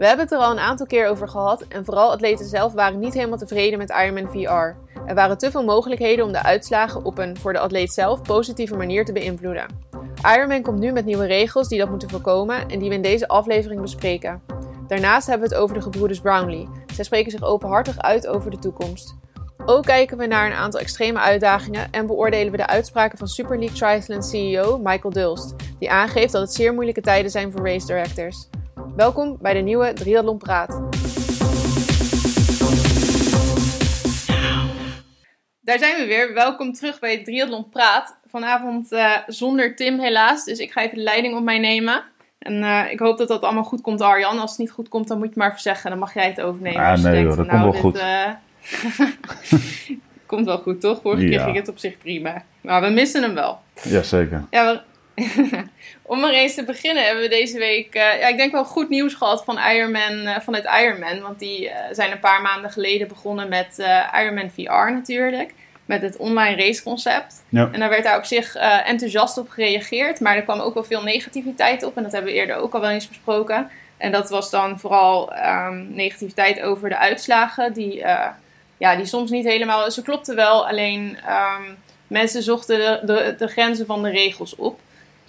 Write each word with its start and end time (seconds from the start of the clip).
We 0.00 0.06
hebben 0.06 0.24
het 0.24 0.34
er 0.34 0.40
al 0.40 0.50
een 0.50 0.58
aantal 0.58 0.86
keer 0.86 1.08
over 1.08 1.28
gehad 1.28 1.64
en 1.68 1.84
vooral 1.84 2.10
atleten 2.10 2.46
zelf 2.46 2.72
waren 2.72 2.98
niet 2.98 3.14
helemaal 3.14 3.38
tevreden 3.38 3.78
met 3.78 3.90
Ironman 3.90 4.30
VR. 4.32 4.96
Er 5.06 5.14
waren 5.14 5.38
te 5.38 5.50
veel 5.50 5.64
mogelijkheden 5.64 6.24
om 6.24 6.32
de 6.32 6.42
uitslagen 6.42 7.04
op 7.04 7.18
een 7.18 7.38
voor 7.38 7.52
de 7.52 7.58
atleet 7.58 7.92
zelf 7.92 8.22
positieve 8.22 8.76
manier 8.76 9.04
te 9.04 9.12
beïnvloeden. 9.12 9.66
Ironman 10.34 10.62
komt 10.62 10.78
nu 10.78 10.92
met 10.92 11.04
nieuwe 11.04 11.26
regels 11.26 11.68
die 11.68 11.78
dat 11.78 11.90
moeten 11.90 12.10
voorkomen 12.10 12.68
en 12.68 12.78
die 12.78 12.88
we 12.88 12.94
in 12.94 13.02
deze 13.02 13.28
aflevering 13.28 13.80
bespreken. 13.80 14.42
Daarnaast 14.86 15.26
hebben 15.26 15.48
we 15.48 15.54
het 15.54 15.62
over 15.62 15.76
de 15.76 15.82
gebroeders 15.82 16.20
Brownlee. 16.20 16.68
Zij 16.94 17.04
spreken 17.04 17.30
zich 17.30 17.42
openhartig 17.42 17.98
uit 17.98 18.26
over 18.26 18.50
de 18.50 18.58
toekomst. 18.58 19.14
Ook 19.66 19.84
kijken 19.84 20.18
we 20.18 20.26
naar 20.26 20.46
een 20.46 20.56
aantal 20.56 20.80
extreme 20.80 21.18
uitdagingen 21.18 21.90
en 21.90 22.06
beoordelen 22.06 22.50
we 22.50 22.56
de 22.56 22.66
uitspraken 22.66 23.18
van 23.18 23.28
Super 23.28 23.58
League 23.58 23.76
Triathlon 23.76 24.22
CEO 24.22 24.78
Michael 24.78 25.12
Dulst, 25.12 25.54
die 25.78 25.90
aangeeft 25.90 26.32
dat 26.32 26.42
het 26.42 26.52
zeer 26.52 26.72
moeilijke 26.72 27.00
tijden 27.00 27.30
zijn 27.30 27.52
voor 27.52 27.66
race 27.66 27.86
directors. 27.86 28.48
Welkom 28.96 29.36
bij 29.40 29.54
de 29.54 29.60
nieuwe 29.60 29.92
Triathlon 29.92 30.38
Praat. 30.38 30.68
Daar 35.60 35.78
zijn 35.78 35.96
we 35.96 36.04
weer. 36.06 36.34
Welkom 36.34 36.72
terug 36.72 36.98
bij 36.98 37.24
Triathlon 37.24 37.68
Praat. 37.68 38.20
Vanavond 38.26 38.92
uh, 38.92 39.16
zonder 39.26 39.76
Tim 39.76 39.98
helaas, 39.98 40.44
dus 40.44 40.58
ik 40.58 40.72
ga 40.72 40.82
even 40.82 40.96
de 40.96 41.02
leiding 41.02 41.36
op 41.36 41.42
mij 41.42 41.58
nemen. 41.58 42.02
En 42.38 42.54
uh, 42.62 42.90
ik 42.90 42.98
hoop 42.98 43.18
dat 43.18 43.28
dat 43.28 43.42
allemaal 43.42 43.64
goed 43.64 43.80
komt, 43.80 44.00
Arjan. 44.00 44.38
Als 44.38 44.50
het 44.50 44.58
niet 44.58 44.70
goed 44.70 44.88
komt, 44.88 45.08
dan 45.08 45.18
moet 45.18 45.28
je 45.28 45.38
maar 45.38 45.48
even 45.48 45.60
zeggen. 45.60 45.90
Dan 45.90 45.98
mag 45.98 46.14
jij 46.14 46.26
het 46.26 46.40
overnemen. 46.40 46.84
Ah, 46.84 47.02
nee 47.02 47.24
hoor, 47.24 47.36
dat 47.36 47.46
komt 47.46 47.50
nou, 47.50 47.70
wel 47.70 47.80
goed. 47.80 47.96
Uh, 47.96 48.28
komt 50.26 50.46
wel 50.46 50.58
goed, 50.58 50.80
toch? 50.80 51.00
Vorige 51.00 51.26
keer 51.26 51.40
ging 51.40 51.56
het 51.56 51.68
op 51.68 51.78
zich 51.78 51.98
prima. 51.98 52.44
Maar 52.60 52.80
we 52.80 52.88
missen 52.88 53.22
hem 53.22 53.34
wel. 53.34 53.58
Jazeker. 53.82 54.44
Ja, 54.50 54.64
we... 54.64 54.80
Om 56.02 56.20
maar 56.20 56.32
eens 56.32 56.54
te 56.54 56.64
beginnen 56.64 57.04
hebben 57.04 57.22
we 57.22 57.28
deze 57.28 57.58
week, 57.58 57.94
uh, 57.94 58.20
ja, 58.20 58.26
ik 58.26 58.36
denk 58.36 58.52
wel 58.52 58.64
goed 58.64 58.88
nieuws 58.88 59.14
gehad 59.14 59.44
van 59.44 59.58
Ironman, 59.58 60.26
uh, 60.26 60.38
vanuit 60.40 60.68
Ironman. 60.82 61.20
Want 61.20 61.38
die 61.38 61.64
uh, 61.64 61.74
zijn 61.92 62.12
een 62.12 62.20
paar 62.20 62.42
maanden 62.42 62.70
geleden 62.70 63.08
begonnen 63.08 63.48
met 63.48 63.86
Ironman 64.14 64.50
VR 64.50 64.92
natuurlijk. 64.92 65.54
Met 65.84 66.02
het 66.02 66.16
online 66.16 66.56
raceconcept. 66.56 67.44
Ja. 67.48 67.68
En 67.72 67.80
daar 67.80 67.88
werd 67.88 68.04
daar 68.04 68.16
op 68.16 68.24
zich 68.24 68.54
enthousiast 68.84 69.38
op 69.38 69.48
gereageerd. 69.48 70.20
Maar 70.20 70.36
er 70.36 70.42
kwam 70.42 70.60
ook 70.60 70.74
wel 70.74 70.84
veel 70.84 71.02
negativiteit 71.02 71.82
op. 71.82 71.96
En 71.96 72.02
dat 72.02 72.12
hebben 72.12 72.32
we 72.32 72.38
eerder 72.38 72.56
ook 72.56 72.74
al 72.74 72.80
wel 72.80 72.90
eens 72.90 73.08
besproken. 73.08 73.70
En 73.96 74.12
dat 74.12 74.30
was 74.30 74.50
dan 74.50 74.78
vooral 74.78 75.32
um, 75.36 75.88
negativiteit 75.94 76.60
over 76.60 76.88
de 76.88 76.98
uitslagen. 76.98 77.72
Die 77.72 78.04
ja, 78.80 78.96
die 78.96 79.06
soms 79.06 79.30
niet 79.30 79.44
helemaal. 79.44 79.90
Ze 79.90 80.02
klopten 80.02 80.36
wel, 80.36 80.68
alleen 80.68 81.18
um, 81.28 81.76
mensen 82.06 82.42
zochten 82.42 82.78
de, 82.78 83.12
de, 83.12 83.34
de, 83.38 83.46
grenzen 83.46 83.86
van 83.86 84.02
de 84.02 84.10
regels 84.10 84.56
op. 84.56 84.80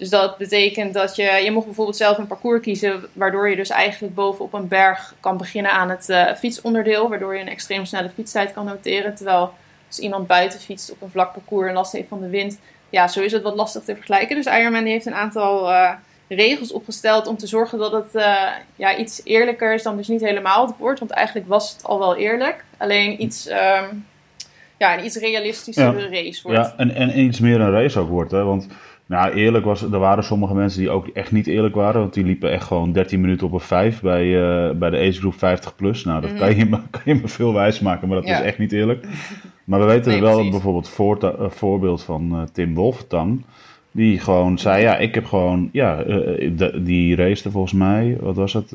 Dus 0.02 0.10
dat 0.10 0.36
betekent 0.36 0.94
dat 0.94 1.16
je, 1.16 1.40
je 1.44 1.50
mocht 1.50 1.66
bijvoorbeeld 1.66 1.96
zelf 1.96 2.18
een 2.18 2.26
parcours 2.26 2.60
kiezen, 2.60 3.02
waardoor 3.12 3.50
je 3.50 3.56
dus 3.56 3.70
eigenlijk 3.70 4.14
bovenop 4.14 4.52
een 4.52 4.68
berg 4.68 5.14
kan 5.20 5.36
beginnen 5.36 5.72
aan 5.72 5.90
het 5.90 6.08
uh, 6.08 6.34
fietsonderdeel, 6.34 7.08
waardoor 7.08 7.34
je 7.34 7.40
een 7.40 7.48
extreem 7.48 7.84
snelle 7.84 8.10
fietstijd 8.14 8.52
kan 8.52 8.64
noteren. 8.64 9.14
Terwijl 9.14 9.52
als 9.86 9.98
iemand 9.98 10.26
buiten 10.26 10.60
fietst 10.60 10.92
op 10.92 11.02
een 11.02 11.10
vlak 11.10 11.32
parcours 11.32 11.68
en 11.68 11.74
last 11.74 11.92
heeft 11.92 12.08
van 12.08 12.20
de 12.20 12.28
wind, 12.28 12.58
ja, 12.90 13.08
zo 13.08 13.20
is 13.20 13.32
het 13.32 13.42
wat 13.42 13.54
lastig 13.54 13.82
te 13.82 13.94
vergelijken. 13.94 14.36
Dus 14.36 14.46
Ironman 14.46 14.84
heeft 14.84 15.06
een 15.06 15.14
aantal 15.14 15.70
uh, 15.70 15.90
regels 16.28 16.72
opgesteld 16.72 17.26
om 17.26 17.36
te 17.36 17.46
zorgen 17.46 17.78
dat 17.78 17.92
het 17.92 18.14
uh, 18.14 18.46
ja, 18.76 18.96
iets 18.96 19.20
eerlijker 19.24 19.74
is 19.74 19.82
dan 19.82 19.96
dus 19.96 20.08
niet 20.08 20.20
helemaal 20.20 20.66
het 20.66 20.76
woord. 20.78 20.98
Want 20.98 21.10
eigenlijk 21.10 21.48
was 21.48 21.72
het 21.72 21.84
al 21.84 21.98
wel 21.98 22.16
eerlijk. 22.16 22.64
Alleen 22.76 23.22
iets, 23.22 23.48
um, 23.48 24.06
ja, 24.78 24.98
een 24.98 25.04
iets 25.04 25.16
realistischere 25.16 26.00
ja. 26.00 26.22
race 26.22 26.42
wordt. 26.42 26.58
Ja, 26.58 26.74
en, 26.76 26.94
en 26.94 27.18
iets 27.18 27.40
meer 27.40 27.60
een 27.60 27.72
race 27.72 27.98
ook 27.98 28.08
wordt. 28.08 28.30
Hè? 28.30 28.44
Want 28.44 28.66
nou, 29.06 29.32
eerlijk 29.32 29.64
was, 29.64 29.82
er 29.82 29.98
waren 29.98 30.24
sommige 30.24 30.54
mensen 30.54 30.80
die 30.80 30.90
ook 30.90 31.06
echt 31.06 31.32
niet 31.32 31.46
eerlijk 31.46 31.74
waren. 31.74 32.00
Want 32.00 32.14
die 32.14 32.24
liepen 32.24 32.50
echt 32.50 32.64
gewoon 32.64 32.92
13 32.92 33.20
minuten 33.20 33.46
op 33.46 33.52
een 33.52 33.60
5 33.60 34.00
bij, 34.00 34.24
uh, 34.24 34.70
bij 34.70 34.90
de 34.90 34.96
age 34.96 35.12
group 35.12 35.38
50 35.38 35.76
plus. 35.76 36.04
Nou, 36.04 36.20
dat 36.20 36.30
mm 36.30 36.36
-hmm. 36.36 36.46
kan, 36.46 36.56
je 36.56 36.64
me, 36.64 36.78
kan 36.90 37.02
je 37.04 37.14
me 37.14 37.28
veel 37.28 37.52
wijs 37.52 37.80
maken, 37.80 38.08
maar 38.08 38.16
dat 38.16 38.26
ja. 38.26 38.38
is 38.38 38.44
echt 38.44 38.58
niet 38.58 38.72
eerlijk. 38.72 39.04
Maar 39.64 39.80
we 39.80 39.86
weten 39.86 40.10
nee, 40.10 40.20
wel 40.20 40.34
precies. 40.34 40.50
bijvoorbeeld 40.50 40.88
voor, 40.88 41.18
uh, 41.24 41.50
voorbeeld 41.50 42.02
van 42.02 42.28
uh, 42.32 42.42
Tim 42.52 42.74
Wolfentang. 42.74 43.44
Die 43.90 44.18
gewoon 44.18 44.58
zei, 44.58 44.82
ja, 44.82 44.96
ik 44.96 45.14
heb 45.14 45.24
gewoon, 45.24 45.68
ja, 45.72 45.96
de, 45.96 46.80
die 46.82 47.16
race 47.16 47.50
volgens 47.50 47.72
mij, 47.72 48.16
wat 48.20 48.36
was 48.36 48.52
het? 48.52 48.72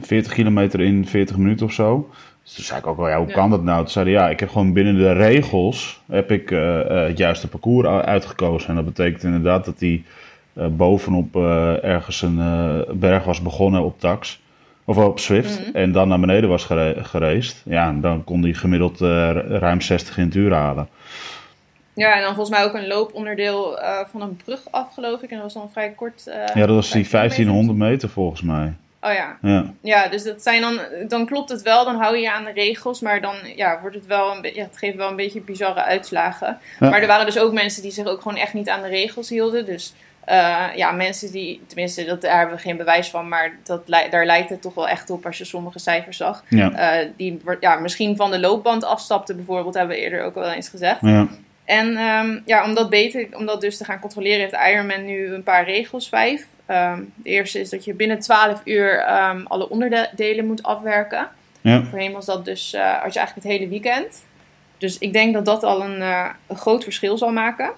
40 0.00 0.32
kilometer 0.32 0.80
in 0.80 1.06
40 1.06 1.36
minuten 1.36 1.66
of 1.66 1.72
zo. 1.72 2.08
Dus 2.46 2.54
toen 2.54 2.64
zei 2.64 2.78
ik 2.78 2.86
ook 2.86 2.96
wel, 2.96 3.08
ja, 3.08 3.18
hoe 3.18 3.28
ja. 3.28 3.32
kan 3.32 3.50
dat 3.50 3.62
nou? 3.62 3.78
Toen 3.78 3.88
zei 3.88 4.04
hij, 4.04 4.14
ja, 4.14 4.28
ik 4.28 4.40
heb 4.40 4.48
gewoon 4.48 4.72
binnen 4.72 4.96
de 4.96 5.12
regels 5.12 6.00
heb 6.10 6.30
ik 6.30 6.50
uh, 6.50 6.60
uh, 6.60 7.06
het 7.06 7.18
juiste 7.18 7.48
parcours 7.48 7.86
uitgekozen. 7.86 8.68
En 8.68 8.74
dat 8.74 8.84
betekent 8.84 9.22
inderdaad 9.22 9.64
dat 9.64 9.80
hij 9.80 10.04
uh, 10.54 10.66
bovenop 10.66 11.36
ergens 11.82 12.22
een 12.22 12.84
berg 12.92 13.24
was 13.24 13.42
begonnen 13.42 13.82
op 13.82 14.00
tax. 14.00 14.40
Of 14.84 14.96
op 14.96 15.18
Swift. 15.18 15.58
Mm 15.58 15.64
-hmm. 15.64 15.74
En 15.74 15.92
dan 15.92 16.08
naar 16.08 16.20
beneden 16.20 16.48
was 16.48 16.64
gere 16.64 17.04
gereisd. 17.04 17.62
Ja, 17.64 17.92
dan 17.92 18.24
kon 18.24 18.42
hij 18.42 18.52
gemiddeld 18.52 19.00
ruim 19.48 19.80
60 19.80 20.18
in 20.18 20.24
het 20.24 20.34
uur 20.34 20.52
halen. 20.52 20.88
Ja, 21.94 22.14
en 22.14 22.22
dan 22.22 22.34
volgens 22.34 22.56
mij 22.56 22.64
ook 22.66 22.74
een 22.74 22.86
looponderdeel 22.86 23.78
van 24.10 24.22
een 24.22 24.36
brug 24.44 24.60
af, 24.70 24.94
geloof 24.94 25.22
ik. 25.22 25.30
En 25.30 25.36
dat 25.36 25.44
was 25.44 25.54
dan 25.54 25.70
vrij 25.70 25.90
kort. 25.90 26.22
ja, 26.54 26.66
dat 26.66 26.74
was 26.74 26.90
die 26.90 27.08
1500 27.10 27.78
meter 27.78 28.08
volgens 28.08 28.42
mij. 28.42 28.72
Oh 29.00 29.12
ja. 29.12 29.38
ja. 29.42 29.64
Ja, 29.80 30.08
dus 30.08 30.22
dat 30.22 30.42
zijn 30.42 30.60
dan, 30.60 30.80
dan 31.08 31.26
klopt 31.26 31.50
het 31.50 31.62
wel, 31.62 31.84
dan 31.84 31.96
hou 31.96 32.16
je 32.16 32.22
je 32.22 32.32
aan 32.32 32.44
de 32.44 32.52
regels, 32.52 33.00
maar 33.00 33.20
dan 33.20 33.34
ja, 33.56 33.80
wordt 33.80 33.96
het 33.96 34.06
wel 34.06 34.36
een 34.36 34.54
ja, 34.54 34.62
het 34.62 34.78
geeft 34.78 34.96
wel 34.96 35.08
een 35.08 35.16
beetje 35.16 35.40
bizarre 35.40 35.82
uitslagen. 35.82 36.58
Ja. 36.80 36.90
Maar 36.90 37.00
er 37.00 37.06
waren 37.06 37.26
dus 37.26 37.38
ook 37.38 37.52
mensen 37.52 37.82
die 37.82 37.90
zich 37.90 38.06
ook 38.06 38.22
gewoon 38.22 38.38
echt 38.38 38.54
niet 38.54 38.68
aan 38.68 38.82
de 38.82 38.88
regels 38.88 39.28
hielden. 39.28 39.64
Dus 39.64 39.94
uh, 40.28 40.64
ja, 40.74 40.90
mensen 40.90 41.32
die, 41.32 41.62
tenminste, 41.66 42.04
dat, 42.04 42.20
daar 42.20 42.38
hebben 42.38 42.56
we 42.56 42.62
geen 42.62 42.76
bewijs 42.76 43.10
van, 43.10 43.28
maar 43.28 43.56
dat, 43.62 43.86
daar 43.86 44.26
lijkt 44.26 44.50
het 44.50 44.62
toch 44.62 44.74
wel 44.74 44.88
echt 44.88 45.10
op 45.10 45.26
als 45.26 45.38
je 45.38 45.44
sommige 45.44 45.78
cijfers 45.78 46.16
zag. 46.16 46.44
Ja. 46.48 47.02
Uh, 47.02 47.08
die 47.16 47.40
ja, 47.60 47.78
misschien 47.78 48.16
van 48.16 48.30
de 48.30 48.38
loopband 48.38 48.84
afstapten 48.84 49.36
bijvoorbeeld, 49.36 49.74
hebben 49.74 49.96
we 49.96 50.02
eerder 50.02 50.22
ook 50.22 50.34
wel 50.34 50.50
eens 50.50 50.68
gezegd. 50.68 51.00
Ja. 51.00 51.26
En 51.66 51.98
um, 51.98 52.42
ja, 52.44 52.64
om 52.64 52.74
dat 52.74 52.90
beter, 52.90 53.26
om 53.32 53.46
dat 53.46 53.60
dus 53.60 53.76
te 53.76 53.84
gaan 53.84 54.00
controleren, 54.00 54.40
heeft 54.40 54.70
Ironman 54.72 55.04
nu 55.04 55.34
een 55.34 55.42
paar 55.42 55.64
regels, 55.64 56.08
vijf. 56.08 56.46
Um, 56.70 57.12
de 57.14 57.28
eerste 57.28 57.60
is 57.60 57.70
dat 57.70 57.84
je 57.84 57.94
binnen 57.94 58.18
12 58.18 58.60
uur 58.64 59.12
um, 59.30 59.46
alle 59.46 59.68
onderdelen 59.68 60.46
moet 60.46 60.62
afwerken. 60.62 61.28
Ja. 61.60 61.82
Voorheen 61.82 62.12
was 62.12 62.26
dat 62.26 62.44
dus, 62.44 62.74
uh, 62.74 63.02
had 63.02 63.12
je 63.12 63.18
eigenlijk 63.18 63.48
het 63.48 63.58
hele 63.58 63.68
weekend. 63.68 64.24
Dus 64.78 64.98
ik 64.98 65.12
denk 65.12 65.34
dat 65.34 65.44
dat 65.44 65.62
al 65.62 65.84
een, 65.84 66.00
uh, 66.00 66.28
een 66.46 66.56
groot 66.56 66.82
verschil 66.82 67.18
zal 67.18 67.32
maken. 67.32 67.72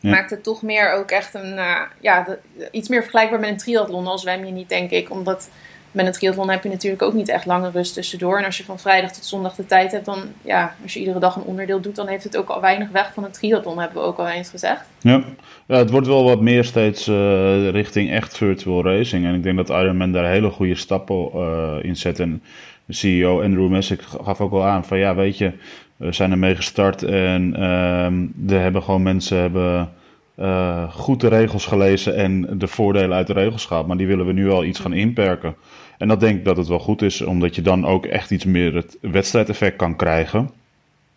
Ja. 0.00 0.10
Maakt 0.10 0.30
het 0.30 0.42
toch 0.42 0.62
meer 0.62 0.92
ook 0.92 1.10
echt 1.10 1.34
een, 1.34 1.56
uh, 1.56 1.80
ja, 2.00 2.22
de, 2.22 2.68
iets 2.70 2.88
meer 2.88 3.02
vergelijkbaar 3.02 3.40
met 3.40 3.48
een 3.48 3.56
triathlon. 3.56 4.06
Al 4.06 4.18
zwem 4.18 4.44
je 4.44 4.52
niet, 4.52 4.68
denk 4.68 4.90
ik. 4.90 5.10
Omdat 5.10 5.50
met 5.92 6.06
een 6.06 6.12
triathlon 6.12 6.50
heb 6.50 6.62
je 6.62 6.68
natuurlijk 6.68 7.02
ook 7.02 7.12
niet 7.12 7.28
echt 7.28 7.46
lange 7.46 7.70
rust 7.70 7.94
tussendoor. 7.94 8.38
En 8.38 8.44
als 8.44 8.58
je 8.58 8.64
van 8.64 8.78
vrijdag 8.78 9.12
tot 9.12 9.24
zondag 9.24 9.54
de 9.54 9.66
tijd 9.66 9.92
hebt, 9.92 10.04
dan 10.04 10.22
ja, 10.42 10.74
als 10.82 10.94
je 10.94 11.00
iedere 11.00 11.18
dag 11.18 11.36
een 11.36 11.42
onderdeel 11.42 11.80
doet, 11.80 11.96
dan 11.96 12.06
heeft 12.06 12.24
het 12.24 12.36
ook 12.36 12.48
al 12.48 12.60
weinig 12.60 12.88
weg 12.90 13.12
van 13.14 13.24
een 13.24 13.30
triathlon, 13.30 13.78
hebben 13.78 14.02
we 14.02 14.08
ook 14.08 14.18
al 14.18 14.28
eens 14.28 14.50
gezegd. 14.50 14.84
Ja, 15.00 15.22
het 15.66 15.90
wordt 15.90 16.06
wel 16.06 16.24
wat 16.24 16.40
meer 16.40 16.64
steeds 16.64 17.08
uh, 17.08 17.70
richting 17.70 18.10
echt 18.10 18.36
virtual 18.36 18.84
racing. 18.84 19.26
En 19.26 19.34
ik 19.34 19.42
denk 19.42 19.56
dat 19.56 19.68
Ironman 19.68 20.12
daar 20.12 20.30
hele 20.30 20.50
goede 20.50 20.74
stappen 20.74 21.28
uh, 21.34 21.74
in 21.82 21.96
zet. 21.96 22.20
En 22.20 22.42
de 22.84 22.92
CEO 22.92 23.42
Andrew 23.42 23.68
Messick 23.68 24.02
gaf 24.02 24.40
ook 24.40 24.50
wel 24.50 24.64
aan 24.64 24.84
van 24.84 24.98
ja, 24.98 25.14
weet 25.14 25.38
je, 25.38 25.52
we 25.96 26.12
zijn 26.12 26.30
ermee 26.30 26.56
gestart 26.56 27.02
en 27.02 27.56
uh, 28.48 28.58
hebben 28.60 28.82
gewoon 28.82 29.02
mensen 29.02 29.38
hebben. 29.38 29.92
Uh, 30.38 30.92
goed 30.92 31.20
de 31.20 31.28
regels 31.28 31.66
gelezen 31.66 32.16
en 32.16 32.58
de 32.58 32.66
voordelen 32.66 33.16
uit 33.16 33.26
de 33.26 33.32
regels 33.32 33.66
gehad. 33.66 33.86
Maar 33.86 33.96
die 33.96 34.06
willen 34.06 34.26
we 34.26 34.32
nu 34.32 34.50
al 34.50 34.64
iets 34.64 34.78
gaan 34.78 34.92
inperken. 34.92 35.54
En 36.02 36.08
dat 36.08 36.20
denk 36.20 36.38
ik 36.38 36.44
dat 36.44 36.56
het 36.56 36.66
wel 36.66 36.78
goed 36.78 37.02
is, 37.02 37.20
omdat 37.20 37.54
je 37.54 37.62
dan 37.62 37.86
ook 37.86 38.06
echt 38.06 38.30
iets 38.30 38.44
meer 38.44 38.74
het 38.74 38.98
wedstrijdeffect 39.00 39.76
kan 39.76 39.96
krijgen. 39.96 40.50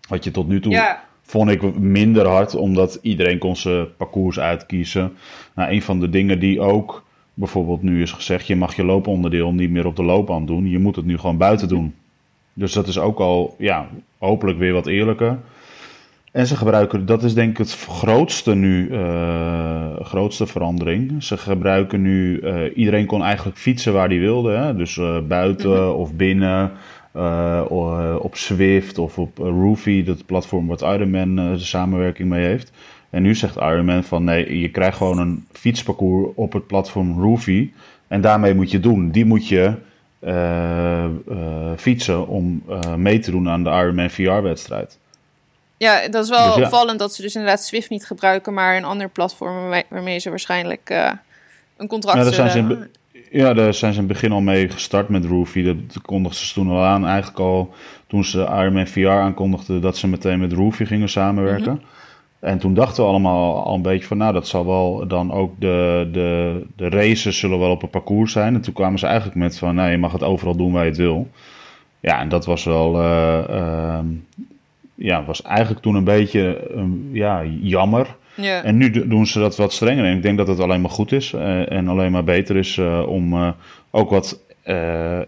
Wat 0.07 0.23
je 0.23 0.31
tot 0.31 0.47
nu 0.47 0.59
toe 0.59 0.71
ja. 0.71 1.03
vond 1.21 1.49
ik 1.49 1.75
minder 1.79 2.27
hard, 2.27 2.55
omdat 2.55 2.99
iedereen 3.01 3.37
kon 3.37 3.55
zijn 3.55 3.95
parcours 3.95 4.39
uitkiezen. 4.39 5.17
Nou, 5.55 5.71
een 5.71 5.81
van 5.81 5.99
de 5.99 6.09
dingen 6.09 6.39
die 6.39 6.61
ook 6.61 7.03
bijvoorbeeld 7.33 7.81
nu 7.81 8.01
is 8.01 8.11
gezegd, 8.11 8.47
je 8.47 8.55
mag 8.55 8.75
je 8.75 8.83
looponderdeel 8.83 9.53
niet 9.53 9.69
meer 9.69 9.85
op 9.85 9.95
de 9.95 10.03
loopband 10.03 10.47
doen. 10.47 10.69
Je 10.69 10.79
moet 10.79 10.95
het 10.95 11.05
nu 11.05 11.17
gewoon 11.17 11.37
buiten 11.37 11.67
doen. 11.67 11.95
Dus 12.53 12.73
dat 12.73 12.87
is 12.87 12.99
ook 12.99 13.19
al, 13.19 13.55
ja, 13.57 13.87
hopelijk 14.17 14.57
weer 14.57 14.73
wat 14.73 14.87
eerlijker. 14.87 15.39
En 16.35 16.47
ze 16.47 16.55
gebruiken, 16.55 17.05
dat 17.05 17.23
is 17.23 17.33
denk 17.33 17.49
ik 17.49 17.57
het 17.57 17.75
grootste 17.75 18.55
nu, 18.55 18.89
uh, 18.89 19.99
grootste 19.99 20.47
verandering. 20.47 21.23
Ze 21.23 21.37
gebruiken 21.37 22.01
nu, 22.01 22.39
uh, 22.39 22.77
iedereen 22.77 23.05
kon 23.05 23.23
eigenlijk 23.23 23.57
fietsen 23.57 23.93
waar 23.93 24.07
hij 24.07 24.19
wilde. 24.19 24.51
Hè? 24.51 24.75
Dus 24.75 24.97
uh, 24.97 25.17
buiten 25.27 25.69
mm 25.69 25.75
-hmm. 25.75 25.89
of 25.89 26.13
binnen, 26.13 26.71
op 28.19 28.35
Swift 28.35 28.97
of 28.97 29.17
op 29.17 29.37
Roofy, 29.37 30.03
dat 30.03 30.25
platform 30.25 30.67
wat 30.67 30.81
Ironman 30.81 31.35
de 31.35 31.57
samenwerking 31.57 32.29
mee 32.29 32.45
heeft. 32.45 32.71
En 33.09 33.21
nu 33.21 33.35
zegt 33.35 33.55
Ironman 33.55 34.03
van 34.03 34.23
nee, 34.23 34.59
je 34.59 34.69
krijgt 34.69 34.97
gewoon 34.97 35.19
een 35.19 35.45
fietsparcours 35.51 36.31
op 36.35 36.53
het 36.53 36.67
platform 36.67 37.21
Roofy. 37.21 37.71
En 38.07 38.21
daarmee 38.21 38.53
moet 38.53 38.71
je 38.71 38.79
doen. 38.79 39.11
Die 39.11 39.25
moet 39.25 39.47
je 39.47 39.73
fietsen 41.75 42.27
om 42.27 42.63
mee 42.97 43.19
te 43.19 43.31
doen 43.31 43.49
aan 43.49 43.63
de 43.63 43.69
Ironman 43.69 44.09
VR-wedstrijd. 44.09 44.97
Ja, 45.77 46.07
dat 46.07 46.23
is 46.23 46.29
wel 46.29 46.45
dus 46.45 46.55
ja. 46.55 46.63
opvallend 46.63 46.99
dat 46.99 47.13
ze 47.13 47.21
dus 47.21 47.35
inderdaad 47.35 47.63
Swift 47.63 47.89
niet 47.89 48.05
gebruiken, 48.05 48.53
maar 48.53 48.77
een 48.77 48.83
ander 48.83 49.09
platform 49.09 49.83
waarmee, 49.89 50.19
ze 50.19 50.29
waarschijnlijk 50.29 50.89
uh, 50.89 51.11
een 51.77 51.87
contract 51.87 52.17
ja, 52.17 52.23
daar 52.23 52.33
zijn 52.33 52.49
ze 52.49 52.57
in, 52.57 52.87
Ja, 53.31 53.53
daar 53.53 53.73
zijn 53.73 53.93
ze 53.93 53.99
in 53.99 54.05
het 54.05 54.13
begin 54.13 54.31
al 54.31 54.41
mee 54.41 54.69
gestart 54.69 55.09
met 55.09 55.25
Roofy. 55.25 55.63
Dat 55.63 56.01
kondigden 56.01 56.45
ze 56.45 56.53
toen 56.53 56.69
al 56.69 56.83
aan. 56.83 57.05
Eigenlijk 57.05 57.39
al 57.39 57.73
toen 58.07 58.23
ze 58.23 58.39
Ironman 58.39 58.87
VR 58.87 59.07
aankondigden 59.07 59.81
dat 59.81 59.97
ze 59.97 60.07
meteen 60.07 60.39
met 60.39 60.53
Roofy 60.53 60.85
gingen 60.85 61.09
samenwerken. 61.09 61.73
Mhm. 61.73 61.83
En 62.39 62.59
toen 62.59 62.73
dachten 62.73 63.03
we 63.03 63.09
allemaal 63.09 63.63
al 63.63 63.75
een 63.75 63.81
beetje 63.81 64.07
van, 64.07 64.17
nou, 64.17 64.33
dat 64.33 64.47
zal 64.47 64.65
wel 64.65 65.07
dan 65.07 65.31
ook 65.31 65.53
de, 65.59 66.09
de, 66.11 66.61
de 66.75 66.89
races 66.89 67.39
zullen 67.39 67.59
wel 67.59 67.71
op 67.71 67.83
een 67.83 67.89
parcours 67.89 68.31
zijn. 68.31 68.55
En 68.55 68.61
toen 68.61 68.73
kwamen 68.73 68.99
ze 68.99 69.05
eigenlijk 69.05 69.35
met 69.37 69.57
van, 69.57 69.75
nou, 69.75 69.89
je 69.91 69.97
mag 69.97 70.11
het 70.11 70.23
overal 70.23 70.55
doen 70.55 70.71
waar 70.71 70.83
je 70.83 70.89
het 70.89 70.97
wil. 70.97 71.29
Ja, 71.99 72.19
en 72.19 72.29
dat 72.29 72.45
was 72.45 72.63
wel, 72.63 73.01
uh, 73.01 73.99
ja, 74.95 75.23
was 75.23 75.41
eigenlijk 75.41 75.81
toen 75.81 75.95
een 75.95 76.03
beetje, 76.03 76.71
um, 76.71 77.09
ja, 77.11 77.43
jammer. 77.43 78.15
Ja. 78.35 78.63
En 78.63 78.77
nu 78.77 79.07
doen 79.07 79.27
ze 79.27 79.39
dat 79.39 79.55
wat 79.55 79.73
strenger. 79.73 80.05
En 80.05 80.15
ik 80.15 80.21
denk 80.21 80.37
dat 80.37 80.47
het 80.47 80.59
alleen 80.59 80.81
maar 80.81 80.89
goed 80.89 81.11
is 81.11 81.31
uh, 81.31 81.71
en 81.71 81.87
alleen 81.87 82.11
maar 82.11 82.23
beter 82.23 82.55
is 82.55 82.77
uh, 82.77 83.07
om 83.07 83.33
uh, 83.33 83.49
ook 83.91 84.09
wat 84.09 84.39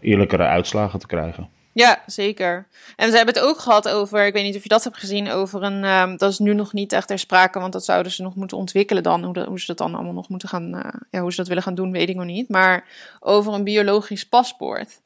eerlijkere 0.01 0.43
uitslagen 0.43 0.99
te 0.99 1.07
krijgen. 1.07 1.49
Ja, 1.71 2.01
zeker. 2.05 2.67
En 2.95 3.09
ze 3.09 3.15
hebben 3.15 3.35
het 3.35 3.43
ook 3.43 3.59
gehad 3.59 3.89
over, 3.89 4.25
ik 4.25 4.33
weet 4.33 4.43
niet 4.43 4.55
of 4.55 4.63
je 4.63 4.69
dat 4.69 4.83
hebt 4.83 4.97
gezien, 4.97 5.31
over 5.31 5.63
een, 5.63 5.83
um, 5.83 6.17
dat 6.17 6.31
is 6.31 6.39
nu 6.39 6.53
nog 6.53 6.73
niet 6.73 6.93
echt 6.93 7.07
ter 7.07 7.19
sprake, 7.19 7.59
want 7.59 7.73
dat 7.73 7.85
zouden 7.85 8.11
ze 8.11 8.21
nog 8.23 8.35
moeten 8.35 8.57
ontwikkelen 8.57 9.03
dan. 9.03 9.23
Hoe, 9.23 9.33
de, 9.33 9.45
hoe 9.47 9.59
ze 9.59 9.65
dat 9.65 9.77
dan 9.77 9.95
allemaal 9.95 10.13
nog 10.13 10.29
moeten 10.29 10.49
gaan, 10.49 10.91
ja, 11.11 11.21
hoe 11.21 11.31
ze 11.31 11.37
dat 11.37 11.47
willen 11.47 11.63
gaan 11.63 11.75
doen, 11.75 11.91
weet 11.91 12.09
ik 12.09 12.15
nog 12.15 12.25
niet. 12.25 12.49
Maar 12.49 12.83
over 13.19 13.53
een 13.53 13.63
biologisch 13.63 14.27
paspoort. 14.27 14.99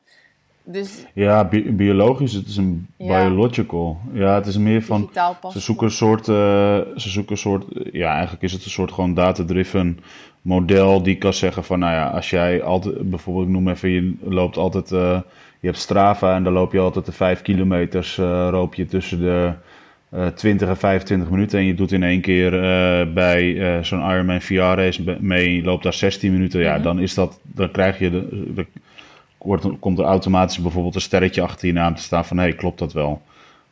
Dus, 0.63 1.05
ja, 1.13 1.43
bi 1.43 1.71
biologisch, 1.71 2.33
het 2.33 2.47
is 2.47 2.57
een 2.57 2.87
ja. 2.97 3.25
biological. 3.25 3.97
Ja, 4.13 4.35
het 4.35 4.45
is 4.45 4.57
meer 4.57 4.83
van, 4.83 5.09
ze 5.51 5.59
zoeken 5.59 5.85
een 5.85 5.91
soort, 5.91 6.27
uh, 6.27 6.35
ze 6.95 7.09
zoeken 7.09 7.31
een 7.31 7.37
soort, 7.37 7.65
ja, 7.91 8.11
eigenlijk 8.13 8.43
is 8.43 8.51
het 8.51 8.63
een 8.63 8.69
soort 8.69 8.91
gewoon 8.91 9.13
data-driven 9.13 9.99
model 10.41 11.03
die 11.03 11.15
kan 11.15 11.33
zeggen 11.33 11.63
van, 11.63 11.79
nou 11.79 11.93
ja, 11.93 12.09
als 12.09 12.29
jij 12.29 12.63
altijd, 12.63 13.09
bijvoorbeeld, 13.09 13.47
ik 13.47 13.53
noem 13.53 13.67
even, 13.67 13.89
je 13.89 14.15
loopt 14.21 14.57
altijd... 14.57 14.91
Uh, 14.91 15.19
je 15.59 15.67
hebt 15.67 15.79
Strava 15.79 16.35
en 16.35 16.43
dan 16.43 16.53
loop 16.53 16.71
je 16.71 16.79
altijd 16.79 17.05
de 17.05 17.11
5 17.11 17.41
kilometers 17.41 18.17
uh, 18.17 18.47
loop 18.51 18.73
je 18.73 18.85
tussen 18.85 19.19
de 19.19 19.53
uh, 20.13 20.27
eh, 20.27 20.33
20 20.33 20.67
en 20.67 20.77
25 20.77 21.29
minuten. 21.29 21.59
En 21.59 21.65
je 21.65 21.73
doet 21.73 21.91
in 21.91 22.03
één 22.03 22.21
keer 22.21 22.51
bij 23.13 23.79
zo'n 23.83 24.09
Ironman 24.09 24.41
VR 24.41 24.53
race 24.53 25.17
mee, 25.19 25.55
je 25.55 25.63
loopt 25.63 25.83
daar 25.83 25.93
16 25.93 26.31
minuten. 26.31 26.61
Ja, 26.61 26.73
mhm. 26.73 26.83
dan 26.83 26.99
is 26.99 27.13
dat, 27.13 27.39
dan 27.41 27.71
krijg 27.71 27.99
je, 27.99 28.09
de, 28.09 28.53
de, 28.53 28.65
wordt, 29.43 29.79
komt 29.79 29.99
er 29.99 30.05
automatisch 30.05 30.59
bijvoorbeeld 30.59 30.95
een 30.95 31.01
sterretje 31.01 31.41
achter 31.41 31.67
je 31.67 31.73
naam 31.73 31.95
te 31.95 32.01
staan 32.01 32.25
van 32.25 32.37
hé, 32.37 32.43
hey, 32.43 32.53
klopt 32.53 32.79
dat 32.79 32.93
wel? 32.93 33.21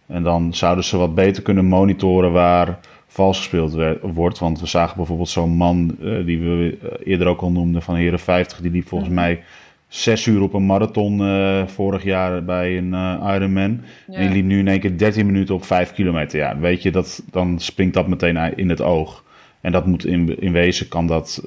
En 0.07 0.24
dan 0.24 0.54
zouden 0.54 0.83
ze 0.83 0.98
wat 0.98 1.16
beter 1.16 1.44
kunnen 1.44 1.66
monitoren 1.66 2.31
waar 2.31 2.80
vals 3.07 3.38
gespeeld 3.38 3.74
werd, 3.74 4.01
wordt. 4.01 4.39
Want 4.39 4.60
we 4.60 4.68
zagen 4.68 4.98
bijvoorbeeld 4.98 5.30
zo'n 5.30 5.50
man 5.50 5.98
die 6.25 6.39
we 6.39 6.77
eerder 7.04 7.27
ook 7.27 7.42
al 7.42 7.51
noemden 7.51 7.81
van 7.81 7.95
Heren 7.95 8.19
50, 8.19 8.60
die 8.62 8.71
liep 8.71 8.88
volgens 8.88 9.10
mhm. 9.10 9.19
mij 9.19 9.44
zes 9.88 10.25
uur 10.25 10.42
op 10.42 10.54
een 10.54 10.66
marathon 10.66 11.21
uh, 11.21 11.68
vorig 11.68 12.04
jaar 12.04 12.44
bij 12.44 12.77
een 12.77 12.94
uh, 12.94 13.31
Ironman. 13.36 13.81
En 14.07 14.21
die 14.21 14.30
liep 14.30 14.45
nu 14.45 14.60
in 14.60 14.68
één 14.68 14.80
keer 14.80 14.98
13 14.98 15.25
minuten 15.25 15.56
op 15.56 15.66
5 15.66 15.94
kilometer. 15.94 16.39
Ja, 16.39 16.60
weet 16.60 16.81
je, 16.81 16.92
dat, 16.92 17.24
dan 17.31 17.60
springt 17.60 17.94
dat 17.94 18.07
meteen 18.07 18.57
in 18.57 18.69
het 18.69 18.81
oog. 18.81 19.24
En 19.62 19.71
dat 19.71 19.86
moet 19.86 20.06
in, 20.06 20.42
in 20.42 20.51
wezen 20.51 20.88
kan, 20.88 21.07
dat, 21.07 21.42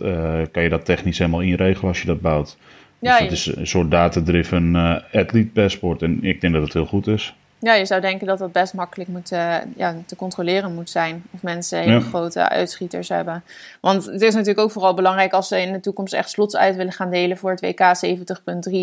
kan 0.50 0.62
je 0.62 0.68
dat 0.68 0.84
technisch 0.84 1.18
helemaal 1.18 1.40
inregelen 1.40 1.88
als 1.88 2.00
je 2.00 2.06
dat 2.06 2.20
bouwt. 2.20 2.58
Ja, 3.02 3.18
dus 3.18 3.44
dat 3.44 3.54
is 3.54 3.60
een 3.60 3.66
soort 3.66 3.90
data-driven 3.90 4.76
athlete 5.12 5.50
passport. 5.52 6.02
En 6.02 6.24
ik 6.24 6.40
denk 6.40 6.54
dat 6.54 6.62
het 6.62 6.72
heel 6.72 6.86
goed 6.86 7.06
is. 7.06 7.34
Ja, 7.62 7.74
je 7.74 7.86
zou 7.86 8.00
denken 8.00 8.26
dat 8.26 8.38
dat 8.38 8.52
best 8.52 8.74
makkelijk 8.74 9.08
moet, 9.10 9.32
uh, 9.32 9.56
ja, 9.76 9.96
te 10.06 10.16
controleren 10.16 10.74
moet 10.74 10.90
zijn. 10.90 11.24
Of 11.30 11.42
mensen 11.42 11.78
hele 11.78 12.00
grote 12.00 12.48
uitschieters 12.48 13.08
hebben. 13.08 13.44
Want 13.80 14.04
het 14.04 14.22
is 14.22 14.32
natuurlijk 14.32 14.60
ook 14.60 14.70
vooral 14.70 14.94
belangrijk 14.94 15.32
als 15.32 15.48
ze 15.48 15.60
in 15.60 15.72
de 15.72 15.80
toekomst 15.80 16.12
echt 16.12 16.30
slots 16.30 16.56
uit 16.56 16.76
willen 16.76 16.92
gaan 16.92 17.10
delen 17.10 17.36
voor 17.36 17.50
het 17.50 17.60
WK 17.60 17.80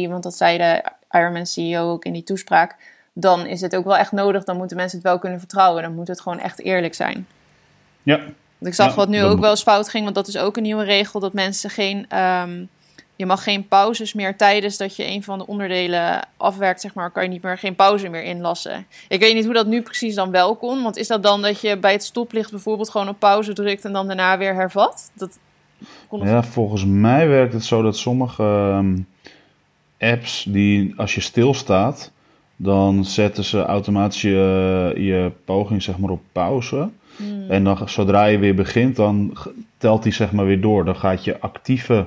70.3. 0.06 0.10
Want 0.10 0.24
dat 0.24 0.36
zei 0.36 0.58
de 0.58 0.84
Ironman 1.12 1.46
CEO 1.46 1.92
ook 1.92 2.06
in 2.06 2.14
die 2.14 2.24
toespraak. 2.24 2.76
Dan 3.14 3.46
is 3.46 3.62
het 3.62 3.76
ook 3.76 3.86
wel 3.86 3.98
echt 3.98 4.12
nodig. 4.12 4.44
Dan 4.44 4.58
moeten 4.58 4.78
mensen 4.78 4.98
het 4.98 5.08
wel 5.08 5.20
kunnen 5.20 5.40
vertrouwen. 5.40 5.84
Dan 5.84 5.96
moet 5.96 6.08
het 6.08 6.22
gewoon 6.22 6.40
echt 6.40 6.62
eerlijk 6.62 6.94
zijn. 6.94 7.28
Ja. 8.04 8.18
Want 8.58 8.72
ik 8.72 8.74
zag 8.74 8.96
wat 8.96 9.10
nu 9.10 9.24
ook 9.24 9.40
wel 9.40 9.50
eens 9.50 9.64
fout 9.64 9.90
ging. 9.90 10.04
Want 10.04 10.16
dat 10.16 10.28
is 10.28 10.38
ook 10.38 10.58
een 10.58 10.64
nieuwe 10.64 10.84
regel. 10.84 11.20
Dat 11.20 11.34
mensen 11.34 11.70
geen... 11.70 12.18
Um, 12.18 12.70
je 13.20 13.26
mag 13.26 13.44
geen 13.44 13.68
pauzes 13.68 14.14
meer 14.14 14.38
tijdens 14.38 14.78
dat 14.78 14.96
je 14.96 15.08
een 15.08 15.24
van 15.24 15.38
de 15.38 15.48
onderdelen 15.48 16.28
afwerkt, 16.38 16.82
zeg 16.82 16.94
maar, 16.94 17.12
kan 17.12 17.24
je 17.24 17.30
niet 17.30 17.42
meer 17.42 17.58
geen 17.58 17.76
pauze 17.76 18.10
meer 18.10 18.24
inlassen. 18.24 18.86
Ik 19.08 19.20
weet 19.20 19.34
niet 19.34 19.46
hoe 19.46 19.54
dat 19.54 19.68
nu 19.68 19.82
precies 19.82 20.16
dan 20.16 20.32
wel 20.32 20.56
kon. 20.56 20.84
Want 20.84 20.98
is 20.98 21.08
dat 21.08 21.24
dan 21.24 21.42
dat 21.42 21.62
je 21.62 21.78
bij 21.78 21.92
het 21.92 22.04
stoplicht 22.04 22.52
bijvoorbeeld 22.52 22.90
gewoon 22.90 23.10
op 23.10 23.20
pauze 23.20 23.54
drukt 23.54 23.86
en 23.86 23.94
dan 23.94 24.08
daarna 24.08 24.38
weer 24.38 24.54
hervat? 24.54 25.12
Dat, 25.14 25.40
ja, 26.10 26.44
volgens 26.44 26.86
mij 26.86 27.28
werkt 27.28 27.54
het 27.54 27.64
zo 27.64 27.82
dat 27.82 27.98
sommige 27.98 28.44
ehm, 28.44 28.98
apps 30.12 30.46
die 30.50 30.94
als 30.98 31.16
je 31.16 31.22
stilstaat, 31.22 32.12
dan 32.56 33.06
zetten 33.06 33.44
ze 33.44 33.62
automatisch 33.62 34.22
je, 34.22 34.94
je 34.96 35.32
poging 35.46 35.84
zeg 35.84 35.98
maar 35.98 36.12
op 36.12 36.22
pauze. 36.32 36.90
Hmm. 37.16 37.50
En 37.50 37.64
dan 37.64 37.90
zodra 37.90 38.26
je 38.26 38.38
weer 38.38 38.56
begint, 38.56 38.96
dan 38.96 39.38
telt 39.78 40.04
die 40.04 40.14
zeg 40.14 40.32
maar 40.32 40.46
weer 40.46 40.62
door. 40.62 40.86
Dan 40.86 40.96
gaat 40.96 41.24
je 41.24 41.40
actieve 41.40 42.06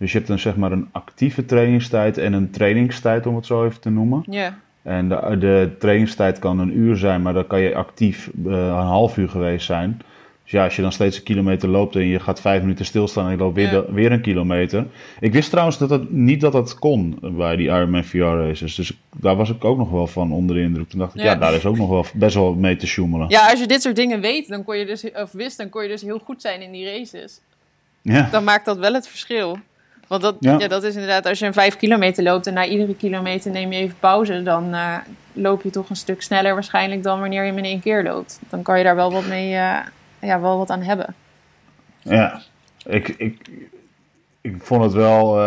dus 0.00 0.12
je 0.12 0.16
hebt 0.16 0.28
dan 0.28 0.38
zeg 0.38 0.56
maar 0.56 0.72
een 0.72 0.88
actieve 0.92 1.44
trainingstijd 1.44 2.18
en 2.18 2.32
een 2.32 2.50
trainingstijd, 2.50 3.26
om 3.26 3.36
het 3.36 3.46
zo 3.46 3.64
even 3.64 3.80
te 3.80 3.90
noemen. 3.90 4.22
Ja. 4.30 4.58
En 4.82 5.08
de, 5.08 5.36
de 5.38 5.76
trainingstijd 5.78 6.38
kan 6.38 6.58
een 6.58 6.78
uur 6.78 6.96
zijn, 6.96 7.22
maar 7.22 7.32
dan 7.32 7.46
kan 7.46 7.60
je 7.60 7.74
actief 7.74 8.30
uh, 8.46 8.52
een 8.52 8.70
half 8.70 9.16
uur 9.16 9.28
geweest 9.28 9.66
zijn. 9.66 10.02
Dus 10.42 10.50
ja, 10.52 10.64
als 10.64 10.76
je 10.76 10.82
dan 10.82 10.92
steeds 10.92 11.16
een 11.16 11.22
kilometer 11.22 11.68
loopt 11.68 11.96
en 11.96 12.06
je 12.06 12.20
gaat 12.20 12.40
vijf 12.40 12.60
minuten 12.60 12.84
stilstaan 12.84 13.24
en 13.24 13.30
je 13.30 13.36
loopt 13.36 13.54
weer, 13.54 13.94
weer 13.94 14.12
een 14.12 14.20
kilometer. 14.20 14.86
Ik 15.20 15.32
wist 15.32 15.50
trouwens 15.50 15.78
dat 15.78 15.90
het, 15.90 16.10
niet 16.10 16.40
dat 16.40 16.52
dat 16.52 16.78
kon 16.78 17.18
bij 17.20 17.56
die 17.56 17.66
Ironman 17.66 18.04
VR 18.04 18.18
races. 18.18 18.74
Dus 18.74 18.92
daar 19.16 19.36
was 19.36 19.50
ik 19.50 19.64
ook 19.64 19.78
nog 19.78 19.90
wel 19.90 20.06
van 20.06 20.32
onder 20.32 20.56
de 20.56 20.62
indruk. 20.62 20.88
Toen 20.88 20.98
dacht 20.98 21.14
ik, 21.14 21.22
ja, 21.22 21.34
daar 21.34 21.54
is 21.54 21.66
ook 21.66 21.76
nog 21.76 21.88
wel 21.88 22.06
best 22.14 22.34
wel 22.34 22.54
mee 22.54 22.76
te 22.76 22.86
sjoemelen. 22.86 23.28
Ja, 23.28 23.50
als 23.50 23.60
je 23.60 23.66
dit 23.66 23.82
soort 23.82 23.96
dingen 23.96 24.20
weet, 24.20 24.48
dan 24.48 24.64
kon 24.64 24.76
je 24.76 24.86
dus, 24.86 25.12
of 25.12 25.32
wist, 25.32 25.56
dan 25.56 25.68
kon 25.68 25.82
je 25.82 25.88
dus 25.88 26.02
heel 26.02 26.18
goed 26.18 26.40
zijn 26.42 26.62
in 26.62 26.72
die 26.72 26.84
races. 26.84 27.40
Ja. 28.02 28.28
Dan 28.30 28.44
maakt 28.44 28.64
dat 28.64 28.78
wel 28.78 28.92
het 28.92 29.08
verschil. 29.08 29.58
Want 30.10 30.22
dat, 30.22 30.36
ja. 30.40 30.68
dat 30.68 30.82
is 30.82 30.94
inderdaad, 30.94 31.26
als 31.26 31.38
je 31.38 31.46
een 31.46 31.52
vijf 31.52 31.76
kilometer 31.76 32.22
loopt 32.22 32.46
en 32.46 32.54
na 32.54 32.66
iedere 32.66 32.94
kilometer 32.94 33.50
neem 33.50 33.72
je 33.72 33.78
even 33.78 33.96
pauze, 34.00 34.42
dan 34.42 34.74
uh, 34.74 34.96
loop 35.32 35.62
je 35.62 35.70
toch 35.70 35.90
een 35.90 35.96
stuk 35.96 36.22
sneller 36.22 36.54
waarschijnlijk 36.54 37.02
dan 37.02 37.20
wanneer 37.20 37.42
je 37.42 37.48
hem 37.48 37.58
in 37.58 37.64
één 37.64 37.80
keer 37.80 38.02
loopt. 38.02 38.40
Dan 38.48 38.62
kan 38.62 38.78
je 38.78 38.84
daar 38.84 38.96
wel 38.96 39.12
wat 39.12 39.26
mee, 39.26 39.52
uh, 39.52 39.78
ja, 40.20 40.40
wel 40.40 40.58
wat 40.58 40.70
aan 40.70 40.82
hebben. 40.82 41.14
Ja, 42.02 42.40
ik, 42.86 43.08
ik, 43.08 43.50
ik 44.40 44.56
vond 44.58 44.82
het 44.82 44.92
wel 44.92 45.38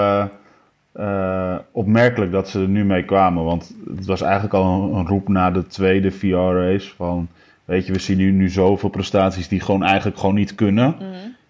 uh, 0.94 1.56
opmerkelijk 1.72 2.32
dat 2.32 2.50
ze 2.50 2.62
er 2.62 2.68
nu 2.68 2.86
mee 2.86 3.06
kwamen. 3.06 3.44
Want 3.44 3.76
het 3.96 4.06
was 4.06 4.22
eigenlijk 4.22 4.54
al 4.54 4.64
een, 4.64 4.94
een 4.94 5.08
roep 5.08 5.28
na 5.28 5.52
de 5.52 5.68
tweede 5.68 6.12
VR-race 6.12 6.96
van, 6.96 7.28
weet 7.66 7.86
je, 7.86 7.94
we 7.94 8.00
zien 8.00 8.18
nu, 8.18 8.32
nu 8.32 8.50
zoveel 8.50 8.90
prestaties 8.90 9.48
die 9.48 9.60
gewoon 9.60 9.84
eigenlijk 9.84 10.20
gewoon 10.20 10.36
niet 10.36 10.56
kunnen. 10.56 10.96
Mm 11.00 11.42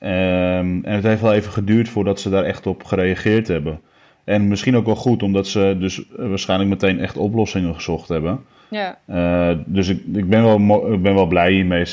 Um, 0.00 0.84
en 0.84 0.94
het 0.94 1.04
heeft 1.04 1.20
wel 1.20 1.32
even 1.32 1.52
geduurd 1.52 1.88
voordat 1.88 2.20
ze 2.20 2.30
daar 2.30 2.44
echt 2.44 2.66
op 2.66 2.84
gereageerd 2.84 3.48
hebben. 3.48 3.80
En 4.24 4.48
misschien 4.48 4.76
ook 4.76 4.86
wel 4.86 4.96
goed, 4.96 5.22
omdat 5.22 5.46
ze 5.46 5.76
dus 5.78 6.02
waarschijnlijk 6.16 6.70
meteen 6.70 7.00
echt 7.00 7.16
oplossingen 7.16 7.74
gezocht 7.74 8.08
hebben. 8.08 8.44
Ja. 8.68 8.98
Uh, 9.06 9.58
dus 9.66 9.88
ik, 9.88 10.02
ik, 10.12 10.28
ben 10.28 10.42
wel, 10.42 10.92
ik 10.92 11.02
ben 11.02 11.14
wel 11.14 11.26
blij 11.26 11.52
hiermee. 11.52 11.86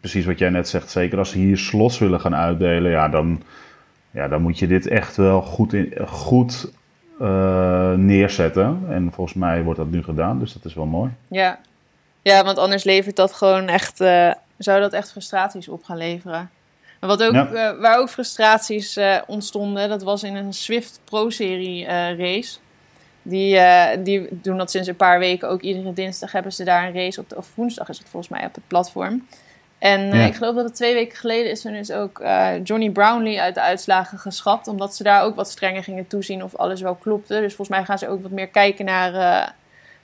Precies 0.00 0.24
wat 0.24 0.38
jij 0.38 0.50
net 0.50 0.68
zegt. 0.68 0.90
Zeker 0.90 1.18
als 1.18 1.30
ze 1.30 1.38
hier 1.38 1.58
slots 1.58 1.98
willen 1.98 2.20
gaan 2.20 2.34
uitdelen, 2.34 2.90
ja, 2.90 3.08
dan, 3.08 3.42
ja, 4.10 4.28
dan 4.28 4.42
moet 4.42 4.58
je 4.58 4.66
dit 4.66 4.86
echt 4.86 5.16
wel 5.16 5.42
goed, 5.42 5.72
in, 5.72 5.94
goed 6.06 6.72
uh, 7.20 7.92
neerzetten. 7.94 8.80
En 8.88 9.12
volgens 9.12 9.36
mij 9.36 9.62
wordt 9.62 9.78
dat 9.78 9.90
nu 9.90 10.02
gedaan, 10.02 10.38
dus 10.38 10.52
dat 10.52 10.64
is 10.64 10.74
wel 10.74 10.86
mooi. 10.86 11.10
Ja, 11.28 11.58
ja 12.22 12.44
want 12.44 12.58
anders 12.58 12.84
levert 12.84 13.16
dat 13.16 13.32
gewoon 13.32 13.68
echt. 13.68 14.00
Uh, 14.00 14.32
zou 14.58 14.80
dat 14.80 14.92
echt 14.92 15.10
frustraties 15.10 15.68
op 15.68 15.84
gaan 15.84 15.96
leveren? 15.96 16.50
Wat 17.00 17.22
ook, 17.22 17.34
eh, 17.34 17.78
waar 17.78 17.98
ook 17.98 18.10
frustraties 18.10 18.96
uh, 18.96 19.16
ontstonden, 19.26 19.88
dat 19.88 20.02
was 20.02 20.22
in 20.22 20.36
een 20.36 20.52
Swift 20.52 21.00
Pro-serie 21.04 21.82
uh, 21.82 22.18
race. 22.18 22.58
Die, 23.22 23.60
die 24.02 24.28
doen 24.30 24.58
dat 24.58 24.70
sinds 24.70 24.88
een 24.88 24.96
paar 24.96 25.18
weken 25.18 25.48
ook. 25.48 25.60
Iedere 25.60 25.92
dinsdag 25.92 26.32
hebben 26.32 26.52
ze 26.52 26.64
daar 26.64 26.86
een 26.86 26.94
race 26.94 27.20
op. 27.20 27.28
De, 27.28 27.36
of 27.36 27.54
woensdag 27.54 27.88
is 27.88 27.98
het 27.98 28.08
volgens 28.08 28.32
mij 28.32 28.46
op 28.46 28.54
het 28.54 28.66
platform. 28.66 29.26
En 29.78 30.12
ik 30.12 30.34
geloof 30.34 30.54
dat 30.54 30.64
het 30.64 30.74
twee 30.74 30.94
weken 30.94 31.18
geleden 31.18 31.50
is 31.50 31.64
er 31.64 31.72
dus 31.72 31.92
ook 31.92 32.22
Johnny 32.64 32.90
Brownlee 32.90 33.40
uit 33.40 33.54
de 33.54 33.60
uitslagen 33.60 34.18
geschrapt. 34.18 34.68
Omdat 34.68 34.96
ze 34.96 35.02
daar 35.02 35.22
ook 35.22 35.36
wat 35.36 35.50
strenger 35.50 35.82
gingen 35.82 36.06
toezien 36.06 36.44
of 36.44 36.56
alles 36.56 36.80
wel 36.80 36.94
klopte. 36.94 37.40
Dus 37.40 37.54
volgens 37.54 37.76
mij 37.76 37.84
gaan 37.84 37.98
ze 37.98 38.08
ook 38.08 38.22
wat 38.22 38.30
meer 38.30 38.48
kijken 38.48 38.84
naar 38.84 39.54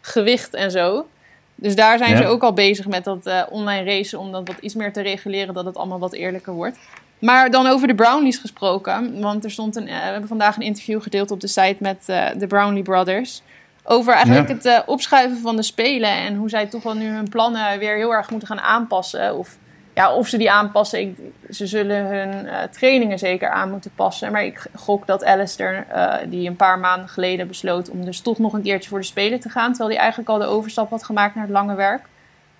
gewicht 0.00 0.54
en 0.54 0.70
zo. 0.70 1.06
Dus 1.56 1.76
daar 1.76 1.98
zijn 1.98 2.16
ze 2.16 2.26
ook 2.26 2.42
al 2.42 2.52
bezig 2.52 2.86
met 2.86 3.04
dat 3.04 3.26
uh, 3.26 3.42
online 3.50 3.84
racen 3.84 4.18
om 4.18 4.32
dat 4.32 4.48
wat 4.48 4.56
iets 4.60 4.74
meer 4.74 4.92
te 4.92 5.00
reguleren, 5.00 5.54
dat 5.54 5.64
het 5.64 5.76
allemaal 5.76 5.98
wat 5.98 6.12
eerlijker 6.12 6.52
wordt. 6.52 6.78
Maar 7.18 7.50
dan 7.50 7.66
over 7.66 7.88
de 7.88 7.94
Brownlees 7.94 8.38
gesproken, 8.38 9.20
want 9.20 9.44
er 9.44 9.50
stond 9.50 9.76
een, 9.76 9.88
uh, 9.88 9.88
we 9.88 10.10
hebben 10.10 10.28
vandaag 10.28 10.56
een 10.56 10.62
interview 10.62 11.02
gedeeld 11.02 11.30
op 11.30 11.40
de 11.40 11.46
site 11.46 11.76
met 11.78 12.04
uh, 12.10 12.26
de 12.38 12.46
Brownlee 12.46 12.82
Brothers. 12.82 13.42
Over 13.84 14.14
eigenlijk 14.14 14.62
ja. 14.62 14.70
het 14.70 14.86
opschuiven 14.86 15.38
van 15.38 15.56
de 15.56 15.62
spelen 15.62 16.10
en 16.10 16.34
hoe 16.36 16.48
zij 16.48 16.66
toch 16.66 16.82
wel 16.82 16.94
nu 16.94 17.06
hun 17.08 17.28
plannen 17.28 17.78
weer 17.78 17.96
heel 17.96 18.12
erg 18.12 18.30
moeten 18.30 18.48
gaan 18.48 18.60
aanpassen. 18.60 19.36
Of 19.38 19.58
ja, 19.96 20.14
of 20.14 20.28
ze 20.28 20.38
die 20.38 20.50
aanpassen, 20.50 21.16
ze 21.50 21.66
zullen 21.66 22.06
hun 22.06 22.44
uh, 22.44 22.62
trainingen 22.62 23.18
zeker 23.18 23.48
aan 23.48 23.70
moeten 23.70 23.90
passen. 23.94 24.32
Maar 24.32 24.44
ik 24.44 24.66
gok 24.74 25.06
dat 25.06 25.24
Alistair, 25.24 25.86
uh, 25.92 26.14
die 26.28 26.48
een 26.48 26.56
paar 26.56 26.78
maanden 26.78 27.08
geleden 27.08 27.48
besloot 27.48 27.90
om 27.90 28.04
dus 28.04 28.20
toch 28.20 28.38
nog 28.38 28.52
een 28.52 28.62
keertje 28.62 28.88
voor 28.88 28.98
de 28.98 29.04
Spelen 29.04 29.40
te 29.40 29.48
gaan, 29.48 29.68
terwijl 29.68 29.90
hij 29.90 29.98
eigenlijk 29.98 30.28
al 30.28 30.38
de 30.38 30.44
overstap 30.44 30.90
had 30.90 31.04
gemaakt 31.04 31.34
naar 31.34 31.44
het 31.44 31.52
lange 31.52 31.74
werk. 31.74 32.02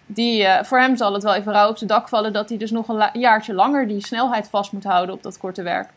Die, 0.06 0.42
uh, 0.42 0.62
voor 0.62 0.78
hem 0.78 0.96
zal 0.96 1.12
het 1.12 1.22
wel 1.22 1.34
even 1.34 1.52
rauw 1.52 1.68
op 1.68 1.76
zijn 1.76 1.90
dak 1.90 2.08
vallen 2.08 2.32
dat 2.32 2.48
hij 2.48 2.58
dus 2.58 2.70
nog 2.70 2.88
een 2.88 3.20
jaartje 3.20 3.54
langer 3.54 3.88
die 3.88 4.06
snelheid 4.06 4.48
vast 4.48 4.72
moet 4.72 4.84
houden 4.84 5.14
op 5.14 5.22
dat 5.22 5.38
korte 5.38 5.62
werk. 5.62 5.88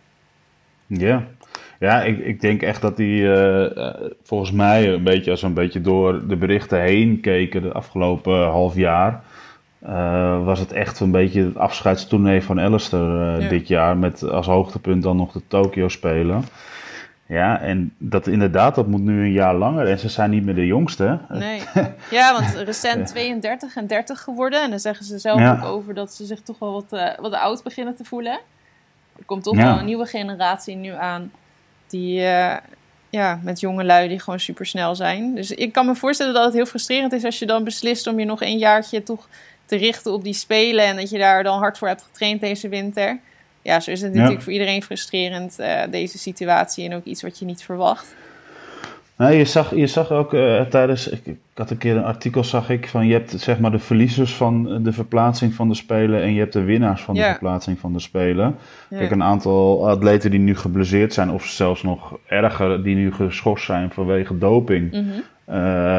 Ja, 0.88 1.24
ja 1.80 2.02
ik, 2.02 2.20
ik 2.20 2.42
denk 2.42 2.62
echt 2.62 2.82
dat 2.82 2.98
hij 2.98 3.74
volgens 4.24 4.52
mij 4.52 4.94
een 4.94 5.04
beetje 5.04 5.32
als 5.32 5.42
een 5.42 5.54
beetje 5.54 5.82
door 5.82 6.28
de 6.28 6.36
berichten 6.36 6.82
heen 6.82 7.20
keken 7.22 7.62
de 7.62 7.72
afgelopen 7.72 8.48
half 8.48 8.76
jaar 8.76 9.24
uh, 9.84 10.46
was 10.46 10.60
het 10.60 10.72
echt 10.72 11.00
een 11.00 11.12
beetje 11.12 11.44
het 11.44 11.58
afscheidstournee 11.58 12.44
van 12.44 12.60
Alistair 12.60 13.36
uh, 13.36 13.42
ja. 13.42 13.50
dit 13.50 13.68
jaar. 13.68 13.98
Met 13.98 14.24
als 14.24 14.46
hoogtepunt 14.46 15.04
dan 15.04 15.18
nog 15.18 15.32
de 15.32 15.42
Tokyo 15.48 15.88
Spelen. 15.88 16.44
Ja, 17.26 17.60
en 17.62 17.94
dat 17.98 18.28
inderdaad, 18.28 18.76
dat 18.76 18.88
moet 18.88 19.02
nu 19.02 19.22
een 19.22 19.32
jaar 19.32 19.56
langer. 19.56 19.88
En 19.88 20.00
ze 20.00 20.10
zijn 20.10 20.30
niet 20.30 20.46
meer 20.46 20.56
de 20.56 20.66
jongste. 20.66 21.20
Nee. 21.30 21.62
Ja, 22.10 22.34
want 22.34 22.56
recent 22.56 23.08
32 23.08 23.76
en 23.76 23.88
30 23.88 24.22
geworden. 24.22 24.64
En 24.64 24.70
dan 24.70 24.80
zeggen 24.80 25.06
ze 25.06 25.20
zelf 25.20 25.40
ja. 25.40 25.54
ook 25.54 25.66
over 25.66 25.94
dat 25.94 26.14
ze 26.14 26.26
zich 26.26 26.42
toch 26.42 26.60
wel 26.60 26.72
wat, 26.72 26.86
uh, 26.92 27.10
wat 27.20 27.34
oud 27.34 27.64
beginnen 27.64 27.96
te 27.96 28.04
voelen. 28.04 28.40
Er 29.18 29.26
komt 29.26 29.44
toch 29.44 29.56
ja. 29.56 29.64
wel 29.64 29.80
een 29.80 29.86
nieuwe 29.86 30.06
generatie 30.06 30.76
nu 30.76 30.92
aan. 30.92 31.32
Die 31.88 32.22
ja, 33.10 33.40
met 33.44 33.60
jonge 33.60 33.84
lui 33.84 34.08
die 34.08 34.20
gewoon 34.20 34.40
super 34.40 34.66
snel 34.66 34.96
zijn. 34.96 35.36
Dus 35.36 35.52
ik 35.52 35.74
kan 35.74 35.86
me 35.86 35.96
voorstellen 35.96 36.34
dat 36.34 36.46
het 36.46 36.54
heel 36.54 36.66
frustrerend 36.66 37.14
is 37.14 37.24
als 37.24 37.40
je 37.40 37.46
dan 37.46 37.64
beslist 37.64 38.08
om 38.08 38.20
je 38.20 38.26
nog 38.26 38.42
een 38.42 38.58
jaartje 38.58 39.04
toch 39.04 39.28
te 39.70 39.76
richten 39.76 40.14
op 40.14 40.24
die 40.24 40.34
spelen 40.34 40.86
en 40.86 40.96
dat 40.96 41.10
je 41.10 41.18
daar 41.18 41.44
dan 41.44 41.60
hard 41.60 41.78
voor 41.78 41.88
hebt 41.88 42.04
getraind 42.04 42.42
deze 42.42 42.70
winter. 42.70 43.20
Ja, 43.62 43.80
zo 43.80 43.92
is 43.92 44.02
het 44.02 44.14
natuurlijk 44.14 44.42
voor 44.42 44.52
iedereen 44.52 44.84
frustrerend, 44.84 45.56
uh, 45.60 45.82
deze 45.92 46.18
situatie 46.18 46.86
en 46.86 46.96
ook 46.96 47.06
iets 47.06 47.22
wat 47.22 47.40
je 47.40 47.46
niet 47.46 47.64
verwacht. 47.64 48.16
Nou, 49.18 49.34
je, 49.34 49.46
zag, 49.46 49.76
je 49.76 49.88
zag 49.88 50.12
ook 50.12 50.34
uh, 50.34 50.62
tijdens, 50.62 51.10
ik, 51.10 51.26
ik, 51.26 51.38
had 51.54 51.70
een 51.70 51.78
keer 51.78 51.96
een 51.96 52.04
artikel, 52.04 52.44
zag 52.44 52.70
ik, 52.70 52.88
van 52.88 53.08
je 53.08 53.14
hebt 53.14 53.40
zeg 53.40 53.60
maar 53.60 53.72
de 53.72 53.80
verliezers 53.80 54.34
van 54.34 54.84
de 54.84 54.94
verplaatsing 54.94 55.54
van 55.54 55.68
de 55.68 55.76
Spelen 55.76 56.22
en 56.22 56.34
je 56.34 56.40
hebt 56.40 56.54
de 56.54 56.64
winnaars 56.64 57.02
van 57.02 57.16
de 57.16 57.22
verplaatsing 57.22 57.80
van 57.80 57.94
de 57.94 58.00
Spelen. 58.00 58.56
Ja. 58.90 58.98
Kijk, 58.98 59.12
een 59.12 59.24
aantal 59.24 59.90
atleten 59.90 60.32
die 60.32 60.40
nu 60.40 60.56
geblesseerd 60.56 61.14
zijn 61.14 61.32
of 61.32 61.46
zelfs 61.46 61.84
nog 61.84 62.18
erger, 62.28 62.84
die 62.84 62.96
nu 62.96 63.14
geschorst 63.14 63.66
zijn 63.66 63.92
vanwege 63.92 64.38
doping. 64.38 64.92
Mm 64.92 65.10
-hmm. 65.10 65.24
Uh, 65.50 65.99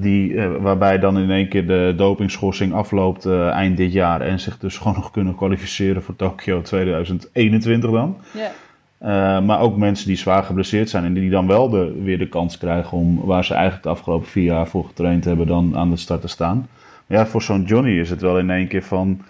die, 0.00 0.30
uh, 0.30 0.56
waarbij 0.56 0.98
dan 0.98 1.18
in 1.18 1.30
één 1.30 1.48
keer 1.48 1.66
de 1.66 1.94
dopingschorsing 1.96 2.72
afloopt 2.72 3.26
uh, 3.26 3.48
eind 3.48 3.76
dit 3.76 3.92
jaar 3.92 4.20
en 4.20 4.40
zich 4.40 4.58
dus 4.58 4.76
gewoon 4.78 4.94
nog 4.94 5.10
kunnen 5.10 5.34
kwalificeren 5.34 6.02
voor 6.02 6.16
Tokio 6.16 6.62
2021 6.62 7.90
dan. 7.90 8.16
Yeah. 8.32 9.44
maar 9.44 9.60
ook 9.60 9.76
mensen 9.76 10.06
die 10.06 10.16
zwaar 10.16 10.42
geblesseerd 10.42 10.90
zijn 10.90 11.04
en 11.04 11.14
die 11.14 11.30
dan 11.30 11.46
wel 11.46 11.68
de, 11.68 12.00
weer 12.02 12.18
de 12.18 12.28
kans 12.28 12.58
krijgen 12.58 12.98
om 12.98 13.24
waar 13.24 13.44
ze 13.44 13.54
eigenlijk 13.54 13.82
de 13.82 13.88
afgelopen 13.88 14.28
vier 14.28 14.44
jaar 14.44 14.66
voor 14.66 14.84
getraind 14.84 15.24
hebben 15.24 15.46
dan 15.46 15.76
aan 15.76 15.90
de 15.90 15.96
start 15.96 16.20
te 16.20 16.28
staan. 16.28 16.68
Maar 17.06 17.18
ja, 17.18 17.26
voor 17.26 17.42
zo'n 17.42 17.62
Johnny 17.62 17.98
is 17.98 18.10
het 18.10 18.20
wel 18.20 18.38
in 18.38 18.50
één 18.50 18.68
keer 18.68 18.82
van, 18.82 19.22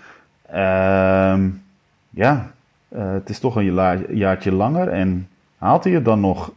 ehm, 0.46 1.48
ja, 2.10 2.50
het 2.94 3.28
is 3.28 3.38
toch 3.38 3.56
een 3.56 3.74
jaartje 4.14 4.52
langer 4.52 4.88
en 4.88 5.28
haalt 5.58 5.84
hij 5.84 5.92
het 5.92 6.04
dan 6.04 6.20
nog? 6.20 6.52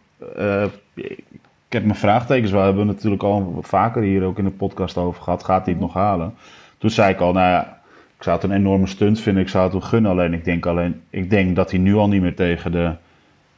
Ik 1.71 1.77
heb 1.77 1.85
mijn 1.85 1.99
vraagtekens. 1.99 2.51
We 2.51 2.57
hebben 2.57 2.87
het 2.87 2.95
natuurlijk 2.95 3.23
al 3.23 3.57
vaker 3.61 4.01
hier 4.01 4.23
ook 4.23 4.37
in 4.37 4.43
de 4.43 4.51
podcast 4.51 4.97
over 4.97 5.23
gehad. 5.23 5.43
Gaat 5.43 5.65
hij 5.65 5.73
het 5.73 5.81
nog 5.81 5.93
halen? 5.93 6.33
Toen 6.77 6.89
zei 6.89 7.13
ik 7.13 7.19
al, 7.19 7.33
nou 7.33 7.47
ja, 7.47 7.81
ik 8.17 8.23
zou 8.23 8.35
het 8.35 8.45
een 8.45 8.55
enorme 8.55 8.87
stunt 8.87 9.19
vinden. 9.19 9.43
Ik 9.43 9.49
zou 9.49 9.63
het 9.63 9.73
wel 9.73 9.81
gunnen. 9.81 10.11
Alleen 10.11 10.33
ik 10.33 10.45
denk, 10.45 10.65
alleen, 10.65 11.01
ik 11.09 11.29
denk 11.29 11.55
dat 11.55 11.71
hij 11.71 11.79
nu 11.79 11.95
al 11.95 12.07
niet 12.07 12.21
meer 12.21 12.35
tegen 12.35 12.71
de 12.71 12.93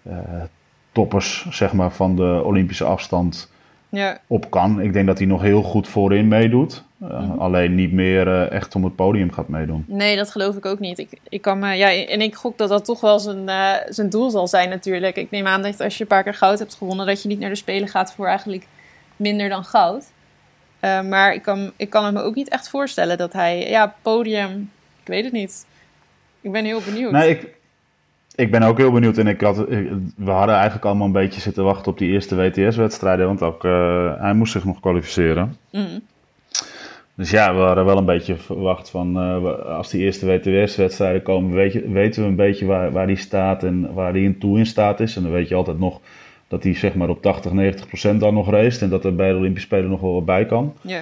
uh, 0.07 0.13
toppers 0.91 1.47
zeg 1.49 1.73
maar, 1.73 1.91
van 1.91 2.15
de 2.15 2.41
Olympische 2.43 2.83
afstand 2.83 3.52
ja. 3.97 4.17
op 4.27 4.49
kan. 4.49 4.81
Ik 4.81 4.93
denk 4.93 5.07
dat 5.07 5.17
hij 5.17 5.27
nog 5.27 5.41
heel 5.41 5.61
goed 5.61 5.87
voorin 5.87 6.27
meedoet. 6.27 6.83
Uh, 7.01 7.09
mm 7.09 7.29
-hmm. 7.29 7.39
Alleen 7.39 7.75
niet 7.75 7.91
meer 7.91 8.27
uh, 8.27 8.51
echt 8.51 8.75
om 8.75 8.83
het 8.83 8.95
podium 8.95 9.31
gaat 9.31 9.47
meedoen. 9.47 9.85
Nee, 9.87 10.15
dat 10.15 10.31
geloof 10.31 10.55
ik 10.55 10.65
ook 10.65 10.79
niet. 10.79 10.97
Ik, 10.97 11.09
ik 11.29 11.41
kan 11.41 11.59
me, 11.59 11.73
ja, 11.73 12.05
en 12.05 12.21
ik 12.21 12.35
gok 12.35 12.57
dat 12.57 12.69
dat 12.69 12.85
toch 12.85 13.01
wel 13.01 13.19
zijn, 13.19 13.43
uh, 13.43 13.73
zijn 13.87 14.09
doel 14.09 14.29
zal 14.29 14.47
zijn 14.47 14.69
natuurlijk. 14.69 15.15
Ik 15.15 15.31
neem 15.31 15.47
aan 15.47 15.61
dat 15.61 15.81
als 15.81 15.97
je 15.97 16.01
een 16.01 16.09
paar 16.09 16.23
keer 16.23 16.33
goud 16.33 16.59
hebt 16.59 16.75
gewonnen... 16.75 17.05
dat 17.05 17.21
je 17.21 17.27
niet 17.27 17.39
naar 17.39 17.49
de 17.49 17.55
Spelen 17.55 17.87
gaat 17.87 18.13
voor 18.13 18.27
eigenlijk 18.27 18.67
minder 19.15 19.49
dan 19.49 19.63
goud. 19.63 20.11
maar 20.81 21.33
ik 21.33 21.41
kan, 21.41 21.71
ik 21.75 21.89
kan 21.89 22.05
het 22.05 22.13
me 22.13 22.21
ook 22.21 22.35
niet 22.35 22.49
echt 22.49 22.69
voorstellen 22.69 23.17
dat 23.17 23.33
hij... 23.33 23.69
Ja, 23.69 23.95
podium, 24.01 24.71
ik 25.01 25.07
weet 25.07 25.23
het 25.23 25.33
niet. 25.33 25.65
Ik 26.41 26.51
ben 26.51 26.65
heel 26.65 26.81
benieuwd. 26.85 27.11
Nee, 27.11 27.29
ik, 27.29 27.47
ik 28.35 28.51
ben 28.51 28.63
ook 28.63 28.77
heel 28.77 28.91
benieuwd. 28.91 29.17
En 29.17 29.27
ik 29.27 29.41
had, 29.41 29.57
we 30.15 30.31
hadden 30.31 30.55
eigenlijk 30.55 30.85
allemaal 30.85 31.07
een 31.07 31.13
beetje 31.13 31.41
zitten 31.41 31.63
wachten 31.63 31.91
op 31.91 31.97
die 31.97 32.11
eerste 32.11 32.35
WTS-wedstrijden. 32.35 33.25
Want 33.25 33.41
ook, 33.41 33.63
uh, 33.63 34.13
hij 34.19 34.33
moest 34.33 34.51
zich 34.51 34.65
nog 34.65 34.79
kwalificeren. 34.79 35.57
Mm. 35.71 36.01
Dus 37.15 37.29
ja, 37.29 37.55
we 37.55 37.61
hadden 37.61 37.85
wel 37.85 37.97
een 37.97 38.05
beetje 38.05 38.35
verwacht 38.35 38.89
van 38.89 39.17
uh, 39.17 39.59
als 39.77 39.89
die 39.89 40.01
eerste 40.01 40.25
WTS-wedstrijden 40.25 41.21
komen, 41.21 41.55
weet 41.55 41.73
je, 41.73 41.89
weten 41.89 42.21
we 42.21 42.27
een 42.27 42.35
beetje 42.35 42.65
waar, 42.65 42.91
waar 42.91 43.07
die 43.07 43.15
staat 43.15 43.63
en 43.63 43.93
waar 43.93 44.13
die 44.13 44.23
in 44.23 44.37
toe 44.37 44.57
in 44.57 44.65
staat 44.65 44.99
is. 44.99 45.15
En 45.15 45.23
dan 45.23 45.31
weet 45.31 45.47
je 45.47 45.55
altijd 45.55 45.79
nog 45.79 45.99
dat 46.47 46.63
hij 46.63 46.75
zeg 46.75 46.95
maar 46.95 47.09
op 47.09 47.21
80, 47.21 47.51
90 47.51 47.87
procent 47.87 48.19
dan 48.19 48.33
nog 48.33 48.49
race. 48.49 48.83
En 48.83 48.89
dat 48.89 49.05
er 49.05 49.15
bij 49.15 49.29
de 49.29 49.37
Olympische 49.37 49.67
Spelen 49.67 49.89
nog 49.89 50.01
wel 50.01 50.13
wat 50.13 50.25
bij 50.25 50.45
kan. 50.45 50.73
Yeah. 50.81 51.01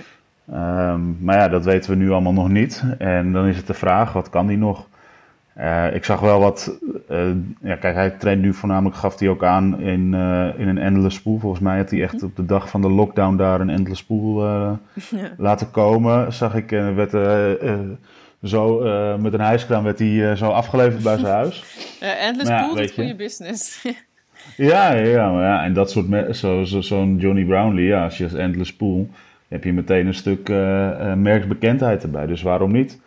Um, 0.94 1.18
maar 1.22 1.36
ja, 1.38 1.48
dat 1.48 1.66
weten 1.66 1.90
we 1.90 1.96
nu 1.96 2.12
allemaal 2.12 2.34
nog 2.34 2.50
niet. 2.50 2.84
En 2.98 3.32
dan 3.32 3.46
is 3.46 3.58
het 3.58 3.68
de 3.68 3.74
vraag, 3.74 4.14
wat 4.14 4.30
kan 4.30 4.48
die 4.48 4.58
nog? 4.58 4.88
Uh, 5.58 5.96
ik 5.96 6.06
zag 6.06 6.20
wel 6.20 6.40
wat. 6.40 6.80
Uh, 7.10 7.30
ja, 7.62 7.76
kijk, 7.76 7.96
hij 7.96 8.10
traint 8.10 8.42
nu 8.42 8.54
voornamelijk, 8.54 8.96
gaf 8.96 9.20
hij 9.20 9.30
ook 9.30 9.44
aan 9.44 9.80
in, 9.80 10.14
uh, 10.14 10.60
in 10.60 10.68
een 10.68 10.78
endless 10.78 11.16
spoel. 11.16 11.40
Volgens 11.40 11.62
mij 11.62 11.78
had 11.78 11.90
hij 11.90 12.02
echt 12.02 12.24
op 12.24 12.36
de 12.36 12.46
dag 12.46 12.70
van 12.70 12.82
de 12.82 12.90
lockdown 12.90 13.36
daar 13.36 13.62
een 13.62 13.70
endless 13.70 14.02
spoel 14.02 14.46
ja. 14.46 14.80
laten 15.38 15.72
komen. 15.72 16.34
Zag 16.34 16.56
ik, 16.56 16.70
werd 16.70 17.12
zo 18.44 18.80
met 19.18 19.34
een 19.34 19.42
hijskraan 19.42 19.84
werd 19.84 20.00
hij 20.00 20.36
zo 20.36 20.50
afgeleverd 20.50 21.04
bij 21.04 21.18
zijn 21.18 21.34
huis. 21.34 21.64
Endless 22.28 22.50
ja, 22.50 22.78
is 22.78 22.92
goede 22.92 23.16
business. 23.16 23.84
ja, 24.72 24.94
ja, 24.94 25.32
maar 25.32 25.44
ja, 25.44 25.64
en 25.64 25.74
dat 25.74 25.92
soort, 25.92 26.36
zo'n 26.36 26.66
zo, 26.66 26.82
zo 26.82 27.06
Johnny 27.18 27.44
Brownlee, 27.44 27.86
ja, 27.86 28.04
als 28.04 28.18
je 28.18 28.24
als 28.24 28.34
endless 28.34 28.70
spoel, 28.70 29.10
heb 29.48 29.64
je 29.64 29.74
meteen 29.74 30.08
een 30.08 30.14
stuk 30.14 30.50
merkbekendheid 31.16 32.04
erbij. 32.04 32.26
Dus 32.26 32.42
waarom 32.42 32.72
niet? 32.72 33.00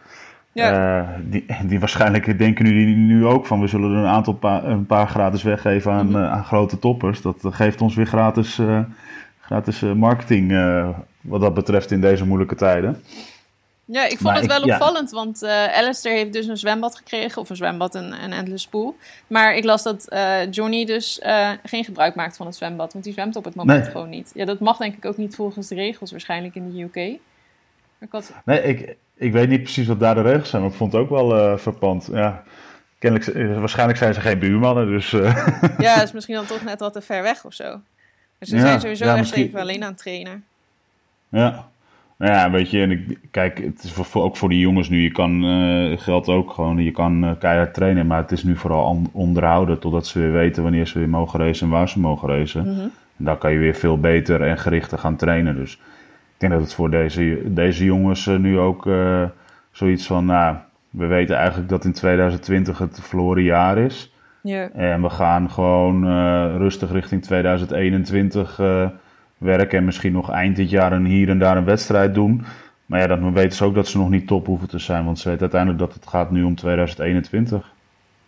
Ja. 0.55 1.01
Uh, 1.01 1.09
die, 1.23 1.47
die 1.65 1.81
waarschijnlijk 1.81 2.39
denken 2.39 2.65
nu, 2.65 2.95
nu 2.95 3.27
ook 3.27 3.47
van 3.47 3.61
we 3.61 3.67
zullen 3.67 3.91
er 3.93 3.99
een 3.99 4.07
aantal 4.07 4.39
een 4.43 4.87
paar 4.87 5.09
gratis 5.09 5.43
weggeven 5.43 5.93
aan, 5.93 6.07
mm 6.07 6.15
-hmm. 6.15 6.23
uh, 6.23 6.33
aan 6.33 6.45
grote 6.45 6.79
toppers. 6.79 7.23
Dat 7.23 7.37
geeft 7.45 7.81
ons 7.81 7.95
weer 7.95 8.07
gratis, 8.07 8.59
uh, 8.59 8.81
gratis 9.41 9.81
marketing 9.81 10.53
wat 11.21 11.41
dat 11.41 11.55
betreft 11.55 11.91
in 11.91 12.01
deze 12.01 12.27
moeilijke 12.27 12.55
tijden. 12.55 13.03
Ja, 13.85 14.05
ik 14.05 14.11
vond 14.11 14.23
maar 14.23 14.37
het 14.37 14.47
wel 14.47 14.65
ik, 14.65 14.73
opvallend, 14.73 15.11
ja. 15.11 15.17
want 15.17 15.45
Alistair 15.75 16.17
heeft 16.17 16.33
dus 16.33 16.47
een 16.47 16.57
zwembad 16.57 16.97
gekregen, 16.97 17.41
of 17.41 17.51
een 17.51 17.57
zwembad, 17.57 17.95
een, 17.95 18.25
een 18.25 18.33
endless 18.33 18.69
pool. 18.69 18.97
Maar 19.27 19.57
ik 19.57 19.65
las 19.65 19.83
dat 19.83 20.17
Johnny 20.51 20.85
dus 20.85 21.21
geen 21.63 21.85
gebruik 21.85 22.15
maakt 22.15 22.37
van 22.37 22.47
het 22.47 22.55
zwembad, 22.57 22.93
want 22.93 23.05
die 23.05 23.13
zwemt 23.13 23.37
op 23.37 23.45
het 23.45 23.55
moment 23.55 23.83
nee. 23.83 23.91
gewoon 23.91 24.09
niet. 24.09 24.31
Ja, 24.35 24.45
dat 24.45 24.61
mag 24.61 24.77
denk 24.77 24.97
ik 24.97 25.05
ook 25.05 25.17
niet 25.17 25.35
volgens 25.35 25.69
de 25.69 25.75
regels 25.75 26.11
waarschijnlijk 26.11 26.55
in 26.55 26.71
de 26.71 26.83
UK. 26.83 27.19
Ik 28.01 28.09
had... 28.11 28.33
Nee, 28.45 28.63
ik, 28.63 28.97
ik 29.17 29.33
weet 29.33 29.49
niet 29.49 29.63
precies 29.63 29.87
wat 29.87 30.01
daar 30.01 30.15
de 30.15 30.23
regels 30.23 30.49
zijn, 30.49 30.63
maar 30.63 30.71
ik 30.71 30.77
vond 30.77 30.93
het 30.93 31.01
ook 31.01 31.11
wel 31.11 31.37
uh, 31.37 31.57
verpand. 31.57 32.09
Ja, 32.13 32.43
kennelijk, 32.99 33.35
uh, 33.35 33.59
waarschijnlijk 33.59 33.99
zijn 33.99 34.15
ze 34.15 34.21
geen 34.21 34.39
buurmannen, 34.39 34.87
dus... 34.87 35.13
Uh. 35.13 35.47
Ja, 35.79 35.95
dat 35.95 36.05
is 36.05 36.13
misschien 36.13 36.35
dan 36.35 36.47
toch 36.47 36.65
net 36.65 36.81
wat 36.81 36.93
te 36.93 37.01
ver 37.01 37.23
weg 37.23 37.45
of 37.45 37.53
zo. 37.53 37.81
Dus 38.39 38.49
ze 38.49 38.57
ja, 38.57 38.63
zijn 38.63 38.81
sowieso 38.81 39.05
ja, 39.05 39.11
echt 39.11 39.21
misschien... 39.21 39.47
even 39.47 39.61
alleen 39.61 39.83
aan 39.83 39.89
het 39.89 39.99
trainen. 39.99 40.45
Ja. 41.29 41.69
Nou 42.17 42.33
ja, 42.33 42.51
weet 42.51 42.71
je, 42.71 42.83
en 42.83 42.91
ik, 42.91 43.19
kijk, 43.31 43.59
het 43.59 43.83
is 43.83 43.93
voor, 43.93 44.23
ook 44.23 44.37
voor 44.37 44.49
die 44.49 44.59
jongens 44.59 44.89
nu, 44.89 45.03
je 45.03 45.13
kan, 45.13 45.45
uh, 45.45 45.99
geldt 45.99 46.29
ook 46.29 46.51
gewoon, 46.51 46.79
je 46.79 46.91
kan 46.91 47.37
keihard 47.39 47.75
trainen, 47.75 48.07
maar 48.07 48.21
het 48.23 48.33
is 48.33 48.43
nu 48.43 48.57
vooral 48.57 49.03
onderhouden 49.13 49.79
totdat 49.79 50.07
ze 50.07 50.19
weer 50.19 50.33
weten 50.33 50.63
wanneer 50.63 50.87
ze 50.87 50.99
weer 50.99 51.09
mogen 51.09 51.41
racen 51.41 51.67
en 51.67 51.73
waar 51.73 51.89
ze 51.89 52.01
mogen 52.01 52.29
racen. 52.29 52.63
Mm 52.63 52.75
-hmm. 52.75 52.91
En 53.17 53.25
dan 53.25 53.39
kan 53.39 53.53
je 53.53 53.59
weer 53.59 53.75
veel 53.75 54.01
beter 54.01 54.43
en 54.43 54.59
gerichter 54.59 54.99
gaan 54.99 55.17
trainen, 55.17 55.57
dus 55.57 55.79
ik 56.35 56.41
denk 56.41 56.53
dat 56.53 56.63
het 56.63 56.75
voor 56.75 56.91
deze, 56.91 57.43
deze 57.45 57.85
jongens 57.85 58.27
uh, 58.27 58.37
nu 58.37 58.59
ook 58.59 58.87
uh, 58.87 59.23
zoiets 59.71 60.07
van, 60.07 60.25
nou, 60.25 60.57
we 60.91 61.07
weten 61.07 61.37
eigenlijk 61.37 61.69
dat 61.69 61.85
in 61.85 61.93
2020 61.93 62.79
het 62.79 63.01
verloren 63.03 63.43
jaar 63.43 63.79
is. 63.79 64.13
Ja. 64.43 64.71
En 64.71 65.03
we 65.03 65.11
gaan 65.11 65.51
gewoon 65.51 66.05
uh, 66.05 66.57
rustig 66.57 66.93
richting 66.93 67.23
2021 67.23 68.57
werken 69.39 69.79
en 69.79 69.85
misschien 69.85 70.13
nog 70.13 70.31
eind 70.31 70.57
dit 70.57 70.71
jaar 70.71 70.93
een 70.93 71.07
hier 71.07 71.29
en 71.29 71.39
daar 71.39 71.57
een 71.57 71.65
wedstrijd 71.65 72.15
doen. 72.15 72.45
Maar 72.87 73.01
ja, 73.01 73.07
dan 73.07 73.33
weten 73.33 73.57
ze 73.57 73.65
ook 73.65 73.75
dat 73.75 73.89
ze 73.89 73.99
nog 73.99 74.11
niet 74.11 74.27
top 74.27 74.47
hoeven 74.47 74.69
te 74.69 74.79
zijn, 74.79 75.05
want 75.05 75.19
ze 75.19 75.29
weten 75.29 75.43
uiteindelijk 75.43 75.81
dat 75.81 75.95
het 75.95 76.07
gaat 76.07 76.31
nu 76.31 76.43
om 76.43 76.55
2021. 76.55 77.74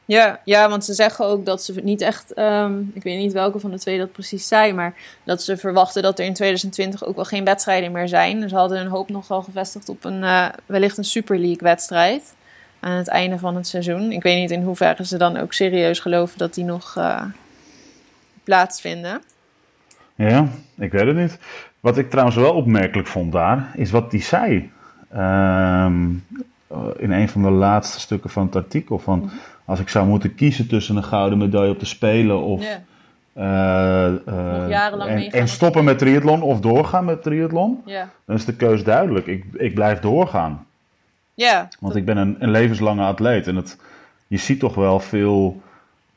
Ja, 0.07 0.41
ja, 0.45 0.69
want 0.69 0.85
ze 0.85 0.95
zeggen 0.95 1.25
ook 1.25 1.47
dat 1.47 1.63
ze 1.63 1.81
niet 1.83 2.01
echt, 2.01 2.39
um, 2.39 2.91
ik 2.95 3.03
weet 3.03 3.19
niet 3.19 3.33
welke 3.33 3.59
van 3.59 3.71
de 3.71 3.79
twee 3.79 3.99
dat 3.99 4.13
precies 4.13 4.49
zei, 4.49 4.73
maar 4.73 4.95
dat 5.25 5.43
ze 5.43 5.57
verwachten 5.57 6.03
dat 6.03 6.19
er 6.19 6.25
in 6.25 6.35
2020 6.35 7.05
ook 7.05 7.17
wel 7.17 7.25
geen 7.25 7.45
wedstrijden 7.45 7.93
meer 7.93 8.09
zijn. 8.09 8.41
Dus 8.41 8.51
ze 8.51 8.57
hadden 8.57 8.79
hun 8.79 8.87
hoop 8.87 9.09
nogal 9.09 9.43
gevestigd 9.43 9.89
op 9.89 10.05
een, 10.05 10.23
uh, 10.23 10.49
wellicht 10.67 10.99
een 10.99 11.05
Super 11.05 11.39
League 11.39 11.59
wedstrijd. 11.61 12.35
aan 12.81 12.97
het 12.97 13.09
einde 13.09 13.39
van 13.39 13.57
het 13.57 13.67
seizoen. 13.67 14.13
Ik 14.13 14.23
weet 14.23 14.41
niet 14.41 14.51
in 14.51 14.63
hoeverre 14.63 15.07
ze 15.07 15.17
dan 15.17 15.37
ook 15.37 15.53
serieus 15.53 15.99
geloven 15.99 16.39
dat 16.39 16.55
die 16.55 16.65
nog 16.65 16.95
uh, 16.99 17.23
plaatsvinden. 18.45 19.23
Ja, 20.15 20.49
ik 20.79 20.93
weet 20.93 21.07
het 21.07 21.17
niet. 21.17 21.39
Wat 21.81 21.99
ik 21.99 22.11
trouwens 22.11 22.37
wel 22.37 22.53
opmerkelijk 22.53 23.09
vond 23.09 23.33
daar, 23.33 23.73
is 23.75 23.91
wat 23.91 24.11
die 24.11 24.23
zei. 24.23 24.71
Ehm, 25.11 26.11
in 26.97 27.13
een 27.13 27.29
van 27.29 27.43
de 27.43 27.51
laatste 27.51 28.01
stukken 28.01 28.31
van 28.31 28.47
het 28.47 28.57
artikel. 28.57 28.99
Van, 28.99 29.19
mhm. 29.19 29.35
Als 29.67 29.81
ik 29.81 29.89
zou 29.89 30.07
moeten 30.07 30.35
kiezen 30.35 30.69
tussen 30.69 30.97
een 30.97 31.05
gouden 31.05 31.39
medaille 31.39 31.71
op 31.71 31.79
te 31.79 31.87
spelen 31.87 32.43
of... 32.43 32.65
Uh, 33.37 34.07
en, 34.07 35.31
en, 35.31 35.49
stoppen 35.49 35.85
met 35.85 35.99
triathlon 35.99 36.43
of 36.43 36.61
doorgaan 36.61 37.05
met 37.05 37.23
triathlon, 37.23 37.83
ja. 37.85 38.09
dan 38.25 38.37
is 38.37 38.45
de 38.45 38.57
keus 38.57 38.85
duidelijk. 38.85 39.27
Ik, 39.27 39.45
ik 39.53 39.75
blijf 39.75 39.99
doorgaan. 39.99 40.67
Ja. 41.35 41.69
Want 41.81 41.97
ik 41.97 42.05
ben 42.05 42.17
een, 42.17 42.37
een 42.39 42.51
levenslange 42.51 43.03
atleet. 43.03 43.47
En 43.47 43.57
het, 43.57 43.79
je 44.27 44.37
ziet 44.37 44.61
toch 44.61 44.75
wel 44.75 45.01
veel 45.01 45.61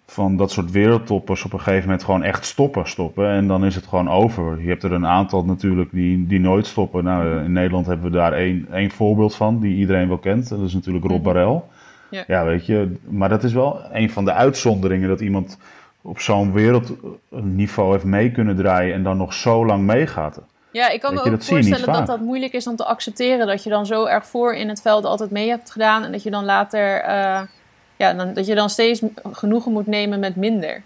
van 0.05 0.37
dat 0.37 0.51
soort 0.51 0.71
wereldtoppers 0.71 1.43
op 1.43 1.53
een 1.53 1.59
gegeven 1.59 1.83
moment 1.83 2.03
gewoon 2.03 2.23
echt 2.23 2.45
stoppen, 2.45 2.87
stoppen. 2.87 3.29
En 3.29 3.47
dan 3.47 3.65
is 3.65 3.75
het 3.75 3.87
gewoon 3.87 4.09
over. 4.09 4.61
Je 4.61 4.67
hebt 4.67 4.83
er 4.83 4.91
een 4.91 5.05
aantal 5.05 5.45
natuurlijk 5.45 5.91
die, 5.91 6.27
die 6.27 6.39
nooit 6.39 6.65
stoppen. 6.65 7.03
Nou, 7.03 7.43
in 7.43 7.51
Nederland 7.51 7.85
hebben 7.85 8.11
we 8.11 8.17
daar 8.17 8.33
één, 8.33 8.67
één 8.71 8.91
voorbeeld 8.91 9.35
van, 9.35 9.59
die 9.59 9.75
iedereen 9.75 10.07
wel 10.07 10.17
kent. 10.17 10.49
Dat 10.49 10.61
is 10.61 10.73
natuurlijk 10.73 11.05
Rob 11.05 11.23
mhm. 11.23 11.23
Barel. 11.23 11.69
Ja. 12.09 12.23
ja, 12.27 12.45
weet 12.45 12.65
je. 12.65 12.95
Maar 13.09 13.29
dat 13.29 13.43
is 13.43 13.53
wel 13.53 13.81
een 13.91 14.09
van 14.09 14.25
de 14.25 14.33
uitzonderingen 14.33 15.09
dat 15.09 15.21
iemand 15.21 15.57
op 16.01 16.19
zo'n 16.19 16.53
wereldniveau 16.53 17.91
heeft 17.91 18.03
mee 18.03 18.31
kunnen 18.31 18.55
draaien 18.55 18.93
en 18.93 19.03
dan 19.03 19.17
nog 19.17 19.33
zo 19.33 19.65
lang 19.65 19.83
meegaat. 19.83 20.41
Ja, 20.71 20.89
ik 20.89 20.99
kan 20.99 21.13
me 21.13 21.23
ook 21.23 21.43
voorstellen 21.43 21.93
dat 21.93 22.07
dat 22.07 22.19
moeilijk 22.19 22.53
is 22.53 22.67
om 22.67 22.75
te 22.75 22.85
accepteren. 22.85 23.47
Dat 23.47 23.63
je 23.63 23.69
dan 23.69 23.85
zo 23.85 24.05
erg 24.05 24.27
voor 24.27 24.53
in 24.53 24.69
het 24.69 24.81
veld 24.81 25.05
altijd 25.05 25.31
mee 25.31 25.49
hebt 25.49 25.71
gedaan. 25.71 26.03
En 26.03 26.11
dat 26.11 26.23
je 26.23 26.29
dan 26.29 26.45
later, 26.45 27.01
uh, 27.01 27.41
ja, 27.95 28.13
dan, 28.13 28.33
dat 28.33 28.45
je 28.45 28.55
dan 28.55 28.69
steeds 28.69 29.01
genoegen 29.31 29.71
moet 29.71 29.87
nemen 29.87 30.19
met 30.19 30.35
minder. 30.35 30.81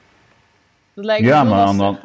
Dat 0.93 1.05
lijkt 1.05 1.23
me 1.23 1.27
ja, 1.27 1.43
maar 1.43 1.65
aan 1.65 1.77
de, 1.77 1.95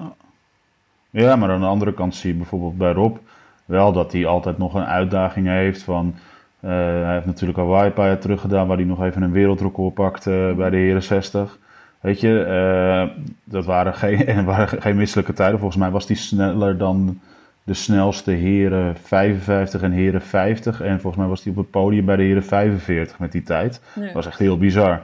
ja, 1.10 1.36
maar 1.36 1.50
aan 1.50 1.60
de 1.60 1.66
andere 1.66 1.94
kant 1.94 2.14
zie 2.14 2.30
je 2.30 2.36
bijvoorbeeld 2.36 2.78
bij 2.78 2.92
Rob 2.92 3.16
wel 3.64 3.92
dat 3.92 4.12
hij 4.12 4.26
altijd 4.26 4.58
nog 4.58 4.74
een 4.74 4.86
uitdaging 4.86 5.46
heeft 5.46 5.82
van... 5.82 6.14
Uh, 6.60 6.70
hij 6.70 7.12
heeft 7.12 7.26
natuurlijk 7.26 7.58
al 7.58 7.84
een 7.84 7.92
paar 7.92 8.06
jaar 8.06 8.18
terug 8.18 8.40
gedaan 8.40 8.66
waar 8.66 8.76
hij 8.76 8.86
nog 8.86 9.02
even 9.02 9.22
een 9.22 9.32
wereldrecord 9.32 9.94
pakte 9.94 10.54
bij 10.56 10.70
de 10.70 10.76
heren 10.76 11.02
60. 11.02 11.58
Weet 12.00 12.20
je, 12.20 12.46
uh, 12.48 13.24
dat 13.44 13.64
waren 13.64 13.94
geen, 13.94 14.44
waren 14.44 14.82
geen 14.82 14.96
misselijke 14.96 15.32
tijden. 15.32 15.58
Volgens 15.58 15.80
mij 15.80 15.90
was 15.90 16.06
hij 16.06 16.16
sneller 16.16 16.78
dan 16.78 17.20
de 17.64 17.74
snelste 17.74 18.30
heren 18.30 18.96
55 18.96 19.82
en 19.82 19.92
heren 19.92 20.22
50. 20.22 20.80
En 20.80 21.00
volgens 21.00 21.16
mij 21.16 21.26
was 21.26 21.42
hij 21.42 21.52
op 21.52 21.58
het 21.58 21.70
podium 21.70 22.04
bij 22.04 22.16
de 22.16 22.22
heren 22.22 22.44
45 22.44 23.18
met 23.18 23.32
die 23.32 23.42
tijd. 23.42 23.80
Dat 23.94 24.12
was 24.12 24.26
echt 24.26 24.38
heel 24.38 24.58
bizar. 24.58 25.00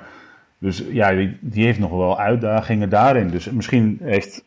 Dus 0.58 0.84
ja, 0.90 1.10
die, 1.10 1.36
die, 1.40 1.64
heeft 1.64 1.78
nog 1.78 1.90
wel 1.90 2.20
uitdagingen 2.20 2.88
daarin. 2.88 3.28
Dus 3.28 3.50
misschien 3.50 3.98
heeft, 4.02 4.44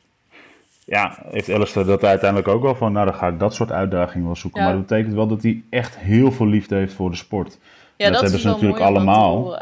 ja, 0.89 1.17
heeft 1.29 1.49
Alistair 1.49 1.85
dat 1.85 2.03
uiteindelijk 2.03 2.49
ook 2.49 2.61
wel 2.61 2.75
van... 2.75 2.91
nou, 2.91 3.05
dan 3.05 3.15
ga 3.15 3.27
ik 3.27 3.39
dat 3.39 3.53
soort 3.53 3.71
uitdagingen 3.71 4.25
wel 4.25 4.35
zoeken. 4.35 4.63
Maar 4.63 4.73
dat 4.73 4.87
betekent 4.87 5.13
wel 5.13 5.27
dat 5.27 5.43
hij 5.43 5.63
echt 5.69 5.97
heel 5.97 6.31
veel 6.31 6.47
liefde 6.47 6.75
heeft 6.75 6.93
voor 6.93 7.09
de 7.09 7.15
sport. 7.15 7.57
Ja, 7.95 8.05
dat, 8.05 8.13
dat 8.13 8.21
hebben 8.21 8.39
ze 8.39 8.47
natuurlijk 8.47 8.81
allemaal. 8.81 9.61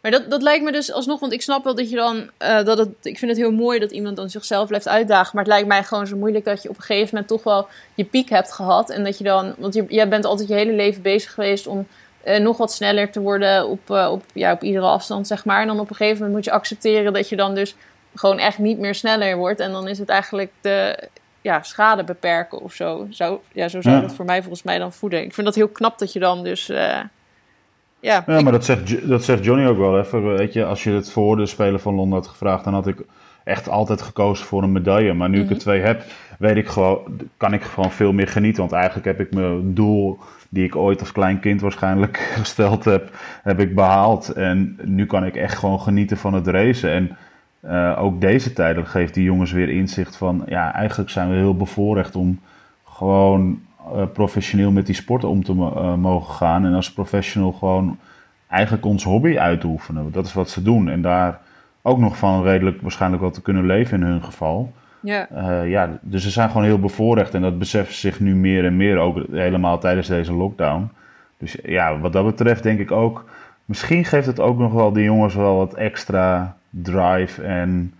Maar 0.00 0.10
dat, 0.10 0.30
dat 0.30 0.42
lijkt 0.42 0.64
me 0.64 0.72
dus 0.72 0.92
alsnog, 0.92 1.20
want 1.20 1.32
ik 1.32 1.42
snap 1.42 1.64
wel 1.64 1.74
dat 1.74 1.90
je 1.90 1.96
dan, 1.96 2.16
uh, 2.16 2.64
dat 2.64 2.78
het, 2.78 2.88
ik 3.02 3.18
vind 3.18 3.30
het 3.30 3.40
heel 3.40 3.52
mooi 3.52 3.78
dat 3.78 3.90
iemand 3.90 4.16
dan 4.16 4.30
zichzelf 4.30 4.66
blijft 4.66 4.88
uitdagen. 4.88 5.30
Maar 5.32 5.44
het 5.44 5.52
lijkt 5.52 5.68
mij 5.68 5.84
gewoon 5.84 6.06
zo 6.06 6.16
moeilijk 6.16 6.44
dat 6.44 6.62
je 6.62 6.68
op 6.68 6.76
een 6.76 6.82
gegeven 6.82 7.08
moment 7.10 7.28
toch 7.28 7.42
wel 7.42 7.66
je 7.94 8.04
piek 8.04 8.28
hebt 8.28 8.52
gehad. 8.52 8.90
En 8.90 9.04
dat 9.04 9.18
je 9.18 9.24
dan, 9.24 9.54
want 9.58 9.74
je, 9.74 9.84
jij 9.88 10.08
bent 10.08 10.24
altijd 10.24 10.48
je 10.48 10.54
hele 10.54 10.72
leven 10.72 11.02
bezig 11.02 11.32
geweest 11.32 11.66
om 11.66 11.86
uh, 12.24 12.38
nog 12.38 12.56
wat 12.56 12.72
sneller 12.72 13.10
te 13.10 13.20
worden 13.20 13.68
op, 13.68 13.90
uh, 13.90 14.08
op, 14.12 14.24
ja, 14.34 14.52
op 14.52 14.62
iedere 14.62 14.86
afstand, 14.86 15.26
zeg 15.26 15.44
maar. 15.44 15.60
En 15.60 15.66
dan 15.66 15.80
op 15.80 15.90
een 15.90 15.96
gegeven 15.96 16.16
moment 16.16 16.34
moet 16.34 16.44
je 16.44 16.50
accepteren 16.50 17.12
dat 17.12 17.28
je 17.28 17.36
dan 17.36 17.54
dus 17.54 17.74
gewoon 18.14 18.38
echt 18.38 18.58
niet 18.58 18.78
meer 18.78 18.94
sneller 18.94 19.36
wordt. 19.36 19.60
En 19.60 19.72
dan 19.72 19.88
is 19.88 19.98
het 19.98 20.08
eigenlijk 20.08 20.50
de 20.60 21.08
ja, 21.40 21.62
schade 21.62 22.04
beperken 22.04 22.60
of 22.60 22.72
zo. 22.72 23.06
zo 23.10 23.42
ja, 23.52 23.68
zo 23.68 23.80
zou 23.80 23.94
ja. 23.94 24.00
dat 24.00 24.14
voor 24.14 24.24
mij 24.24 24.40
volgens 24.40 24.62
mij 24.62 24.78
dan 24.78 24.92
voeden. 24.92 25.24
Ik 25.24 25.34
vind 25.34 25.46
dat 25.46 25.56
heel 25.56 25.68
knap 25.68 25.98
dat 25.98 26.12
je 26.12 26.18
dan 26.18 26.44
dus 26.44 26.70
ja, 28.02 28.24
ja 28.26 28.40
maar 28.40 28.52
dat 28.52 28.64
zegt, 28.64 29.08
dat 29.08 29.24
zegt 29.24 29.44
Johnny 29.44 29.66
ook 29.66 29.78
wel 29.78 29.98
even. 29.98 30.36
Weet 30.36 30.52
je, 30.52 30.64
als 30.64 30.84
je 30.84 30.90
het 30.90 31.10
voor 31.10 31.36
de 31.36 31.46
Spelen 31.46 31.80
van 31.80 31.94
Londen 31.94 32.18
had 32.18 32.28
gevraagd, 32.28 32.64
dan 32.64 32.74
had 32.74 32.86
ik 32.86 33.04
echt 33.44 33.68
altijd 33.68 34.02
gekozen 34.02 34.46
voor 34.46 34.62
een 34.62 34.72
medaille. 34.72 35.12
Maar 35.12 35.28
nu 35.28 35.38
ik 35.38 35.44
er 35.44 35.50
mhm. 35.50 35.60
twee 35.60 35.80
heb, 35.80 36.04
weet 36.38 36.56
ik 36.56 36.68
gewoon, 36.68 37.20
kan 37.36 37.52
ik 37.52 37.62
gewoon 37.62 37.90
veel 37.90 38.12
meer 38.12 38.28
genieten. 38.28 38.60
Want 38.60 38.72
eigenlijk 38.72 39.04
heb 39.04 39.20
ik 39.20 39.34
mijn 39.34 39.74
doel, 39.74 40.18
die 40.48 40.64
ik 40.64 40.76
ooit 40.76 41.00
als 41.00 41.12
klein 41.12 41.40
kind 41.40 41.60
waarschijnlijk 41.60 42.16
gesteld 42.40 42.84
heb, 42.84 43.10
heb 43.42 43.60
ik 43.60 43.74
behaald. 43.74 44.28
En 44.28 44.78
nu 44.84 45.06
kan 45.06 45.24
ik 45.24 45.36
echt 45.36 45.58
gewoon 45.58 45.80
genieten 45.80 46.16
van 46.16 46.34
het 46.34 46.46
racen. 46.46 46.90
En 46.90 47.16
uh, 47.62 48.02
ook 48.02 48.20
deze 48.20 48.52
tijden 48.52 48.86
geeft 48.86 49.14
die 49.14 49.24
jongens 49.24 49.52
weer 49.52 49.68
inzicht 49.68 50.16
van, 50.16 50.42
ja, 50.46 50.74
eigenlijk 50.74 51.10
zijn 51.10 51.28
we 51.28 51.34
heel 51.34 51.56
bevoorrecht 51.56 52.16
om 52.16 52.40
gewoon 52.84 53.60
uh, 53.94 54.02
professioneel 54.12 54.70
met 54.70 54.86
die 54.86 54.94
sport 54.94 55.24
om 55.24 55.44
te 55.44 55.52
uh, 55.52 55.94
mogen 55.94 56.34
gaan. 56.34 56.64
En 56.64 56.74
als 56.74 56.92
professional 56.92 57.52
gewoon 57.52 57.98
eigenlijk 58.48 58.84
ons 58.84 59.04
hobby 59.04 59.38
uitoefenen. 59.38 60.12
Dat 60.12 60.26
is 60.26 60.32
wat 60.32 60.50
ze 60.50 60.62
doen. 60.62 60.88
En 60.88 61.02
daar 61.02 61.40
ook 61.82 61.98
nog 61.98 62.16
van 62.16 62.42
redelijk 62.42 62.82
waarschijnlijk 62.82 63.22
wat 63.22 63.34
te 63.34 63.42
kunnen 63.42 63.66
leven 63.66 64.00
in 64.00 64.06
hun 64.06 64.22
geval. 64.22 64.72
Ja. 65.00 65.28
Uh, 65.30 65.70
ja, 65.70 65.98
dus 66.00 66.22
ze 66.22 66.30
zijn 66.30 66.48
gewoon 66.48 66.66
heel 66.66 66.78
bevoorrecht. 66.78 67.34
En 67.34 67.42
dat 67.42 67.58
beseffen 67.58 67.94
zich 67.94 68.20
nu 68.20 68.34
meer 68.34 68.64
en 68.64 68.76
meer, 68.76 68.98
ook 68.98 69.18
helemaal 69.30 69.78
tijdens 69.78 70.08
deze 70.08 70.32
lockdown. 70.32 70.90
Dus 71.38 71.56
ja, 71.62 71.98
wat 71.98 72.12
dat 72.12 72.24
betreft 72.24 72.62
denk 72.62 72.78
ik 72.78 72.90
ook... 72.90 73.24
Misschien 73.64 74.04
geeft 74.04 74.26
het 74.26 74.40
ook 74.40 74.58
nog 74.58 74.72
wel 74.72 74.92
de 74.92 75.02
jongens 75.02 75.34
wel 75.34 75.56
wat 75.56 75.74
extra 75.74 76.56
drive 76.72 77.42
en 77.42 77.94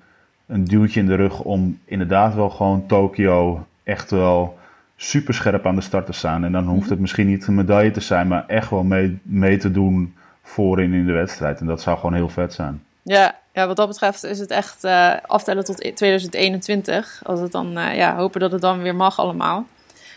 een 0.47 0.65
duwtje 0.65 1.01
in 1.01 1.07
de 1.07 1.15
rug 1.15 1.41
om 1.41 1.79
inderdaad 1.85 2.35
wel 2.35 2.51
gewoon 2.51 2.87
Tokio 2.87 3.67
echt 3.83 4.11
wel 4.11 4.59
super 4.97 5.35
scherp 5.35 5.67
aan 5.67 5.75
de 5.75 5.81
start 5.81 6.07
te 6.07 6.13
staan. 6.13 6.45
En 6.45 6.53
dan 6.53 6.67
hoeft 6.67 6.91
het 6.91 6.99
misschien 6.99 7.27
niet 7.27 7.47
een 7.47 7.55
medaille 7.55 7.91
te 7.91 8.01
zijn, 8.01 8.29
maar 8.29 8.45
echt 8.47 8.71
wel 8.71 8.83
mee, 8.83 9.19
mee 9.23 9.57
te 9.57 9.71
doen 9.71 10.15
voorin 10.43 10.93
in 10.93 11.07
de 11.07 11.13
wedstrijd. 11.13 11.61
En 11.61 11.67
dat 11.67 11.83
zou 11.83 11.97
gewoon 11.97 12.15
heel 12.15 12.29
vet 12.29 12.55
zijn. 12.55 12.83
Ja, 13.03 13.35
ja 13.53 13.67
wat 13.67 13.77
dat 13.77 13.89
betreft 13.89 14.25
is 14.25 14.39
het 14.39 14.51
echt 14.51 14.85
uh, 14.85 15.15
aftellen 15.27 15.65
tot 15.65 15.97
2021. 15.97 17.21
Als 17.25 17.41
het 17.41 17.53
dan, 17.53 17.79
uh, 17.79 17.97
ja, 17.97 18.17
hopen 18.17 18.41
dat 18.41 18.53
het 18.53 18.61
dan 18.61 18.83
weer 18.83 18.95
mag 18.95 19.19
allemaal. 19.19 19.67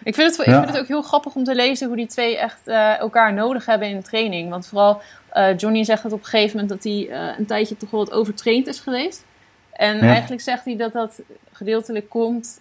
Ik 0.04 0.16
vind, 0.16 0.38
het, 0.38 0.48
ik 0.48 0.54
vind 0.54 0.68
het 0.68 0.80
ook 0.80 0.88
heel 0.88 1.02
grappig 1.02 1.36
om 1.36 1.44
te 1.44 1.56
lezen 1.56 1.88
hoe 1.88 1.96
die 1.96 2.08
twee 2.08 2.38
echt 2.38 2.60
uh, 2.66 3.00
elkaar 3.00 3.34
nodig 3.34 3.66
hebben 3.66 3.90
in 3.90 3.98
de 3.98 4.04
training. 4.04 4.50
Want 4.50 4.68
vooral 4.68 5.02
Johnny 5.58 5.84
zegt 5.84 6.04
dat 6.04 6.12
op 6.12 6.20
een 6.20 6.26
gegeven 6.26 6.60
moment 6.60 6.70
dat 6.70 6.94
hij 6.94 7.10
een 7.38 7.46
tijdje 7.46 7.78
toch 7.78 7.92
wel 7.92 8.06
wat 8.06 8.14
overtraind 8.14 8.68
is 8.68 8.80
geweest. 8.80 9.26
En 9.72 10.00
eigenlijk 10.00 10.42
zegt 10.42 10.66
hij 10.66 10.78
dat 10.78 10.94
dat 10.94 11.22
gedeeltelijk 11.52 12.10
komt 12.10 12.60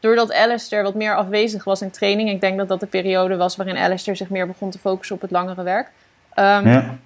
doordat 0.00 0.32
Alistair 0.32 0.82
wat 0.82 0.94
meer 0.94 1.16
afwezig 1.16 1.64
was 1.64 1.82
in 1.82 1.90
training. 1.90 2.30
Ik 2.30 2.40
denk 2.40 2.58
dat 2.58 2.68
dat 2.68 2.80
de 2.80 2.86
periode 2.86 3.36
was 3.36 3.56
waarin 3.56 3.76
Alistair 3.76 4.16
zich 4.16 4.28
meer 4.30 4.46
begon 4.46 4.70
te 4.70 4.78
focussen 4.78 5.16
op 5.16 5.22
het 5.22 5.30
langere 5.30 5.62
werk. 5.62 5.86
Um, 5.86 6.68
ja. 6.68 6.98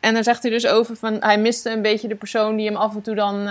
En 0.00 0.14
dan 0.14 0.22
zegt 0.22 0.42
hij 0.42 0.50
dus 0.50 0.66
over 0.66 0.96
van 0.96 1.16
hij 1.20 1.38
miste 1.38 1.70
een 1.70 1.82
beetje 1.82 2.08
de 2.08 2.14
persoon 2.14 2.56
die 2.56 2.66
hem 2.66 2.76
af 2.76 2.94
en 2.94 3.02
toe 3.02 3.14
dan 3.14 3.48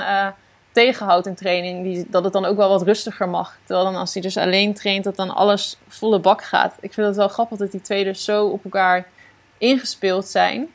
tegenhoudt 0.71 1.25
in 1.25 1.35
training. 1.35 1.83
Die, 1.83 2.05
dat 2.09 2.23
het 2.23 2.33
dan 2.33 2.45
ook 2.45 2.57
wel 2.57 2.69
wat 2.69 2.81
rustiger 2.81 3.29
mag. 3.29 3.57
Terwijl 3.63 3.85
dan 3.85 3.95
als 3.95 4.13
hij 4.13 4.21
dus 4.21 4.37
alleen 4.37 4.73
traint, 4.73 5.03
dat 5.03 5.15
dan 5.15 5.35
alles 5.35 5.77
volle 5.87 6.19
bak 6.19 6.43
gaat. 6.43 6.73
Ik 6.79 6.93
vind 6.93 7.07
het 7.07 7.15
wel 7.15 7.27
grappig 7.27 7.57
dat 7.57 7.71
die 7.71 7.81
twee 7.81 8.03
dus 8.03 8.23
zo 8.23 8.45
op 8.45 8.63
elkaar 8.63 9.05
ingespeeld 9.57 10.27
zijn. 10.27 10.67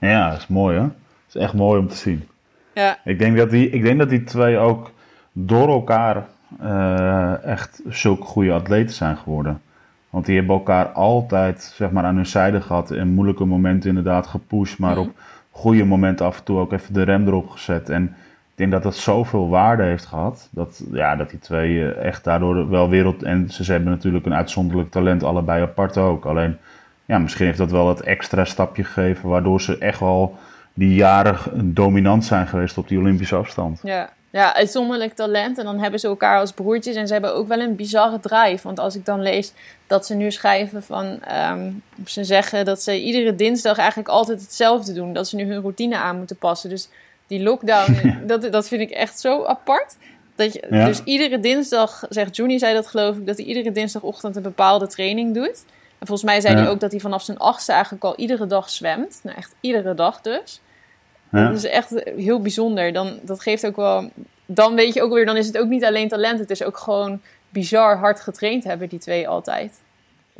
Ja, 0.00 0.30
dat 0.30 0.38
is 0.38 0.46
mooi 0.46 0.76
hè. 0.76 0.82
Het 0.82 1.34
is 1.34 1.34
echt 1.34 1.54
mooi 1.54 1.80
om 1.80 1.88
te 1.88 1.96
zien. 1.96 2.28
Ja. 2.74 2.98
Ik 3.04 3.18
denk 3.18 3.36
dat 3.36 3.50
die, 3.50 3.70
ik 3.70 3.82
denk 3.82 3.98
dat 3.98 4.08
die 4.08 4.24
twee 4.24 4.58
ook 4.58 4.90
door 5.32 5.68
elkaar 5.68 6.26
uh, 6.62 7.44
echt 7.44 7.82
zulke 7.88 8.22
goede 8.22 8.52
atleten 8.52 8.94
zijn 8.94 9.16
geworden. 9.16 9.60
Want 10.10 10.26
die 10.26 10.36
hebben 10.36 10.56
elkaar 10.56 10.86
altijd 10.86 11.72
zeg 11.74 11.90
maar, 11.90 12.04
aan 12.04 12.16
hun 12.16 12.26
zijde 12.26 12.60
gehad. 12.60 12.90
In 12.90 13.08
moeilijke 13.08 13.44
momenten 13.44 13.88
inderdaad 13.88 14.26
gepusht. 14.26 14.78
Maar 14.78 14.96
mhm. 14.96 15.00
op 15.00 15.10
goede 15.50 15.84
momenten 15.84 16.26
af 16.26 16.38
en 16.38 16.44
toe 16.44 16.58
ook 16.58 16.72
even 16.72 16.94
de 16.94 17.02
rem 17.02 17.26
erop 17.26 17.50
gezet. 17.50 17.88
En 17.88 18.04
ik 18.04 18.56
denk 18.66 18.70
dat 18.70 18.82
dat 18.82 18.96
zoveel 18.96 19.48
waarde 19.48 19.82
heeft 19.82 20.06
gehad. 20.06 20.48
Dat, 20.50 20.84
ja, 20.92 21.16
dat 21.16 21.30
die 21.30 21.38
twee 21.38 21.92
eh, 21.92 22.04
echt 22.04 22.24
daardoor 22.24 22.68
wel 22.68 22.88
wereld... 22.88 23.22
En 23.22 23.50
ze 23.50 23.72
hebben 23.72 23.90
natuurlijk 23.90 24.26
een 24.26 24.34
uitzonderlijk 24.34 24.90
talent, 24.90 25.22
allebei 25.22 25.62
apart 25.62 25.96
ook. 25.96 26.24
Alleen, 26.24 26.56
ja, 27.10 27.18
misschien 27.18 27.46
heeft 27.46 27.58
dat 27.58 27.70
wel 27.70 27.88
het 27.88 28.00
extra 28.00 28.44
stapje 28.44 28.84
gegeven... 28.84 29.28
waardoor 29.28 29.60
ze 29.60 29.78
echt 29.78 30.00
wel 30.00 30.38
die 30.74 30.94
jaren 30.94 31.38
dominant 31.74 32.24
zijn 32.24 32.46
geweest 32.46 32.78
op 32.78 32.88
die 32.88 32.98
Olympische 32.98 33.36
afstand. 33.36 33.80
Ja, 33.82 34.10
ja, 34.30 34.54
uitzonderlijk 34.54 35.14
talent. 35.14 35.58
En 35.58 35.64
dan 35.64 35.78
hebben 35.78 36.00
ze 36.00 36.06
elkaar 36.06 36.38
als 36.38 36.52
broertjes. 36.52 36.96
En 36.96 37.06
ze 37.06 37.12
hebben 37.12 37.34
ook 37.34 37.48
wel 37.48 37.60
een 37.60 37.76
bizarre 37.76 38.20
drive. 38.20 38.60
Want 38.62 38.78
als 38.78 38.96
ik 38.96 39.04
dan 39.04 39.22
lees 39.22 39.52
dat 39.86 40.06
ze 40.06 40.14
nu 40.14 40.30
schrijven 40.30 40.82
van... 40.82 41.18
Um, 41.52 41.82
ze 42.06 42.24
zeggen 42.24 42.64
dat 42.64 42.82
ze 42.82 43.02
iedere 43.02 43.34
dinsdag 43.34 43.78
eigenlijk 43.78 44.08
altijd 44.08 44.40
hetzelfde 44.40 44.92
doen. 44.92 45.12
Dat 45.12 45.28
ze 45.28 45.36
nu 45.36 45.44
hun 45.44 45.60
routine 45.60 45.96
aan 45.96 46.16
moeten 46.16 46.36
passen. 46.36 46.70
Dus 46.70 46.88
die 47.26 47.42
lockdown, 47.42 47.96
dat, 48.26 48.52
dat 48.52 48.68
vind 48.68 48.80
ik 48.80 48.90
echt 48.90 49.20
zo 49.20 49.44
apart. 49.44 49.96
Dat 50.34 50.52
je, 50.52 50.66
Dus 50.68 51.02
iedere 51.04 51.40
dinsdag, 51.40 52.04
zegt 52.08 52.36
Juni 52.36 52.58
zei 52.58 52.74
dat 52.74 52.86
geloof 52.86 53.16
ik... 53.16 53.26
dat 53.26 53.36
hij 53.36 53.46
iedere 53.46 53.72
dinsdagochtend 53.72 54.36
een 54.36 54.42
bepaalde 54.42 54.86
training 54.86 55.34
doet. 55.34 55.64
En 56.00 56.06
volgens 56.06 56.30
mij 56.30 56.40
zei 56.40 56.54
hij 56.54 56.68
ook 56.68 56.80
dat 56.80 56.90
hij 56.90 57.00
vanaf 57.00 57.22
zijn 57.22 57.38
achtste 57.38 57.72
eigenlijk 57.72 58.04
al 58.04 58.16
iedere 58.16 58.46
dag 58.46 58.70
zwemt. 58.70 59.20
Nou, 59.22 59.36
echt 59.36 59.54
iedere 59.60 59.94
dag 59.94 60.20
dus. 60.20 60.60
Ja. 61.30 61.48
Dat 61.48 61.56
is 61.56 61.66
echt 61.66 62.02
heel 62.16 62.40
bijzonder. 62.40 62.92
Dan, 62.92 63.18
dat 63.22 63.40
geeft 63.40 63.66
ook 63.66 63.76
wel... 63.76 64.10
Dan 64.46 64.74
weet 64.74 64.94
je 64.94 65.02
ook 65.02 65.12
weer, 65.12 65.26
dan 65.26 65.36
is 65.36 65.46
het 65.46 65.58
ook 65.58 65.68
niet 65.68 65.84
alleen 65.84 66.08
talent. 66.08 66.38
Het 66.38 66.50
is 66.50 66.64
ook 66.64 66.78
gewoon 66.78 67.20
bizar 67.48 67.96
hard 67.96 68.20
getraind 68.20 68.64
hebben, 68.64 68.88
die 68.88 68.98
twee 68.98 69.28
altijd. 69.28 69.80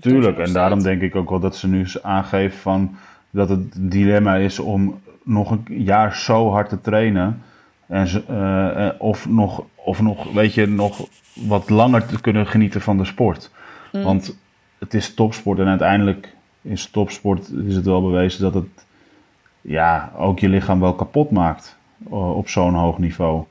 Tuurlijk, 0.00 0.38
en 0.38 0.52
daarom 0.52 0.82
denk 0.82 1.02
ik 1.02 1.16
ook 1.16 1.30
wel 1.30 1.40
dat 1.40 1.56
ze 1.56 1.68
nu 1.68 1.86
aangeven 2.02 2.58
van 2.58 2.96
dat 3.30 3.48
het 3.48 3.90
dilemma 3.90 4.36
is 4.36 4.58
om 4.58 5.00
nog 5.24 5.50
een 5.50 5.64
jaar 5.68 6.16
zo 6.16 6.50
hard 6.50 6.68
te 6.68 6.80
trainen. 6.80 7.42
En 7.86 8.24
eh, 8.28 8.88
of, 8.98 9.28
nog, 9.28 9.64
of 9.74 10.00
nog, 10.00 10.32
weet 10.32 10.54
je, 10.54 10.66
nog 10.66 11.08
wat 11.34 11.70
langer 11.70 12.06
te 12.06 12.20
kunnen 12.20 12.46
genieten 12.46 12.80
van 12.80 12.96
de 12.96 13.04
sport. 13.04 13.50
Mm. 13.92 14.02
Want 14.02 14.36
het 14.80 14.94
is 14.94 15.14
topsport 15.14 15.58
en 15.58 15.66
uiteindelijk 15.66 16.34
is 16.62 16.86
topsport 16.86 17.50
is 17.64 17.76
het 17.76 17.84
wel 17.84 18.02
bewezen 18.02 18.42
dat 18.42 18.54
het 18.54 18.86
ja, 19.60 20.12
ook 20.16 20.38
je 20.38 20.48
lichaam 20.48 20.80
wel 20.80 20.94
kapot 20.94 21.30
maakt 21.30 21.76
eh, 22.10 22.36
op 22.36 22.48
zo'n 22.48 22.74
hoog 22.74 22.98
niveau. 22.98 23.44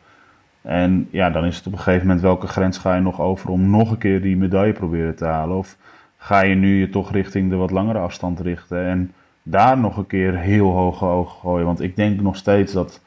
En 0.62 1.08
ja, 1.12 1.30
dan 1.30 1.46
is 1.46 1.58
het 1.58 1.68
op 1.68 1.72
een 1.72 1.80
gegeven 1.80 2.06
moment 2.08 2.22
welke 2.24 2.48
grens 2.48 2.78
ga 2.78 2.96
je 2.96 3.02
nog 3.02 3.22
over 3.22 3.50
om 3.50 3.70
nog 3.70 3.92
een 3.92 3.98
keer 3.98 4.22
die 4.22 4.38
medaille 4.38 4.74
proberen 4.74 5.16
te 5.16 5.26
halen? 5.26 5.58
Of 5.58 5.78
ga 6.18 6.42
je 6.42 6.56
nu 6.56 6.80
je 6.80 6.90
toch 6.90 7.12
richting 7.12 7.50
de 7.50 7.56
wat 7.56 7.72
langere 7.72 8.00
afstand 8.00 8.40
richten 8.40 8.86
en 8.86 9.14
daar 9.44 9.78
nog 9.78 9.98
een 9.98 10.08
keer 10.08 10.38
heel 10.38 10.72
hoge 10.72 11.06
ogen 11.06 11.40
gooien? 11.40 11.66
Want 11.66 11.82
ik 11.82 11.96
denk 11.96 12.22
nog 12.22 12.36
steeds 12.36 12.74
dat 12.74 13.02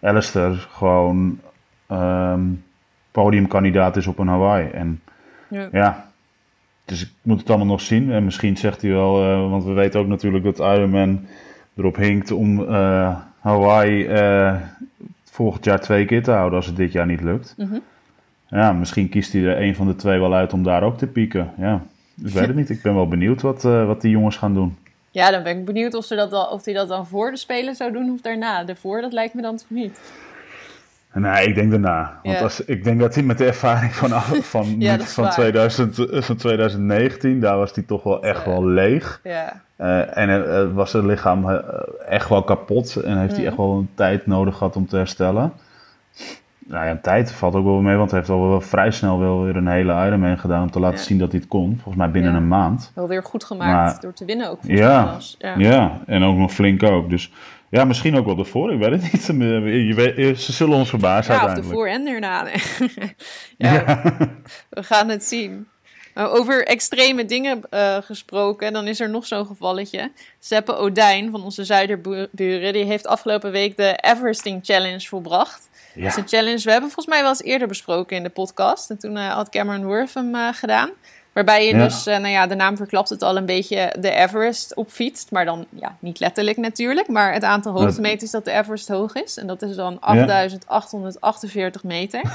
Alistair 0.00 0.66
gewoon 0.70 1.40
ehm, 1.86 2.42
podiumkandidaat 3.10 3.96
is 3.96 4.06
op 4.06 4.18
een 4.18 4.28
Hawaii. 4.28 4.68
En 4.68 5.00
Ja. 5.48 5.68
ja, 5.72 6.07
dus 6.88 7.02
ik 7.02 7.10
moet 7.22 7.38
het 7.40 7.48
allemaal 7.48 7.66
nog 7.66 7.80
zien. 7.80 8.12
En 8.12 8.24
misschien 8.24 8.56
zegt 8.56 8.82
hij 8.82 8.90
wel, 8.90 9.22
eh, 9.22 9.50
want 9.50 9.64
we 9.64 9.72
weten 9.72 10.00
ook 10.00 10.06
natuurlijk 10.06 10.44
dat 10.44 10.58
Ironman 10.58 11.26
erop 11.76 11.96
hinkt 11.96 12.30
om 12.30 12.68
eh, 12.68 13.16
Hawaii 13.40 14.06
eh, 14.06 14.54
volgend 15.24 15.64
jaar 15.64 15.80
twee 15.80 16.04
keer 16.04 16.22
te 16.22 16.30
houden 16.30 16.56
als 16.56 16.66
het 16.66 16.76
dit 16.76 16.92
jaar 16.92 17.06
niet 17.06 17.20
lukt. 17.20 17.54
Mhm. 17.56 17.78
Ja, 18.48 18.72
misschien 18.72 19.08
kiest 19.08 19.32
hij 19.32 19.42
er 19.42 19.62
een 19.62 19.74
van 19.74 19.86
de 19.86 19.96
twee 19.96 20.18
wel 20.18 20.34
uit 20.34 20.52
om 20.52 20.62
daar 20.62 20.82
ook 20.82 20.98
te 20.98 21.06
pieken. 21.06 21.50
Ja, 21.56 21.82
ik 22.24 22.32
weet 22.32 22.46
het 22.46 22.56
niet. 22.56 22.70
Ik 22.70 22.82
ben 22.82 22.94
wel 22.94 23.08
benieuwd 23.08 23.42
wat, 23.42 23.62
wat 23.62 24.00
die 24.00 24.10
jongens 24.10 24.36
gaan 24.36 24.54
doen. 24.54 24.76
Ja, 25.10 25.30
dan 25.30 25.42
ben 25.42 25.58
ik 25.58 25.64
benieuwd 25.64 25.94
of, 25.94 26.04
ze 26.04 26.14
dat 26.14 26.32
al, 26.32 26.46
of 26.46 26.64
hij 26.64 26.74
dat 26.74 26.88
dan 26.88 27.06
voor 27.06 27.30
de 27.30 27.36
Spelen 27.36 27.74
zou 27.74 27.92
doen 27.92 28.10
of 28.10 28.20
daarna. 28.20 28.64
Daarvoor, 28.64 29.00
dat 29.00 29.12
lijkt 29.12 29.34
me 29.34 29.42
dan 29.42 29.56
toch 29.56 29.70
niet. 29.70 30.00
Nee, 31.20 31.46
ik 31.46 31.54
denk 31.54 31.70
daarna. 31.70 32.18
Want 32.22 32.36
Ja. 32.36 32.42
als, 32.42 32.64
ik 32.64 32.84
denk 32.84 33.00
dat 33.00 33.14
hij 33.14 33.22
met 33.24 33.38
de 33.38 33.44
ervaring 33.46 33.94
van, 33.94 34.10
van, 34.54 34.74
Ja, 34.78 34.96
niet 34.96 35.12
van, 35.12 35.24
waar. 35.24 35.32
2000, 35.32 35.98
eh, 36.10 36.22
van 36.22 36.36
2019, 36.36 37.40
daar 37.40 37.56
was 37.56 37.72
hij 37.74 37.84
toch 37.84 38.02
wel 38.02 38.22
echt 38.22 38.44
wel 38.44 38.64
leeg. 38.66 39.20
Ja, 39.22 39.60
Eh, 39.76 40.16
en 40.18 40.50
eh, 40.54 40.64
was 40.74 40.90
zijn 40.90 41.06
lichaam 41.06 41.48
echt 42.08 42.28
wel 42.28 42.42
kapot 42.42 42.96
en 42.96 43.18
heeft 43.18 43.30
hij 43.32 43.38
Mhm. 43.40 43.48
echt 43.48 43.56
wel 43.56 43.76
een 43.78 43.88
tijd 43.94 44.26
nodig 44.26 44.56
gehad 44.56 44.76
om 44.76 44.86
te 44.86 44.96
herstellen. 44.96 45.52
Nou 46.66 46.86
ja, 46.86 46.98
tijd 47.02 47.32
valt 47.32 47.54
ook 47.54 47.64
wel 47.64 47.80
mee, 47.80 47.96
want 47.96 48.10
hij 48.10 48.18
heeft 48.18 48.30
al 48.32 48.48
wel 48.48 48.60
vrij 48.60 48.90
snel 48.90 49.18
wel 49.18 49.42
weer 49.44 49.56
een 49.56 49.66
hele 49.68 49.92
Ironman 50.06 50.38
gedaan 50.38 50.62
om 50.62 50.70
te 50.70 50.80
laten 50.80 50.98
zien 51.04 51.18
dat 51.18 51.30
hij 51.30 51.40
het 51.40 51.48
kon. 51.48 51.72
Volgens 51.74 51.96
mij 51.96 52.10
binnen 52.10 52.34
een 52.34 52.48
maand. 52.48 52.92
wel 52.94 53.08
weer 53.08 53.22
goed 53.22 53.44
gemaakt 53.44 53.72
Maar- 53.92 54.00
door 54.00 54.12
te 54.12 54.24
winnen 54.24 54.50
ook. 54.50 54.58
Ja. 54.62 55.16
ja. 55.38 55.54
Ja, 55.58 55.98
en 56.06 56.22
ook 56.22 56.36
nog 56.36 56.52
flink 56.52 56.82
ook. 56.82 57.10
Dus 57.10 57.32
ja, 57.70 57.84
misschien 57.84 58.16
ook 58.16 58.26
wel 58.26 58.38
ervoor. 58.38 58.72
Ik 58.72 58.78
weet 58.78 58.90
het 58.90 59.12
niet. 59.12 59.26
Je 59.88 59.94
weet, 59.94 60.40
ze 60.40 60.52
zullen 60.52 60.76
ons 60.76 60.88
verbazen 60.88 61.34
Ja, 61.34 61.40
uiteindelijk. 61.40 61.70
ervoor 61.70 61.88
en 61.88 62.04
daarna. 62.04 62.46
ja, 63.68 64.02
we 64.68 64.82
gaan 64.82 65.08
het 65.08 65.24
zien. 65.24 65.68
Nou, 66.18 66.38
over 66.38 66.66
extreme 66.66 67.24
dingen 67.24 67.62
eh, 67.70 67.96
gesproken, 68.02 68.72
dan 68.72 68.86
is 68.86 69.00
er 69.00 69.10
nog 69.10 69.26
zo'n 69.26 69.46
gevalletje. 69.46 70.12
Seppe 70.38 70.76
Odijn 70.76 71.30
van 71.30 71.42
onze 71.42 71.64
zuiderburen, 71.64 72.72
die 72.72 72.84
heeft 72.84 73.06
afgelopen 73.06 73.50
week 73.50 73.76
de 73.76 73.98
Everesting 74.00 74.60
Challenge 74.64 75.00
volbracht. 75.00 75.68
Ja. 75.94 76.02
Dat 76.02 76.10
is 76.10 76.16
een 76.16 76.28
challenge, 76.28 76.62
we 76.62 76.70
hebben 76.70 76.90
volgens 76.90 77.06
mij 77.06 77.20
wel 77.20 77.30
eens 77.30 77.42
eerder 77.42 77.68
besproken 77.68 78.16
in 78.16 78.22
de 78.22 78.28
podcast. 78.28 78.90
En 78.90 78.98
toen 78.98 79.16
eh, 79.16 79.34
had 79.34 79.48
Cameron 79.48 79.84
Worth 79.84 80.14
hem 80.14 80.34
eh, 80.34 80.48
gedaan. 80.52 80.90
Waarbij 81.38 81.66
je 81.66 81.76
Ja. 81.76 81.84
dus, 81.84 82.06
eh, 82.06 82.18
nou 82.18 82.32
ja, 82.32 82.46
de 82.46 82.54
naam 82.54 82.76
verklapt 82.76 83.08
het 83.08 83.22
al 83.22 83.36
een 83.36 83.46
beetje, 83.46 83.92
de 84.00 84.10
Everest 84.10 84.74
opfietst. 84.74 85.30
Maar 85.30 85.44
dan, 85.44 85.66
ja, 85.70 85.96
niet 85.98 86.18
letterlijk 86.20 86.56
natuurlijk. 86.56 87.08
Maar 87.08 87.32
het 87.32 87.42
aantal 87.44 87.72
hoogtemeters 87.72 88.30
dat 88.30 88.44
de 88.44 88.50
Everest 88.50 88.88
hoog 88.88 89.14
is. 89.14 89.36
En 89.36 89.46
dat 89.46 89.62
is 89.62 89.76
dan 89.76 89.92
Ja. 89.92 89.98
8848 90.66 91.84
meter. 91.84 92.20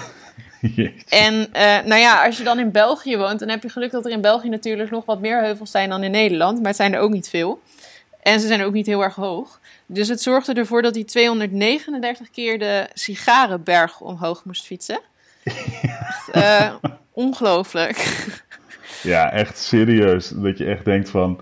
Jeetje. 0.62 0.92
En 1.10 1.54
eh, 1.54 1.86
nou 1.86 2.02
ja, 2.02 2.26
als 2.26 2.38
je 2.38 2.44
dan 2.44 2.60
in 2.60 2.72
België 2.72 3.18
woont, 3.18 3.40
dan 3.40 3.50
heb 3.50 3.64
je 3.64 3.70
geluk 3.70 3.92
dat 3.92 4.06
er 4.06 4.12
in 4.12 4.22
België 4.22 4.50
natuurlijk 4.50 4.92
nog 4.92 5.06
wat 5.06 5.20
meer 5.20 5.42
heuvels 5.42 5.72
zijn 5.72 5.90
dan 5.90 6.04
in 6.04 6.12
Nederland. 6.12 6.58
Maar 6.58 6.68
het 6.68 6.76
zijn 6.76 6.94
er 6.94 7.00
ook 7.00 7.12
niet 7.12 7.30
veel. 7.30 7.62
En 8.22 8.40
ze 8.40 8.48
zijn 8.48 8.64
ook 8.64 8.74
niet 8.74 8.86
heel 8.86 9.04
erg 9.04 9.16
hoog. 9.16 9.60
Dus 9.86 10.08
het 10.08 10.22
zorgde 10.22 10.54
ervoor 10.54 10.82
dat 10.82 10.96
hij 10.96 11.04
239 11.04 12.30
keer 12.32 12.60
de 12.60 12.88
Sigarenberg 12.94 14.00
omhoog 14.00 14.46
moest 14.46 14.66
fietsen. 14.66 15.00
Echt, 15.82 16.30
eh, 16.32 16.74
ongelooflijk. 17.12 17.98
Ja, 19.04 19.32
echt 19.32 19.58
serieus. 19.58 20.30
Dat 20.30 20.58
je 20.58 20.66
echt 20.66 20.86
denkt 20.86 21.10
van... 21.10 21.42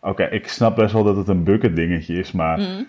Oké, 0.00 0.24
ik 0.24 0.48
snap 0.48 0.76
best 0.76 0.92
wel 0.92 1.04
dat 1.04 1.16
het 1.16 1.28
een 1.28 1.44
bucket 1.44 1.76
dingetje 1.76 2.14
is, 2.14 2.32
maar... 2.32 2.58
Mhm. 2.58 2.82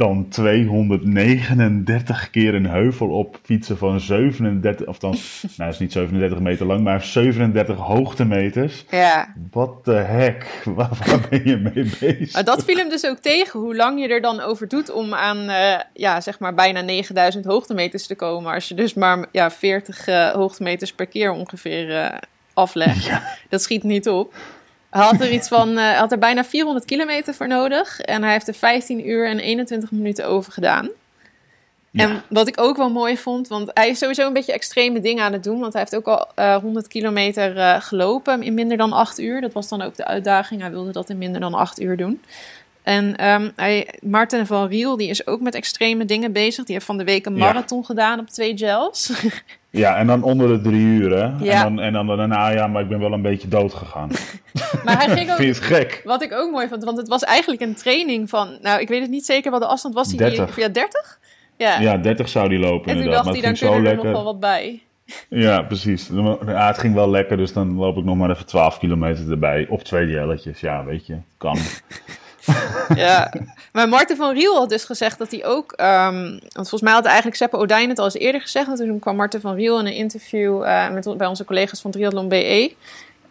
Dan 0.00 0.28
239 0.28 2.30
keer 2.30 2.54
een 2.54 2.66
heuvel 2.66 3.08
op 3.08 3.38
fietsen 3.42 3.78
van 3.78 4.00
37... 4.00 4.86
Of 4.86 4.98
dan, 4.98 5.16
nou, 5.56 5.70
is 5.70 5.78
niet 5.78 5.92
37 5.92 6.38
meter 6.38 6.66
lang, 6.66 6.84
maar 6.84 7.02
37 7.02 7.76
hoogtemeters. 7.76 8.84
Ja, 8.90 9.34
What 9.50 9.84
the 9.84 9.92
heck? 9.92 10.60
Waar, 10.76 10.90
waar 11.06 11.26
ben 11.30 11.42
je 11.44 11.56
mee 11.56 11.90
bezig? 12.00 12.32
maar 12.32 12.44
dat 12.44 12.64
viel 12.64 12.76
hem 12.76 12.88
dus 12.88 13.06
ook 13.06 13.18
tegen, 13.18 13.60
hoe 13.60 13.76
lang 13.76 14.00
je 14.00 14.08
er 14.08 14.20
dan 14.20 14.40
over 14.40 14.68
doet 14.68 14.92
om 14.92 15.14
aan, 15.14 15.48
eh, 15.48 15.80
ja, 15.94 16.20
zeg 16.20 16.38
maar 16.38 16.54
bijna 16.54 16.80
9000 16.80 17.44
hoogtemeters 17.44 18.06
te 18.06 18.14
komen. 18.14 18.54
Als 18.54 18.68
je 18.68 18.74
dus 18.74 18.94
maar 18.94 19.26
ja, 19.32 19.50
40 19.50 20.06
eh, 20.06 20.30
hoogtemeters 20.30 20.92
per 20.92 21.06
keer 21.06 21.30
ongeveer 21.30 21.96
eh, 21.96 22.18
aflegt. 22.54 23.10
Dat 23.48 23.62
schiet 23.62 23.82
niet 23.82 24.08
op. 24.08 24.34
Hij 24.90 25.02
had 25.02 25.20
er 25.20 25.30
iets 25.32 25.48
van, 25.48 25.76
hij 25.76 25.94
had 25.96 26.12
er 26.12 26.18
bijna 26.18 26.44
400 26.44 26.84
kilometer 26.84 27.34
voor 27.34 27.48
nodig. 27.48 28.00
En 28.00 28.22
hij 28.22 28.32
heeft 28.32 28.48
er 28.48 28.54
15 28.54 29.08
uur 29.08 29.28
en 29.28 29.38
21 29.38 29.90
minuten 29.90 30.26
over 30.26 30.52
gedaan. 30.52 30.88
Ja. 31.92 32.02
En 32.08 32.22
wat 32.28 32.48
ik 32.48 32.60
ook 32.60 32.76
wel 32.76 32.90
mooi 32.90 33.16
vond, 33.16 33.48
want 33.48 33.70
hij 33.74 33.88
is 33.88 33.98
sowieso 33.98 34.26
een 34.26 34.32
beetje 34.32 34.52
extreme 34.52 35.00
dingen 35.00 35.24
aan 35.24 35.32
het 35.32 35.44
doen. 35.44 35.60
Want 35.60 35.72
hij 35.72 35.82
heeft 35.82 35.96
ook 35.96 36.06
al 36.18 36.28
eh 36.34 36.56
100 36.56 36.88
kilometer 36.88 37.56
eh, 37.58 37.80
gelopen 37.80 38.42
in 38.42 38.54
minder 38.54 38.76
dan 38.76 38.92
8 38.92 39.18
uur. 39.20 39.40
Dat 39.40 39.52
was 39.52 39.68
dan 39.68 39.82
ook 39.82 39.96
de 39.96 40.04
uitdaging. 40.04 40.60
Hij 40.60 40.70
wilde 40.70 40.92
dat 40.92 41.10
in 41.10 41.18
minder 41.18 41.40
dan 41.40 41.54
8 41.54 41.80
uur 41.80 41.96
doen. 41.96 42.22
En 42.82 43.16
ehm, 43.16 43.50
hij, 43.56 43.88
Martin 44.02 44.46
van 44.46 44.66
Riel, 44.68 44.96
die 44.96 45.08
is 45.08 45.26
ook 45.26 45.40
met 45.40 45.54
extreme 45.54 46.04
dingen 46.04 46.32
bezig. 46.32 46.64
Die 46.64 46.74
heeft 46.74 46.86
van 46.86 46.98
de 46.98 47.04
week 47.04 47.26
een 47.26 47.36
Ja. 47.36 47.44
marathon 47.44 47.84
gedaan 47.84 48.18
op 48.20 48.28
twee 48.28 48.56
gels. 48.58 49.10
Ja, 49.70 49.96
en 49.96 50.06
dan 50.06 50.22
onder 50.22 50.48
de 50.48 50.60
drie 50.60 50.86
uur, 50.86 51.10
hè? 51.10 51.44
Ja. 51.44 51.64
En, 51.64 51.74
dan, 51.74 51.84
en 51.84 51.92
dan 51.92 52.16
daarna, 52.16 52.48
ja, 52.48 52.66
maar 52.66 52.82
ik 52.82 52.88
ben 52.88 53.00
wel 53.00 53.12
een 53.12 53.22
beetje 53.22 53.48
dood 53.48 53.74
gegaan. 53.74 54.10
maar 54.84 55.04
hij 55.04 55.16
ging 55.16 55.30
ook 55.30 55.36
Vind 55.36 55.56
je 55.56 55.62
het 55.62 55.72
gek? 55.72 56.00
Wat 56.04 56.22
ik 56.22 56.32
ook 56.32 56.50
mooi 56.50 56.68
vond, 56.68 56.84
want 56.84 56.96
het 56.96 57.08
was 57.08 57.22
eigenlijk 57.22 57.62
een 57.62 57.74
training 57.74 58.28
van... 58.28 58.58
Nou, 58.62 58.80
ik 58.80 58.88
weet 58.88 59.00
het 59.00 59.10
niet 59.10 59.24
zeker 59.24 59.50
wat 59.50 59.60
de 59.60 59.66
afstand 59.66 59.94
was. 59.94 60.08
Die 60.08 60.18
30. 60.18 60.54
Die, 60.54 60.64
ja, 60.64 60.70
30? 60.70 61.18
Ja. 61.56 61.80
Ja, 61.80 61.96
30 61.96 62.28
zou 62.28 62.48
die 62.48 62.58
lopen 62.58 62.90
en 62.90 63.02
toen 63.02 63.10
dacht 63.10 63.28
hij, 63.28 63.40
dan 63.40 63.54
kunnen 63.54 63.76
er 63.76 63.82
nog 63.82 63.92
lekker. 63.92 64.12
wel 64.12 64.24
wat 64.24 64.40
bij. 64.40 64.82
Ja, 65.28 65.62
precies. 65.62 66.10
Ja, 66.46 66.66
het 66.66 66.78
ging 66.78 66.94
wel 66.94 67.10
lekker, 67.10 67.36
dus 67.36 67.52
dan 67.52 67.74
loop 67.74 67.96
ik 67.96 68.04
nog 68.04 68.16
maar 68.16 68.30
even 68.30 68.46
12 68.46 68.78
kilometer 68.78 69.30
erbij. 69.30 69.66
Op 69.68 69.82
twee 69.82 70.06
jelletjes, 70.06 70.60
ja, 70.60 70.84
weet 70.84 71.06
je. 71.06 71.16
Kan. 71.38 71.56
Ja. 72.94 73.32
Maar 73.72 73.88
Marten 73.88 74.16
van 74.16 74.34
Riel 74.34 74.56
had 74.56 74.68
dus 74.68 74.84
gezegd 74.84 75.18
dat 75.18 75.30
hij 75.30 75.44
ook... 75.44 75.72
ehm, 75.72 76.30
want 76.30 76.68
volgens 76.68 76.80
mij 76.82 76.92
had 76.92 77.04
eigenlijk 77.04 77.36
Seppe 77.36 77.56
Odijn 77.56 77.88
het 77.88 77.98
al 77.98 78.04
eens 78.04 78.14
eerder 78.14 78.40
gezegd. 78.40 78.68
En 78.68 78.76
toen 78.76 78.98
kwam 78.98 79.16
Marten 79.16 79.40
van 79.40 79.54
Riel 79.54 79.78
in 79.78 79.86
een 79.86 79.92
interview 79.92 80.62
eh, 80.62 80.90
met, 80.90 81.16
bij 81.16 81.26
onze 81.26 81.44
collega's 81.44 81.80
van 81.80 81.90
Triathlon 81.90 82.28
BE. 82.28 82.74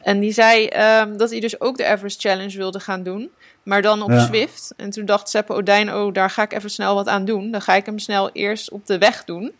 En 0.02 0.20
die 0.20 0.32
zei 0.32 0.66
ehm, 0.68 1.18
dat 1.18 1.30
hij 1.30 1.40
dus 1.40 1.62
ook 1.62 1.78
de 1.78 1.84
Everest 1.86 2.22
Challenge 2.22 2.58
wilde 2.58 2.80
gaan 2.80 3.04
doen. 3.04 3.30
Maar 3.64 3.82
dan 3.82 4.02
op 4.02 4.10
Ja. 4.10 4.26
Zwift. 4.26 4.74
En 4.78 4.90
toen 4.90 5.06
dacht 5.06 5.30
Seppe 5.30 5.54
Odijn, 5.54 5.94
oh, 5.94 6.14
daar 6.14 6.30
ga 6.30 6.42
ik 6.44 6.54
even 6.54 6.70
snel 6.70 6.96
wat 6.96 7.08
aan 7.08 7.26
doen. 7.26 7.52
Dan 7.52 7.62
ga 7.62 7.74
ik 7.74 7.86
hem 7.86 8.00
snel 8.00 8.30
eerst 8.32 8.72
op 8.72 8.86
de 8.86 8.98
weg 8.98 9.24
doen. 9.24 9.52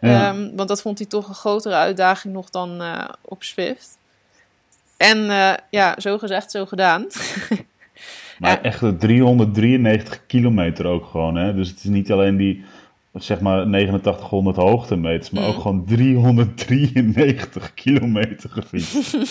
Ja. 0.00 0.28
Ehm, 0.28 0.56
want 0.56 0.68
dat 0.68 0.82
vond 0.82 0.98
hij 0.98 1.06
toch 1.06 1.28
een 1.28 1.34
grotere 1.34 1.74
uitdaging 1.74 2.34
nog 2.34 2.50
dan 2.50 2.82
eh, 2.82 3.04
op 3.22 3.42
Swift. 3.42 3.98
En 4.96 5.30
eh, 5.30 5.52
ja, 5.70 5.94
zo 5.98 6.18
gezegd, 6.18 6.50
zo 6.50 6.66
gedaan. 6.66 7.06
maar 8.38 8.50
ja. 8.50 8.62
echt 8.62 8.82
eh, 8.82 8.88
393 8.90 10.26
kilometer 10.26 10.86
ook 10.86 11.06
gewoon, 11.06 11.34
hè. 11.36 11.54
Dus 11.54 11.68
het 11.68 11.78
is 11.78 11.84
niet 11.84 12.12
alleen 12.12 12.36
die, 12.36 12.64
zeg 13.14 13.40
maar, 13.40 13.66
8900 13.66 14.56
hoogtemeters, 14.56 15.30
maar 15.30 15.42
Mm. 15.42 15.48
ook 15.48 15.60
gewoon 15.60 15.84
393 15.84 17.74
kilometer 17.74 18.50
gefietst. 18.50 19.16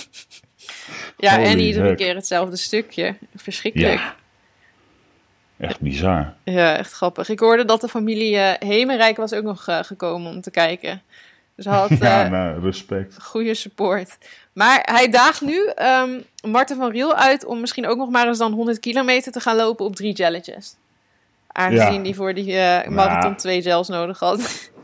Ja, 1.17 1.39
en 1.39 1.59
iedere 1.59 1.87
heck. 1.87 1.97
keer 1.97 2.15
hetzelfde 2.15 2.57
stukje. 2.57 3.15
Verschrikkelijk. 3.35 3.99
Ja. 3.99 4.15
Echt 5.57 5.79
bizar. 5.79 6.33
Ja. 6.43 6.77
echt 6.77 6.91
grappig. 6.91 7.29
Ik 7.29 7.39
hoorde 7.39 7.65
dat 7.65 7.81
de 7.81 7.87
familie 7.87 8.37
eh, 8.37 8.69
Hemenrijk 8.69 9.17
was 9.17 9.33
ook 9.33 9.43
nog 9.43 9.67
eh, 9.67 9.79
gekomen 9.83 10.31
om 10.31 10.41
te 10.41 10.51
kijken. 10.51 11.01
Dus 11.55 11.65
had 11.65 11.89
Ja, 11.99 12.25
eh, 12.25 12.31
nou, 12.31 12.61
respect. 12.61 13.23
goede 13.23 13.53
support. 13.53 14.17
Maar 14.57 14.79
hij 14.91 15.09
daagt 15.09 15.41
nu 15.41 15.69
um, 16.01 16.23
Marten 16.51 16.77
van 16.77 16.91
Riel 16.91 17.15
uit 17.15 17.45
om 17.45 17.59
misschien 17.59 17.87
ook 17.87 17.97
nog 17.97 18.09
maar 18.09 18.27
eens 18.27 18.37
dan 18.37 18.53
100 18.53 18.79
kilometer 18.79 19.31
te 19.31 19.39
gaan 19.39 19.55
lopen 19.55 19.85
op 19.85 19.95
drie 19.95 20.13
jelletjes. 20.13 20.75
Aangezien 21.47 21.93
ja. 21.93 22.03
die 22.03 22.15
voor 22.15 22.33
die 22.33 22.47
uh, 22.47 22.87
marathon 22.87 23.19
nou, 23.19 23.35
twee 23.35 23.61
gels 23.61 23.87
nodig 23.87 24.19
had. 24.19 24.39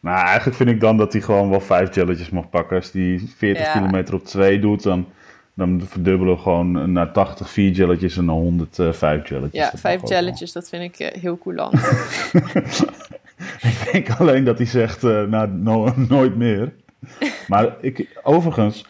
Nou, 0.00 0.26
eigenlijk 0.26 0.56
vind 0.56 0.68
ik 0.68 0.80
dan 0.80 0.96
dat 0.96 1.12
hij 1.12 1.22
gewoon 1.22 1.50
wel 1.50 1.60
vijf 1.60 1.94
jelletjes 1.94 2.30
mag 2.30 2.50
pakken. 2.50 2.76
Als 2.76 2.92
hij 2.92 3.20
40 3.36 3.72
kilometer 3.72 4.14
op 4.14 4.24
twee 4.24 4.58
doet, 4.58 4.82
dan, 4.82 5.06
dan 5.54 5.82
verdubbelen 5.88 6.34
we 6.34 6.40
gewoon 6.40 6.92
naar 6.92 7.12
80 7.12 7.50
vier 7.50 7.70
jelletjes 7.70 8.16
en 8.16 8.24
naar 8.24 8.34
105 8.34 9.28
jelletjes. 9.28 9.70
Ja, 9.70 9.78
vijf 9.78 10.08
jelletjes, 10.08 10.52
dat 10.52 10.68
vind 10.68 10.82
ik 10.82 11.00
uh, 11.00 11.22
heel 11.22 11.38
coulant. 11.38 11.74
ik 13.70 13.88
denk 13.92 14.10
alleen 14.10 14.44
dat 14.44 14.58
hij 14.58 14.66
zegt, 14.66 15.02
nou, 15.02 15.92
nooit 16.08 16.36
meer. 16.36 16.72
Maar 17.48 17.76
ik, 17.80 18.20
overigens, 18.22 18.84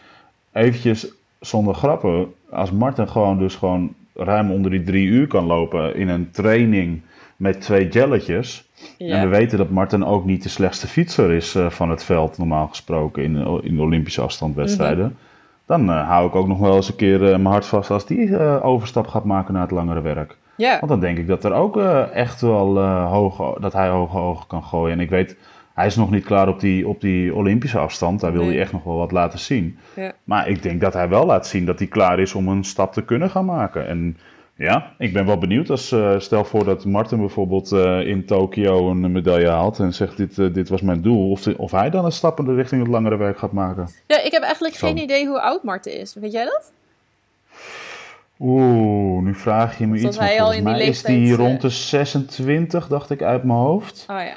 eventjes 0.53 1.07
zonder 1.41 1.75
grappen, 1.75 2.35
als 2.51 2.71
Martin 2.71 3.09
gewoon 3.09 3.39
dus 3.39 3.55
gewoon 3.55 3.95
ruim 4.15 4.51
onder 4.51 4.71
die 4.71 4.83
drie 4.83 5.07
uur 5.07 5.27
kan 5.27 5.45
lopen 5.45 5.97
in 5.97 6.09
een 6.09 6.31
training 6.31 7.01
met 7.37 7.61
twee 7.61 7.89
jelletjes. 7.89 8.69
En 8.99 9.21
we 9.21 9.37
weten 9.37 9.59
dat 9.59 9.71
Martin 9.71 10.05
ook 10.05 10.25
niet 10.25 10.43
de 10.43 10.49
slechtste 10.49 10.87
fietser 10.87 11.31
is 11.31 11.55
uh, 11.55 11.71
van 11.71 11.91
het 11.91 12.05
veld, 12.05 12.39
normaal 12.39 12.67
gesproken, 12.67 13.23
in, 13.23 13.63
in 13.63 13.77
de 13.77 13.83
Olympische 13.83 14.21
afstandwedstrijden. 14.21 15.05
Mm 15.05 15.17
Dan 15.67 15.91
uh, 15.91 16.09
hou 16.09 16.29
ik 16.29 16.35
ook 16.35 16.47
nog 16.47 16.59
wel 16.59 16.77
eens 16.77 16.89
een 16.89 16.97
keer 16.97 17.23
uh, 17.23 17.29
mijn 17.29 17.45
hart 17.45 17.67
vast 17.67 17.91
als 17.91 18.07
die 18.07 18.39
overstap 18.63 19.07
gaat 19.07 19.25
maken 19.25 19.53
naar 19.53 19.63
het 19.63 19.71
langere 19.71 20.01
werk. 20.01 20.37
Ja. 20.57 20.77
Want 20.79 20.89
dan 20.89 21.01
denk 21.01 21.19
ik 21.19 21.27
dat 21.27 21.45
er 21.45 21.53
ook 21.53 21.77
echt 22.13 22.41
wel 22.41 22.81
hoge, 22.89 23.61
dat 23.61 23.73
hij 23.73 23.89
hoge 23.89 24.19
ogen 24.19 24.47
kan 24.47 24.63
gooien. 24.63 24.93
En 24.93 25.01
ik 25.01 25.11
weet, 25.11 25.37
hij 25.77 25.87
is 25.87 25.97
nog 25.97 26.11
niet 26.11 26.25
klaar 26.25 26.49
op 26.49 26.61
die, 26.61 26.89
op 26.89 27.01
die 27.01 27.35
Olympische 27.35 27.79
afstand. 27.79 28.21
Daar 28.21 28.33
wil 28.33 28.47
hij 28.47 28.61
echt 28.61 28.73
nog 28.73 28.85
wel 28.85 28.97
wat 28.97 29.13
laten 29.13 29.39
zien. 29.39 29.79
Ja. 29.97 30.13
Maar 30.25 30.49
ik 30.49 30.63
denk 30.63 30.81
dat 30.81 30.93
hij 30.93 31.09
wel 31.09 31.27
laat 31.27 31.47
zien 31.47 31.65
dat 31.65 31.79
hij 31.79 31.89
klaar 31.89 32.19
is 32.19 32.35
om 32.35 32.49
een 32.49 32.65
stap 32.65 32.93
te 32.93 33.05
kunnen 33.05 33.31
gaan 33.31 33.45
maken. 33.45 33.87
En 33.87 34.17
ja, 34.55 34.93
ik 34.99 35.13
ben 35.13 35.27
wel 35.27 35.39
benieuwd. 35.39 35.71
Als, 35.71 35.93
uh, 35.93 36.19
stel 36.19 36.45
voor 36.45 36.65
dat 36.65 36.85
Martin 36.85 37.19
bijvoorbeeld 37.19 37.73
uh, 37.73 38.07
in 38.07 38.25
Tokio 38.25 38.91
een 38.91 39.13
medaille 39.13 39.49
haalt 39.49 39.79
en 39.79 39.95
zegt 39.95 40.17
dit, 40.17 40.37
uh, 40.37 40.55
dit 40.55 40.69
was 40.69 40.81
mijn 40.81 41.03
doel. 41.03 41.31
Of, 41.31 41.43
de, 41.43 41.59
of 41.59 41.71
hij 41.71 41.91
dan 41.91 42.05
een 42.05 42.13
stap 42.13 42.39
in 42.39 42.45
de 42.45 42.55
richting 42.55 42.83
het 42.83 42.91
langere 42.91 43.17
werk 43.17 43.39
gaat 43.39 43.53
maken. 43.53 43.89
Ja, 44.07 44.23
ik 44.23 44.33
heb 44.33 44.43
eigenlijk 44.43 44.75
geen 44.75 44.97
idee 44.97 45.27
hoe 45.27 45.41
oud 45.41 45.63
Martin 45.63 46.01
is. 46.01 46.15
Weet 46.15 46.33
jij 46.33 46.45
dat? 46.45 46.73
Oeh, 48.39 49.23
nu 49.23 49.35
vraag 49.35 49.79
je 49.79 49.87
me 49.87 49.99
iets. 49.99 50.19
Hij 50.19 50.43
al 50.43 50.53
in 50.53 50.65
die 50.65 50.75
leeftijd, 50.75 51.19
is 51.19 51.27
die 51.27 51.37
rond 51.37 51.61
de 51.61 51.69
26, 51.69 52.89
dacht 52.89 53.11
ik 53.11 53.23
uit 53.23 53.45
mijn 53.45 53.59
hoofd. 53.59 54.07
Oh 54.11 54.21
ja. 54.21 54.37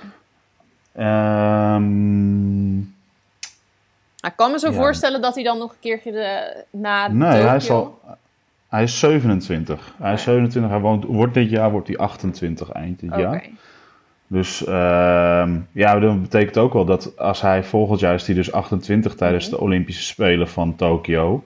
Um, 0.99 2.79
ik 4.21 4.33
kan 4.35 4.51
me 4.51 4.59
zo 4.59 4.71
voorstellen 4.71 5.21
dat 5.21 5.35
hij 5.35 5.43
dan 5.43 5.57
nog 5.57 5.71
een 5.71 5.79
keertje 5.79 6.11
de, 6.11 6.63
na 6.71 7.07
nee, 7.07 7.29
Tokyo... 7.31 7.47
hij 7.47 7.55
is 7.55 7.69
al... 7.69 7.99
Hij 8.69 8.83
is 8.83 8.99
27. 8.99 9.93
Hij 9.97 10.13
is 10.13 10.23
27. 10.23 10.71
Hij 10.71 10.79
woont, 10.81 11.05
wordt 11.05 11.33
dit 11.33 11.49
jaar 11.49 11.71
wordt 11.71 11.87
hij 11.87 11.97
28 11.97 12.71
eind 12.71 12.99
dit 12.99 13.15
jaar. 13.15 13.49
Dus 14.27 14.61
uh, 14.61 15.47
ja, 15.71 15.99
dat 15.99 16.21
betekent 16.21 16.57
ook 16.57 16.73
wel 16.73 16.85
dat 16.85 17.17
als 17.17 17.41
hij 17.41 17.63
volgend 17.63 17.99
jaar 17.99 18.13
is 18.13 18.25
hij 18.25 18.35
dus 18.35 18.51
28 18.51 19.15
tijdens 19.15 19.45
mhm. 19.45 19.55
de 19.55 19.61
Olympische 19.61 20.03
Spelen 20.03 20.47
van 20.47 20.75
Tokio, 20.75 21.43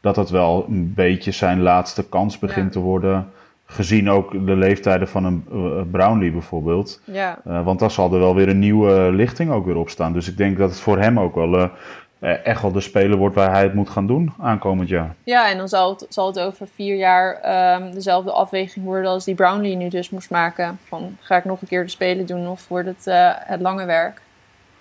dat 0.00 0.14
dat 0.14 0.30
wel 0.30 0.66
een 0.68 0.92
beetje 0.94 1.30
zijn 1.30 1.62
laatste 1.62 2.08
kans 2.08 2.38
begint 2.38 2.72
te 2.72 2.78
worden. 2.78 3.28
Gezien 3.68 4.10
ook 4.10 4.46
de 4.46 4.56
leeftijden 4.56 5.08
van 5.08 5.24
een 5.24 5.44
uh, 5.52 5.80
Brownlee 5.90 6.30
bijvoorbeeld. 6.30 7.00
Ja. 7.04 7.38
Uh, 7.46 7.64
want 7.64 7.78
dan 7.78 7.90
zal 7.90 8.12
er 8.12 8.18
wel 8.18 8.34
weer 8.34 8.48
een 8.48 8.58
nieuwe 8.58 9.12
lichting 9.12 9.50
ook 9.50 9.66
weer 9.66 9.76
op 9.76 9.88
staan. 9.88 10.12
Dus 10.12 10.28
ik 10.28 10.36
denk 10.36 10.58
dat 10.58 10.70
het 10.70 10.80
voor 10.80 10.98
hem 10.98 11.20
ook 11.20 11.34
wel 11.34 11.54
uh, 11.58 12.46
echt 12.46 12.62
wel 12.62 12.72
de 12.72 12.80
speler 12.80 13.18
wordt 13.18 13.34
waar 13.34 13.50
hij 13.50 13.62
het 13.62 13.74
moet 13.74 13.90
gaan 13.90 14.06
doen 14.06 14.32
aankomend 14.38 14.88
jaar. 14.88 15.14
Ja, 15.24 15.50
en 15.50 15.56
dan 15.56 15.68
zal 15.68 15.90
het, 15.90 16.06
zal 16.08 16.26
het 16.26 16.38
over 16.38 16.66
vier 16.74 16.96
jaar 16.96 17.40
um, 17.80 17.92
dezelfde 17.92 18.32
afweging 18.32 18.84
worden 18.84 19.10
als 19.10 19.24
die 19.24 19.34
Brownlee 19.34 19.76
nu 19.76 19.88
dus 19.88 20.10
moest 20.10 20.30
maken. 20.30 20.78
Van 20.84 21.16
ga 21.20 21.36
ik 21.36 21.44
nog 21.44 21.60
een 21.60 21.68
keer 21.68 21.82
de 21.82 21.90
spelen 21.90 22.26
doen 22.26 22.48
of 22.48 22.68
wordt 22.68 22.88
het 22.88 23.04
het 23.46 23.60
lange 23.60 23.84
werk? 23.84 24.22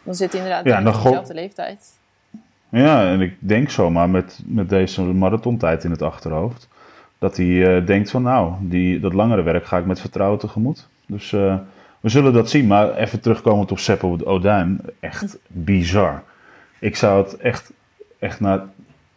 Dan 0.04 0.16
zit 0.16 0.32
hij 0.32 0.42
inderdaad 0.42 0.66
ja, 0.66 0.90
op 0.90 1.04
dezelfde 1.04 1.34
leeftijd. 1.34 1.94
Ja, 2.70 3.12
en 3.12 3.22
ik 3.22 3.36
denk 3.40 3.70
zomaar 3.70 4.10
met, 4.10 4.40
met 4.46 4.70
deze 4.70 5.02
marathontijd 5.02 5.84
in 5.84 5.92
het 5.92 6.02
achterhoofd 6.02 6.68
dat 7.26 7.38
hij 7.38 7.46
uh, 7.46 7.86
denkt 7.86 8.10
van 8.10 8.22
nou, 8.22 8.54
die, 8.60 9.00
dat 9.00 9.14
langere 9.14 9.42
werk 9.42 9.66
ga 9.66 9.78
ik 9.78 9.86
met 9.86 10.00
vertrouwen 10.00 10.40
tegemoet. 10.40 10.88
Dus 11.06 11.32
uh, 11.32 11.56
we 12.00 12.10
zullen 12.10 12.34
dat 12.34 12.50
zien. 12.50 12.68
Maar 12.68 12.96
even 12.96 13.20
terugkomend 13.20 13.72
op 13.72 13.80
Seppel 13.80 14.20
Oduin, 14.26 14.82
echt 15.00 15.38
bizar. 15.48 16.24
Ik 16.80 16.96
zou 16.96 17.24
het 17.24 17.38
echt, 17.38 17.72
echt 18.20 18.40
na, 18.40 18.70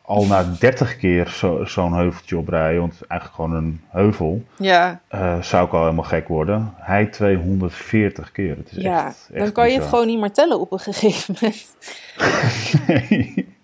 al 0.02 0.26
na 0.26 0.44
30 0.58 0.96
keer 0.96 1.28
zo'n 1.28 1.66
zo 1.66 1.92
heuveltje 1.92 2.38
oprijden, 2.38 2.80
want 2.80 3.00
eigenlijk 3.08 3.40
gewoon 3.40 3.64
een 3.64 3.80
heuvel, 3.88 4.44
ja. 4.58 5.00
Uh, 5.14 5.42
zou 5.42 5.66
ik 5.66 5.72
al 5.72 5.82
helemaal 5.82 6.04
gek 6.04 6.28
worden. 6.28 6.74
Hij 6.76 7.06
240 7.06 8.32
keer. 8.32 8.56
Het 8.56 8.70
is 8.70 8.82
ja, 8.82 9.06
echt, 9.06 9.30
dan 9.34 9.52
kan 9.52 9.70
je 9.70 9.78
het 9.78 9.88
gewoon 9.88 10.06
niet 10.06 10.20
meer 10.20 10.32
tellen 10.32 10.60
op 10.60 10.72
een 10.72 10.78
gegeven 10.78 11.34
moment. 11.40 11.76
nee. 12.86 13.56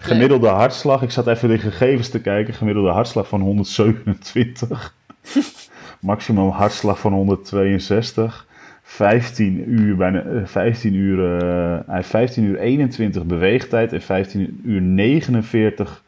Gemiddelde 0.00 0.48
hartslag, 0.48 1.02
ik 1.02 1.10
zat 1.10 1.26
even 1.26 1.48
de 1.48 1.58
gegevens 1.58 2.08
te 2.08 2.20
kijken. 2.20 2.54
Gemiddelde 2.54 2.90
hartslag 2.90 3.28
van 3.28 3.40
127. 3.40 4.94
Maximum 6.00 6.48
hartslag 6.48 6.98
van 6.98 7.12
162. 7.12 8.46
15 8.82 9.70
uur, 9.70 9.96
bijna 9.96 10.46
15 10.46 10.92
eh, 10.92 10.98
uur, 10.98 11.18
uh, 11.18 11.86
hij 11.86 11.96
heeft 11.96 12.08
15 12.08 12.44
uur 12.44 12.58
21 12.58 13.24
beweegtijd 13.24 13.92
en 13.92 14.02
15 14.02 14.60
uur 14.64 14.80
49 14.80 16.02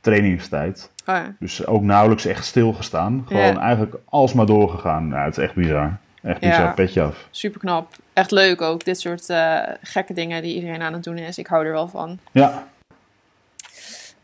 trainingstijd. 0.00 0.90
Oh 1.06 1.14
ja. 1.14 1.34
Dus 1.38 1.66
ook 1.66 1.82
nauwelijks 1.82 2.26
echt 2.26 2.44
stilgestaan. 2.44 3.24
Gewoon 3.26 3.42
ja. 3.42 3.60
eigenlijk 3.60 3.96
alsmaar 4.04 4.46
doorgegaan. 4.46 5.08
Nou, 5.08 5.24
het 5.24 5.36
is 5.36 5.44
echt 5.44 5.54
bizar. 5.54 5.98
Echt 6.22 6.40
bizar, 6.40 6.60
ja. 6.60 6.72
petje 6.72 7.02
af. 7.02 7.28
Super 7.30 7.60
knap. 7.60 7.94
Echt 8.12 8.30
leuk 8.30 8.60
ook, 8.60 8.84
dit 8.84 9.00
soort 9.00 9.28
uh, 9.28 9.58
gekke 9.82 10.12
dingen 10.12 10.42
die 10.42 10.54
iedereen 10.54 10.82
aan 10.82 10.92
het 10.92 11.04
doen 11.04 11.18
is. 11.18 11.38
Ik 11.38 11.46
hou 11.46 11.66
er 11.66 11.72
wel 11.72 11.88
van. 11.88 12.18
Ja, 12.32 12.66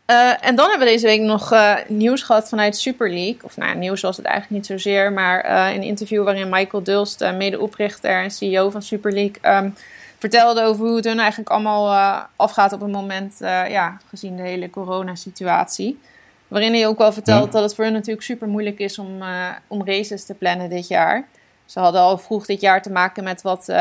uh, 0.06 0.46
en 0.46 0.56
dan 0.56 0.68
hebben 0.68 0.86
we 0.86 0.92
deze 0.92 1.06
week 1.06 1.20
nog 1.20 1.52
uh, 1.52 1.74
nieuws 1.88 2.22
gehad 2.22 2.48
vanuit 2.48 2.76
Super 2.76 3.10
League. 3.10 3.38
Of 3.42 3.56
nou, 3.56 3.76
nieuws 3.76 4.00
was 4.00 4.16
het 4.16 4.26
eigenlijk 4.26 4.56
niet 4.56 4.66
zozeer, 4.66 5.12
maar 5.12 5.44
uh, 5.44 5.74
een 5.74 5.82
interview 5.82 6.24
waarin 6.24 6.48
Michael 6.48 6.82
Dulst, 6.82 7.32
medeoprichter 7.32 8.22
en 8.22 8.30
CEO 8.30 8.70
van 8.70 8.82
Super 8.82 9.12
League, 9.12 9.56
um, 9.56 9.74
vertelde 10.18 10.62
over 10.62 10.86
hoe 10.86 10.96
het 10.96 11.04
hun 11.04 11.18
eigenlijk 11.18 11.50
allemaal 11.50 12.26
afgaat 12.36 12.72
op 12.72 12.80
het 12.80 12.90
moment, 12.90 13.36
ja, 13.68 13.96
gezien 14.08 14.36
de 14.36 14.42
hele 14.42 14.70
coronasituatie. 14.70 16.00
Waarin 16.48 16.72
hij 16.72 16.86
ook 16.86 16.98
wel 16.98 17.12
vertelt 17.12 17.44
ja. 17.44 17.50
dat 17.50 17.62
het 17.62 17.74
voor 17.74 17.84
hun 17.84 17.92
natuurlijk 17.92 18.26
super 18.26 18.48
moeilijk 18.48 18.78
is 18.78 18.98
om, 18.98 19.22
om 19.66 19.86
races 19.86 20.24
te 20.24 20.34
plannen 20.34 20.70
dit 20.70 20.88
jaar. 20.88 21.28
Ze 21.64 21.80
hadden 21.80 22.00
al 22.00 22.18
vroeg 22.18 22.46
dit 22.46 22.60
jaar 22.60 22.82
te 22.82 22.90
maken 22.90 23.24
met 23.24 23.42
wat, 23.42 23.72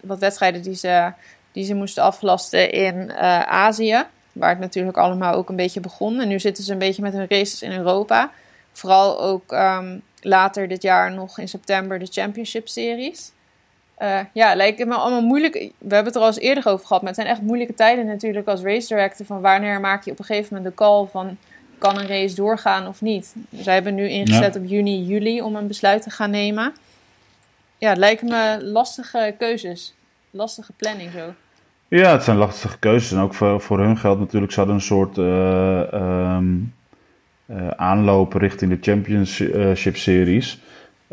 wat 0.00 0.18
wedstrijden 0.18 0.62
die 0.62 0.74
ze, 0.74 1.12
die 1.52 1.64
ze 1.64 1.74
moesten 1.74 2.02
aflasten 2.02 2.72
in 2.72 3.12
Azië. 3.46 4.04
Waar 4.32 4.50
het 4.50 4.58
natuurlijk 4.58 4.96
allemaal 4.96 5.34
ook 5.34 5.48
een 5.48 5.56
beetje 5.56 5.80
begon. 5.80 6.20
En 6.20 6.28
nu 6.28 6.40
zitten 6.40 6.64
ze 6.64 6.72
een 6.72 6.78
beetje 6.78 7.02
met 7.02 7.12
hun 7.12 7.26
races 7.28 7.62
in 7.62 7.72
Europa. 7.72 8.30
Vooral 8.72 9.20
ook 9.20 9.52
um, 9.52 10.02
later 10.20 10.68
dit 10.68 10.82
jaar 10.82 11.12
nog 11.12 11.38
in 11.38 11.48
september 11.48 11.98
de 11.98 12.06
Championship 12.10 12.68
Series. 12.68 13.32
Uh, 14.02 14.20
ja, 14.32 14.54
lijkt 14.54 14.86
me 14.86 14.94
allemaal 14.94 15.22
moeilijk. 15.22 15.54
We 15.54 15.94
hebben 15.94 16.04
het 16.04 16.14
er 16.14 16.20
al 16.20 16.26
eens 16.26 16.38
eerder 16.38 16.68
over 16.68 16.86
gehad. 16.86 17.02
Maar 17.02 17.12
het 17.12 17.20
zijn 17.20 17.32
echt 17.32 17.42
moeilijke 17.42 17.74
tijden 17.74 18.06
natuurlijk 18.06 18.48
als 18.48 18.62
race 18.62 18.88
director. 18.88 19.26
Van 19.26 19.40
wanneer 19.40 19.80
maak 19.80 20.04
je 20.04 20.10
op 20.10 20.18
een 20.18 20.24
gegeven 20.24 20.56
moment 20.56 20.70
de 20.70 20.84
call 20.84 21.06
van... 21.06 21.36
kan 21.78 21.98
een 21.98 22.06
race 22.06 22.34
doorgaan 22.34 22.86
of 22.86 23.00
niet? 23.00 23.34
Zij 23.56 23.74
hebben 23.74 23.94
nu 23.94 24.08
ingezet 24.08 24.54
ja. 24.54 24.60
op 24.60 24.66
juni, 24.66 25.04
juli 25.04 25.42
om 25.42 25.56
een 25.56 25.66
besluit 25.66 26.02
te 26.02 26.10
gaan 26.10 26.30
nemen. 26.30 26.74
Ja, 27.78 27.88
het 27.88 27.98
lijken 27.98 28.28
me 28.28 28.58
lastige 28.62 29.34
keuzes. 29.38 29.94
Lastige 30.30 30.72
planning 30.72 31.12
zo. 31.12 31.34
Ja, 31.90 32.12
het 32.12 32.22
zijn 32.22 32.36
lastige 32.36 32.78
keuzes. 32.78 33.12
En 33.12 33.18
ook 33.18 33.34
voor, 33.34 33.60
voor 33.60 33.78
hun 33.78 33.96
geldt 33.96 34.20
natuurlijk, 34.20 34.52
ze 34.52 34.58
hadden 34.58 34.76
een 34.76 34.82
soort 34.82 35.18
uh, 35.18 36.36
um, 36.36 36.74
uh, 37.46 37.68
aanloop 37.68 38.32
richting 38.32 38.70
de 38.70 38.78
Championship 38.80 39.96
Series. 39.96 40.60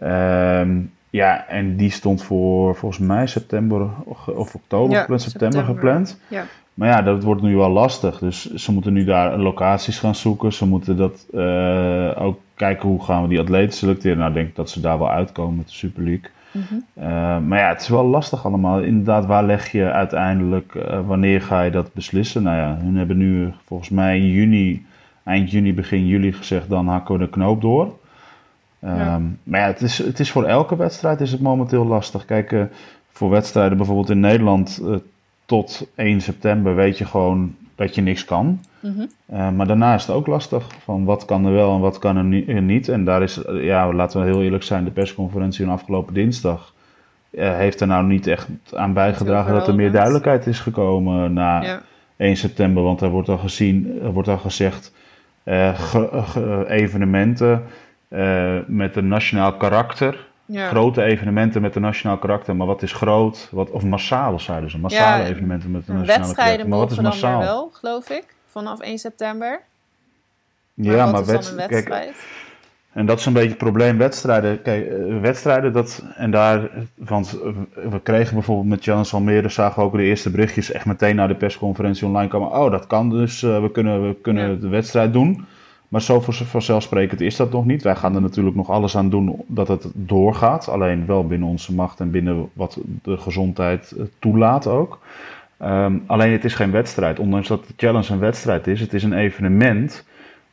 Um, 0.04 0.92
ja, 1.10 1.48
en 1.48 1.76
die 1.76 1.92
stond 1.92 2.24
voor 2.24 2.76
volgens 2.76 3.08
mij 3.08 3.28
september 3.28 3.88
of, 4.04 4.56
oktober 4.56 4.96
ja, 4.96 5.00
gepland, 5.00 5.22
september, 5.22 5.52
september, 5.52 5.76
gepland. 5.76 6.20
Ja. 6.28 6.46
Maar 6.74 6.90
ja, 6.90 7.02
dat 7.02 7.24
wordt 7.24 7.42
nu 7.42 7.56
wel 7.56 7.70
lastig. 7.70 8.18
Dus 8.20 8.54
ze 8.54 8.72
moeten 8.72 8.94
nu 8.94 9.04
daar 9.04 9.38
locaties 9.38 10.00
gaan 10.00 10.16
zoeken. 10.16 10.54
Ze 10.54 10.68
moeten 10.68 10.98
dat 10.98 11.26
uh, 11.34 12.22
ook 12.22 12.40
kijken 12.56 12.90
hoe 12.90 13.04
gaan 13.04 13.22
we 13.22 13.28
die 13.28 13.40
atleten 13.40 13.78
selecteren. 13.78 14.18
Nou, 14.18 14.30
ik 14.30 14.36
denk 14.36 14.56
dat 14.56 14.70
ze 14.70 14.82
daar 14.82 15.00
wel 15.00 15.12
uitkomen 15.12 15.58
met 15.58 15.68
de 15.68 15.74
Super 15.74 16.04
League. 16.04 16.30
Mm 16.52 16.62
-hmm. 16.70 16.84
uh, 16.98 17.40
maar 17.40 17.60
ja, 17.60 17.68
het 17.68 17.82
is 17.82 17.88
wel 17.88 18.06
lastig 18.06 18.46
allemaal. 18.46 18.80
Inderdaad, 18.80 19.26
waar 19.26 19.44
leg 19.44 19.72
je 19.72 19.92
uiteindelijk, 19.92 20.74
uh, 20.74 21.08
wanneer 21.08 21.42
ga 21.42 21.62
je 21.62 21.72
dat 21.72 21.94
beslissen? 21.94 22.44
Nou 22.44 22.58
ja, 22.58 22.78
hun 22.82 22.96
hebben 22.96 23.18
nu 23.18 23.54
volgens 23.66 23.90
mij 23.90 24.18
in 24.18 24.28
juni, 24.28 24.86
eind 25.24 25.52
juni, 25.52 25.74
begin 25.74 26.08
juli 26.08 26.34
gezegd, 26.34 26.70
dan 26.70 26.88
hakken 26.88 27.14
we 27.14 27.26
de 27.26 27.30
knoop 27.30 27.62
door. 27.62 27.86
Um, 28.84 28.96
ja. 28.96 29.22
Maar 29.44 29.60
ja, 29.60 29.68
het 29.68 29.82
is, 29.82 29.98
het 29.98 30.20
is 30.20 30.32
voor 30.32 30.46
elke 30.46 30.76
wedstrijd 30.76 31.22
is 31.22 31.32
het 31.32 31.42
momenteel 31.42 31.86
lastig. 31.86 32.26
Kijk, 32.26 32.52
uh, 32.52 32.64
voor 33.12 33.30
wedstrijden 33.30 33.78
bijvoorbeeld 33.78 34.10
in 34.10 34.20
Nederland 34.20 34.82
tot 35.46 35.88
1 35.96 36.22
september 36.22 36.76
weet 36.76 36.98
je 36.98 37.06
gewoon 37.06 37.56
dat 37.76 37.96
je 37.96 38.02
niks 38.02 38.26
kan. 38.26 38.60
Mhm. 38.80 39.56
maar 39.56 39.68
daarna 39.68 39.94
is 39.94 40.06
het 40.06 40.16
ook 40.16 40.28
lastig 40.28 40.68
van 40.84 41.04
wat 41.06 41.26
kan 41.26 41.46
er 41.46 41.54
wel 41.54 41.74
en 41.74 41.80
wat 41.80 42.00
kan 42.00 42.18
er 42.18 42.24
niet. 42.62 42.90
En 42.90 43.06
daar 43.06 43.24
is, 43.24 43.42
ja, 43.52 43.94
laten 43.94 44.20
we 44.20 44.26
heel 44.26 44.42
eerlijk 44.42 44.64
zijn, 44.64 44.84
de 44.84 44.92
persconferentie 44.92 45.66
van 45.66 45.74
afgelopen 45.74 46.14
dinsdag 46.14 46.74
heeft 47.32 47.82
er 47.82 47.88
nou 47.88 48.06
niet 48.06 48.28
echt 48.28 48.48
aan 48.74 48.94
bijgedragen 48.94 49.54
dat 49.54 49.68
er 49.68 49.76
meer 49.76 49.92
duidelijkheid 49.92 50.48
is 50.48 50.60
gekomen 50.60 51.34
na 51.34 51.62
ja. 51.62 51.82
1 52.18 52.38
september. 52.38 52.84
Want 52.84 53.02
er 53.02 53.10
wordt 53.10 53.30
al 53.30 53.38
gezien, 53.38 54.00
er 54.02 54.12
wordt 54.12 54.30
al 54.30 54.38
gezegd, 54.38 54.94
evenementen 56.68 57.64
met 58.68 58.96
een 58.96 59.08
nationaal 59.08 59.54
karakter 59.54 60.28
Grote 60.54 61.04
evenementen 61.04 61.62
met 61.62 61.76
een 61.76 61.82
nationaal 61.82 62.18
karakter, 62.18 62.56
maar 62.56 62.68
wat 62.68 62.82
is 62.82 62.92
groot? 62.92 63.48
Wat, 63.52 63.70
of 63.70 63.84
massale, 63.84 64.40
zeiden 64.40 64.70
ze. 64.70 64.78
Massale 64.78 65.24
evenementen 65.24 65.72
met 65.72 65.88
een 65.88 65.96
nationaal 65.96 66.34
karakter. 66.34 66.68
Maar 66.68 66.80
wat 66.80 66.92
is 66.92 67.00
massaal? 67.00 67.40
wel, 67.40 67.70
geloof 67.74 68.10
ik, 68.10 68.26
vanaf 68.58 68.80
1 68.80 68.98
september. 68.98 69.62
Maar 70.74 70.96
ja, 70.96 71.12
maar 71.12 71.26
wedstrijd? 71.26 71.70
Kijk, 71.70 72.16
en 72.92 73.06
dat 73.06 73.20
is 73.20 73.26
een 73.26 73.34
beetje 73.34 73.50
het 73.50 73.58
probleem. 73.58 73.98
Wedstrijden, 73.98 74.62
kijk, 74.62 74.88
eh, 74.88 75.20
wedstrijden, 75.22 75.74
dat, 75.74 76.04
en 76.16 76.32
daar, 76.32 76.70
want 76.96 77.38
we 77.74 78.00
kregen 78.04 78.34
bijvoorbeeld 78.34 78.68
met 78.68 78.84
Challenge 78.84 79.12
Almere, 79.12 79.50
zagen 79.50 79.80
we 79.80 79.88
ook 79.88 79.96
de 79.96 80.04
eerste 80.04 80.30
berichtjes 80.30 80.72
echt 80.72 80.86
meteen 80.86 81.16
naar 81.16 81.28
de 81.28 81.36
persconferentie 81.36 82.08
online 82.08 82.30
komen. 82.30 82.52
Oh, 82.52 82.72
dat 82.72 82.88
kan 82.88 83.10
dus, 83.10 83.42
uh, 83.42 83.62
we 83.62 83.72
kunnen, 83.72 84.08
we 84.08 84.16
kunnen 84.22 84.62
de 84.62 84.68
wedstrijd 84.68 85.14
doen. 85.14 85.46
Maar 85.88 86.02
zo 86.02 86.20
vanzelfsprekend 86.22 87.22
is 87.22 87.36
dat 87.36 87.52
nog 87.52 87.66
niet. 87.66 87.84
Wij 87.84 87.96
gaan 87.96 88.16
er 88.16 88.22
natuurlijk 88.22 88.56
nog 88.56 88.70
alles 88.70 88.98
aan 88.98 89.10
doen 89.10 89.44
dat 89.48 89.68
het 89.68 89.88
doorgaat. 89.94 90.70
Alleen 90.70 91.06
wel 91.06 91.28
binnen 91.28 91.50
onze 91.50 91.74
macht 91.74 92.00
en 92.00 92.12
binnen 92.12 92.50
wat 92.54 92.78
de 93.04 93.18
gezondheid 93.18 93.92
eh, 93.92 94.04
toelaat 94.20 94.68
ook. 94.68 95.00
Ehm, 95.58 95.98
alleen 96.06 96.32
het 96.32 96.46
is 96.46 96.56
geen 96.56 96.72
wedstrijd. 96.72 97.20
Ondanks 97.20 97.48
dat 97.48 97.68
de 97.68 97.74
challenge 97.78 98.14
een 98.14 98.20
wedstrijd 98.20 98.68
is, 98.68 98.80
het 98.80 98.94
is 98.94 99.04
een 99.04 99.14
evenement. 99.14 100.06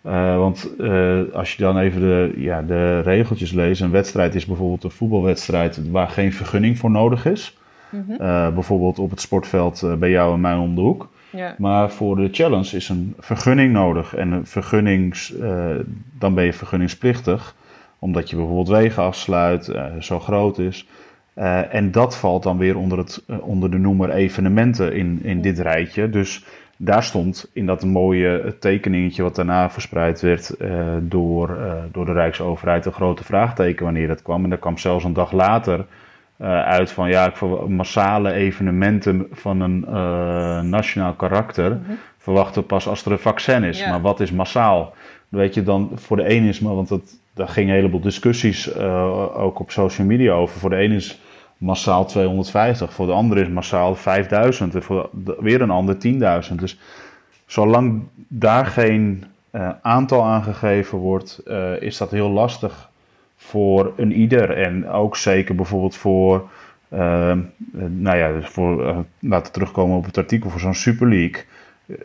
Uh, 0.07 0.37
want 0.37 0.71
uh, 0.79 1.21
als 1.33 1.55
je 1.55 1.63
dan 1.63 1.79
even 1.79 2.01
de, 2.01 2.33
ja, 2.37 2.63
de 2.63 3.01
regeltjes 3.01 3.53
leest, 3.53 3.81
een 3.81 3.91
wedstrijd 3.91 4.35
is 4.35 4.47
bijvoorbeeld 4.47 4.85
een 4.85 4.91
voetbalwedstrijd 4.91 5.91
waar 5.91 6.09
geen 6.09 6.33
vergunning 6.33 6.79
voor 6.79 6.91
nodig 6.91 7.27
is. 7.27 7.59
Mm 7.91 8.05
-hmm. 8.07 8.17
uh, 8.21 8.55
bijvoorbeeld 8.55 8.99
op 8.99 9.11
het 9.11 9.21
sportveld 9.21 9.99
bij 9.99 10.11
jou 10.11 10.35
en 10.35 10.41
mij 10.41 10.55
om 10.55 10.75
de 10.75 10.81
hoek. 10.81 11.09
Ja. 11.31 11.55
Maar 11.59 11.91
voor 11.91 12.17
de 12.17 12.29
challenge 12.33 12.77
is 12.77 12.89
een 12.89 13.15
vergunning 13.19 13.73
nodig. 13.73 14.15
En 14.15 14.33
een 14.33 14.47
vergunnings, 14.47 15.35
dan 16.19 16.35
ben 16.35 16.45
je 16.45 16.53
vergunningsplichtig, 16.53 17.55
omdat 17.99 18.31
je 18.31 18.37
bijvoorbeeld 18.37 18.69
wegen 18.69 19.03
afsluit, 19.03 19.73
zo 20.01 20.21
groot 20.21 20.59
is. 20.59 20.89
Uh, 21.37 21.75
en 21.75 21.91
dat 21.91 22.17
valt 22.17 22.43
dan 22.43 22.59
weer 22.59 22.77
onder, 22.77 22.99
het, 22.99 23.25
onder 23.41 23.71
de 23.71 23.79
noemer 23.79 24.11
evenementen 24.11 24.93
in, 24.93 25.21
in 25.23 25.41
dit 25.41 25.59
rijtje. 25.59 26.11
Dus 26.11 26.45
daar 26.77 27.03
stond 27.03 27.51
in 27.53 27.67
dat 27.67 27.85
mooie 27.85 28.57
tekeningetje 28.61 29.23
wat 29.23 29.35
daarna 29.35 29.71
verspreid 29.71 30.21
werd 30.21 30.57
door, 31.01 31.59
door 31.93 32.05
de 32.05 32.13
Rijksoverheid 32.13 32.87
een 32.87 32.93
grote 32.93 33.25
vraagteken 33.25 33.85
wanneer 33.85 34.09
dat 34.09 34.23
kwam. 34.23 34.45
En 34.45 34.51
dat 34.51 34.59
kwam 34.59 34.79
zelfs 34.79 35.05
een 35.05 35.13
dag 35.13 35.33
later 35.33 35.85
uit 36.65 36.93
van 36.93 37.09
ja, 37.09 37.27
ik 37.27 37.69
massale 37.69 38.33
evenementen 38.33 39.27
van 39.33 39.61
een 39.61 39.81
nationaal 40.69 41.13
karakter 41.13 41.71
mm 41.71 41.83
-hmm. 41.87 41.99
verwachten 42.19 42.61
we 42.61 42.67
pas 42.67 42.89
als 42.89 43.05
er 43.05 43.13
een 43.13 43.19
vaccin 43.19 43.63
is. 43.63 43.79
Ja. 43.79 43.89
Maar 43.89 44.01
wat 44.01 44.21
is 44.21 44.33
massaal? 44.33 44.95
Weet 45.29 45.55
je 45.55 45.63
dan, 45.63 45.91
voor 45.95 46.17
de 46.17 46.35
een 46.35 46.45
is 46.45 46.61
maar, 46.61 46.75
want 46.75 46.89
dat, 46.89 47.19
daar 47.35 47.49
gingen 47.49 47.71
een 47.71 47.77
heleboel 47.77 48.01
discussies 48.01 48.77
uh, 48.77 49.39
ook 49.39 49.61
op 49.61 49.71
social 49.71 50.07
media 50.07 50.33
over. 50.33 50.59
Voor 50.59 50.71
de 50.71 50.83
een 50.83 50.93
is 50.93 51.21
massaal 51.65 52.05
250, 52.05 52.93
voor 52.93 53.07
de 53.07 53.13
ander 53.13 53.39
is 53.39 53.49
massaal 53.49 53.95
5000 53.95 54.75
en 54.75 54.83
voor 54.83 55.11
weer 55.41 55.61
een 55.61 55.71
ander 55.71 55.97
10.000. 56.49 56.55
Dus 56.55 56.79
zolang 57.47 58.03
daar 58.29 58.67
geen 58.67 59.25
aantal 59.83 60.25
aangegeven 60.25 60.99
wordt, 60.99 61.43
is 61.81 61.97
dat 61.97 62.11
heel 62.11 62.31
lastig 62.31 62.91
voor 63.45 63.93
een 63.97 64.13
ieder. 64.13 64.51
En 64.51 64.89
ook 64.89 65.17
zeker 65.17 65.55
bijvoorbeeld 65.55 65.97
voor, 65.97 66.49
uh, 66.93 67.33
nou 67.89 68.17
ja, 68.17 68.41
voor, 68.41 68.87
uh, 68.87 68.99
laten 69.19 69.47
we 69.47 69.53
terugkomen 69.53 69.97
op 69.97 70.05
het 70.05 70.19
artikel 70.19 70.51
voor 70.51 70.61
zo'n 70.61 70.75
Super 70.75 71.09
League. 71.09 71.45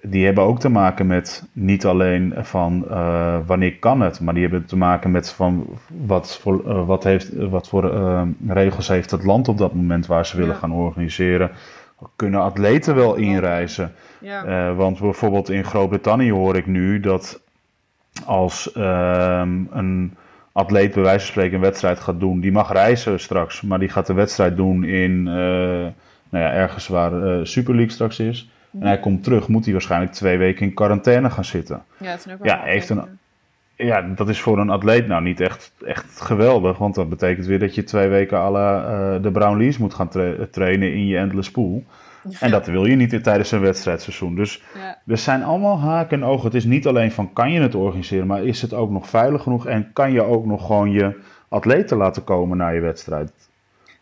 Die 0.02 0.26
hebben 0.26 0.44
ook 0.44 0.60
te 0.60 0.70
maken 0.70 1.08
met 1.08 1.44
niet 1.52 1.86
alleen 1.86 2.34
van 2.38 2.86
uh, 2.90 3.38
wanneer 3.46 3.78
kan 3.78 4.02
het, 4.02 4.20
maar 4.20 4.34
die 4.34 4.44
hebben 4.44 4.66
te 4.66 4.78
maken 4.78 5.12
met 5.12 5.30
van 5.30 5.68
wat 5.88 6.38
voor, 6.38 6.86
wat 6.86 7.04
heeft, 7.04 7.34
wat 7.36 7.68
voor 7.68 7.94
regels 8.48 8.88
heeft 8.88 9.12
het 9.12 9.24
land 9.24 9.48
op 9.48 9.58
dat 9.58 9.74
moment 9.74 10.06
waar 10.06 10.26
ze 10.26 10.38
willen 10.38 10.56
gaan 10.56 10.72
organiseren. 10.72 11.52
Kunnen 12.16 12.42
atleten 12.42 12.96
wel 12.96 13.16
inreizen? 13.16 13.92
Ja. 14.20 14.74
want 14.74 15.00
bijvoorbeeld 15.00 15.50
in 15.50 15.64
Groot-Brittannië 15.64 16.32
hoor 16.32 16.56
ik 16.56 16.66
nu 16.66 17.00
dat 17.00 17.42
als 18.26 18.72
ehm, 18.72 19.64
een 19.72 20.16
atleet 20.52 20.94
bij 20.94 21.04
wijze 21.04 21.20
van 21.20 21.28
spreken 21.28 21.56
een 21.56 21.62
wedstrijd 21.62 22.00
gaat 22.00 22.20
doen, 22.20 22.40
die 22.40 22.52
mag 22.52 22.72
reizen 22.72 23.20
straks, 23.20 23.62
maar 23.62 23.80
die 23.80 23.90
gaat 23.90 24.08
de 24.08 24.14
wedstrijd 24.14 24.56
doen 24.56 24.84
in 24.84 25.24
nou 25.24 26.44
ja, 26.44 26.52
ergens 26.52 26.88
waar 26.88 27.48
Super 27.48 27.76
League 27.76 27.94
straks 27.94 28.20
is. 28.20 28.50
En 28.72 28.88
hij 28.88 29.00
komt 29.00 29.24
terug, 29.24 29.48
moet 29.48 29.64
hij 29.64 29.74
waarschijnlijk 29.74 30.12
twee 30.12 30.38
weken 30.38 30.66
in 30.66 30.74
quarantaine 30.74 31.30
gaan 31.30 31.46
zitten. 31.46 31.84
Ja, 31.98 32.12
dat 32.12 32.26
is 32.26 32.34
ook 32.34 32.40
wel 32.40 32.48
ja, 32.48 32.62
heeft 32.64 32.90
een, 32.90 33.02
ja, 33.76 34.02
dat 34.02 34.30
is 34.30 34.42
voor 34.42 34.60
een 34.60 34.70
atleet 34.70 35.08
nou 35.08 35.22
niet 35.22 35.40
echt, 35.40 35.72
echt 35.86 36.22
geweldig. 36.22 36.78
Want 36.78 36.96
dat 36.96 37.10
betekent 37.10 37.46
weer 37.46 37.60
dat 37.60 37.76
je 37.76 37.84
twee 37.84 38.08
weken 38.08 38.40
alle 38.40 38.60
uh, 38.60 39.24
de 39.24 39.32
Brown 39.32 39.58
Lees 39.58 39.78
moet 39.78 39.94
gaan 39.94 40.10
tra 40.10 40.34
trainen 40.52 40.94
in 40.94 41.06
je 41.06 41.18
endless 41.18 41.52
pool. 41.52 41.84
En 42.40 42.52
dat 42.52 42.68
wil 42.68 42.86
je 42.86 42.96
niet 42.96 43.24
tijdens 43.24 43.52
een 43.52 43.60
wedstrijdseizoen. 43.60 44.36
Dus 44.36 44.64
ja. 44.76 44.98
er 45.08 45.18
zijn 45.18 45.44
allemaal 45.44 45.80
haken 45.80 46.22
en 46.22 46.28
ogen. 46.28 46.46
Het 46.46 46.56
is 46.56 46.66
niet 46.66 46.88
alleen 46.88 47.12
van 47.12 47.34
kan 47.34 47.52
je 47.52 47.62
het 47.62 47.76
organiseren, 47.76 48.28
maar 48.28 48.44
is 48.44 48.62
het 48.62 48.74
ook 48.74 48.90
nog 48.90 49.10
veilig 49.10 49.42
genoeg 49.44 49.66
en 49.66 49.94
kan 49.94 50.12
je 50.12 50.24
ook 50.24 50.46
nog 50.46 50.66
gewoon 50.66 50.92
je 50.92 51.20
atleten 51.50 51.98
laten 51.98 52.24
komen 52.24 52.58
naar 52.58 52.74
je 52.74 52.82
wedstrijd. 52.82 53.49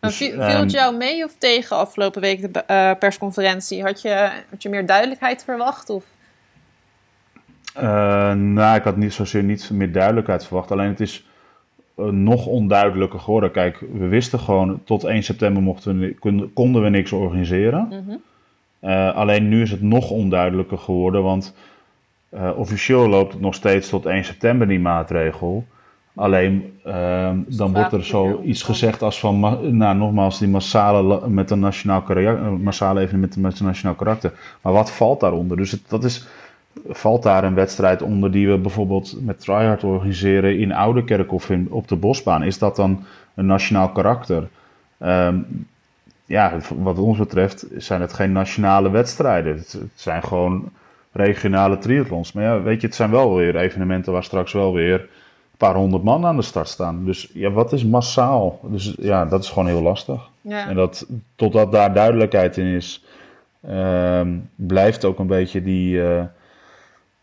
Dus, 0.00 0.16
viel 0.16 0.40
het 0.40 0.54
ehm, 0.54 0.66
jou 0.66 0.96
mee 0.96 1.24
of 1.24 1.34
tegen 1.38 1.76
afgelopen 1.76 2.20
week 2.20 2.54
de 2.54 2.64
uh, 2.70 2.90
persconferentie? 2.98 3.82
Had 3.82 4.02
je, 4.02 4.30
had 4.50 4.62
je 4.62 4.68
meer 4.68 4.86
duidelijkheid 4.86 5.44
verwacht? 5.44 5.90
Of? 5.90 6.04
Uh, 7.76 8.32
nou, 8.32 8.76
ik 8.76 8.82
had 8.82 8.96
niet 8.96 9.12
zozeer 9.12 9.42
niet 9.42 9.70
meer 9.70 9.92
duidelijkheid 9.92 10.46
verwacht. 10.46 10.70
Alleen 10.70 10.88
het 10.88 11.00
is 11.00 11.26
uh, 11.96 12.06
nog 12.06 12.46
onduidelijker 12.46 13.20
geworden. 13.20 13.50
Kijk, 13.50 13.80
we 13.92 14.06
wisten 14.06 14.38
gewoon 14.38 14.80
tot 14.84 15.04
1 15.04 15.22
september 15.22 15.62
mochten 15.62 15.98
we, 15.98 16.48
konden 16.54 16.82
we 16.82 16.88
niks 16.88 17.12
organiseren. 17.12 17.86
Mm 17.90 18.04
-hmm. 18.06 18.22
uh, 18.90 19.14
alleen 19.14 19.48
nu 19.48 19.62
is 19.62 19.70
het 19.70 19.82
nog 19.82 20.10
onduidelijker 20.10 20.78
geworden, 20.78 21.22
want 21.22 21.54
officieel 22.56 23.08
loopt 23.08 23.32
het 23.32 23.40
nog 23.40 23.54
steeds 23.54 23.88
tot 23.88 24.06
1 24.06 24.24
september 24.24 24.68
die 24.68 24.80
maatregel. 24.80 25.66
Alleen 26.18 26.72
ehm, 26.84 27.36
dus 27.46 27.56
dan 27.56 27.72
wordt 27.72 27.92
er 27.92 28.04
zoiets 28.04 28.62
gezegd 28.62 29.02
als 29.02 29.20
van, 29.20 29.40
nou 29.76 29.96
nogmaals, 29.96 30.38
die 30.38 30.48
massale, 30.48 31.28
met 31.28 31.50
een 31.50 31.60
nationaal, 31.60 32.02
massale 32.60 33.00
evenement 33.00 33.36
met 33.36 33.60
een 33.60 33.66
nationaal 33.66 33.94
karakter. 33.94 34.32
Maar 34.62 34.72
wat 34.72 34.90
valt 34.90 35.20
daaronder? 35.20 35.56
Dus 35.56 35.70
het, 35.70 35.80
dat 35.88 36.04
is 36.04 36.26
valt 36.88 37.22
daar 37.22 37.44
een 37.44 37.54
wedstrijd 37.54 38.02
onder 38.02 38.30
die 38.30 38.48
we 38.48 38.58
bijvoorbeeld 38.58 39.16
met 39.20 39.40
Tryhard 39.40 39.84
organiseren 39.84 40.58
in 40.58 40.72
Oudekerk 40.72 41.32
of 41.32 41.50
in, 41.50 41.66
op 41.70 41.88
de 41.88 41.96
Bosbaan? 41.96 42.42
Is 42.42 42.58
dat 42.58 42.76
dan 42.76 43.04
een 43.34 43.46
nationaal 43.46 43.88
karakter? 43.88 44.48
Um, 45.02 45.66
ja, 46.24 46.58
wat 46.76 46.98
ons 46.98 47.18
betreft 47.18 47.66
zijn 47.76 48.00
het 48.00 48.12
geen 48.12 48.32
nationale 48.32 48.90
wedstrijden. 48.90 49.56
Het, 49.56 49.72
het, 49.72 49.90
zijn 49.94 50.22
gewoon 50.22 50.70
regionale 51.12 51.78
triathlons. 51.78 52.32
Maar 52.32 52.44
ja, 52.44 52.62
weet 52.62 52.80
je, 52.80 52.86
het 52.86 52.96
zijn 52.96 53.10
wel 53.10 53.34
weer 53.34 53.56
evenementen 53.56 54.12
waar 54.12 54.24
straks 54.24 54.52
wel 54.52 54.72
weer 54.72 55.08
paar 55.58 55.74
honderd 55.74 56.02
man 56.02 56.26
aan 56.26 56.36
de 56.36 56.42
start 56.42 56.68
staan. 56.68 57.04
Dus 57.04 57.30
ja, 57.32 57.50
wat 57.50 57.72
is 57.72 57.84
massaal? 57.84 58.60
Dus 58.62 58.94
ja, 58.98 59.24
dat 59.24 59.42
is 59.42 59.48
gewoon 59.48 59.68
heel 59.68 59.82
lastig. 59.82 60.30
Ja. 60.40 60.68
En 60.68 60.74
dat, 60.74 61.06
totdat 61.34 61.72
daar 61.72 61.94
duidelijkheid 61.94 62.56
in 62.56 62.66
is, 62.66 63.04
um, 63.70 64.50
blijft 64.54 65.04
ook 65.04 65.18
een 65.18 65.26
beetje 65.26 65.62
die... 65.62 65.94
Uh, 65.94 66.22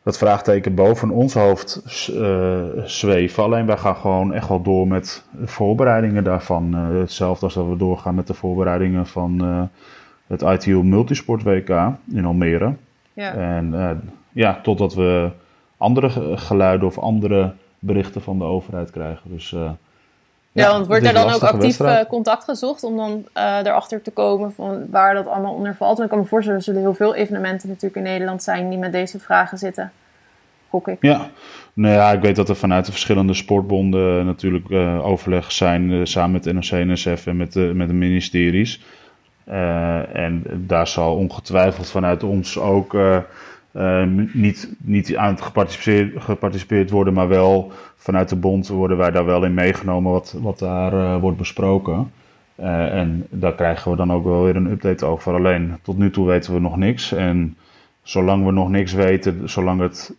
dat 0.04 0.18
vraagteken 0.18 0.76
boven 0.76 1.10
ons 1.10 1.34
hoofd 1.34 1.82
uh, 2.12 2.64
zweven. 2.84 3.44
Alleen 3.44 3.66
wij 3.66 3.78
gaan 3.78 3.96
gewoon 3.96 4.34
echt 4.34 4.48
wel 4.48 4.62
door 4.62 4.88
met 4.88 5.24
de 5.40 5.48
voorbereidingen 5.48 6.24
daarvan. 6.24 6.76
Uh, 6.76 7.00
hetzelfde 7.00 7.46
als 7.46 7.54
dat 7.54 7.68
we 7.68 7.78
doorgaan 7.78 8.16
met 8.16 8.28
de 8.28 8.34
voorbereidingen 8.34 9.08
van 9.08 9.42
het 10.28 10.42
ITU 10.42 10.84
Multisport 10.84 11.44
WK 11.44 11.70
in 12.14 12.26
Almere. 12.26 12.74
Ja. 13.14 13.34
En 13.34 13.74
ja, 14.32 14.60
totdat 14.64 14.94
we 14.94 15.30
andere 15.78 16.38
geluiden 16.38 16.88
of 16.88 17.00
andere 17.00 17.54
berichten 17.80 18.22
van 18.22 18.38
de 18.38 18.44
overheid 18.44 18.92
krijgen. 18.92 19.32
Dus, 19.32 19.50
ja, 19.50 19.78
ja, 20.52 20.72
want 20.72 20.88
wordt 20.88 21.06
er 21.06 21.14
dan 21.14 21.32
ook 21.32 21.44
actief 21.44 21.78
contact 22.08 22.44
gezocht 22.44 22.84
om 22.84 22.98
dan 22.98 23.26
erachter 23.34 24.02
te 24.02 24.12
komen 24.12 24.54
van 24.54 24.90
waar 24.90 25.14
dat 25.14 25.28
allemaal 25.28 25.54
onder 25.54 25.76
valt? 25.76 25.98
Want 25.98 26.04
ik 26.04 26.10
kan 26.10 26.20
me 26.20 26.26
voorstellen, 26.26 26.60
er 26.60 26.66
zullen 26.66 26.82
heel 26.82 26.94
veel 26.94 27.16
evenementen 27.16 27.68
natuurlijk 27.68 27.96
in 27.96 28.12
Nederland 28.12 28.44
zijn 28.44 28.70
die 28.70 28.78
met 28.78 28.92
deze 28.92 29.20
vragen 29.20 29.58
zitten. 29.58 29.92
Ik. 30.86 30.98
Ja, 31.00 31.30
nou 31.74 31.94
ja, 31.94 32.12
ik 32.12 32.22
weet 32.22 32.36
dat 32.36 32.50
er 32.50 32.56
vanuit 32.56 32.86
de 32.86 32.92
verschillende 32.92 33.34
sportbonden 33.34 34.26
natuurlijk 34.26 34.70
uh, 34.70 35.06
overleg 35.06 35.52
zijn, 35.52 35.92
uh, 35.92 36.06
samen 36.06 36.32
met 36.32 36.54
NOC, 36.54 36.86
NSF 36.86 37.28
en 37.28 37.38
met 37.38 37.54
de, 37.54 37.72
met 37.76 37.88
de 37.88 37.94
ministeries. 37.94 38.84
En 40.14 40.44
daar 40.68 40.88
zal 40.88 41.16
ongetwijfeld 41.16 41.90
vanuit 41.90 42.24
ons 42.24 42.60
ook 42.60 42.98
niet, 44.34 44.74
niet 44.78 45.16
aan 45.16 45.32
het 45.34 45.42
geparticipeerd, 45.42 46.24
geparticipeerd 46.24 46.90
worden, 46.90 47.14
maar 47.14 47.28
wel 47.28 47.72
vanuit 47.96 48.30
de 48.30 48.36
bond 48.36 48.68
worden 48.68 48.98
wij 48.98 49.12
daar 49.12 49.26
wel 49.26 49.44
in 49.44 49.54
meegenomen 49.54 50.12
wat, 50.12 50.36
wat 50.42 50.60
daar 50.60 51.20
wordt 51.20 51.38
besproken. 51.38 52.12
en 52.56 53.28
daar 53.30 53.54
krijgen 53.54 53.92
we 53.92 53.98
dan 53.98 54.12
ook 54.12 54.24
wel 54.24 54.44
weer 54.44 54.56
een 54.56 54.72
update 54.72 55.06
over. 55.06 55.34
Alleen 55.34 55.78
tot 55.82 55.98
nu 55.98 56.10
toe 56.10 56.28
weten 56.28 56.54
we 56.54 56.60
nog 56.60 56.78
niks. 56.78 57.12
En 57.12 57.58
zolang 58.06 58.46
we 58.46 58.52
nog 58.52 58.70
niks 58.70 58.94
weten, 58.94 59.50
zolang 59.50 59.82
het 59.82 60.16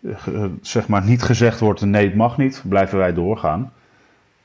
zeg 0.61 0.89
maar 0.89 1.05
niet 1.05 1.23
gezegd 1.23 1.61
wordt: 1.61 1.85
nee, 1.85 2.07
het 2.07 2.15
mag 2.15 2.37
niet, 2.37 2.63
blijven 2.69 2.99
wij 2.99 3.15
doorgaan. 3.15 3.73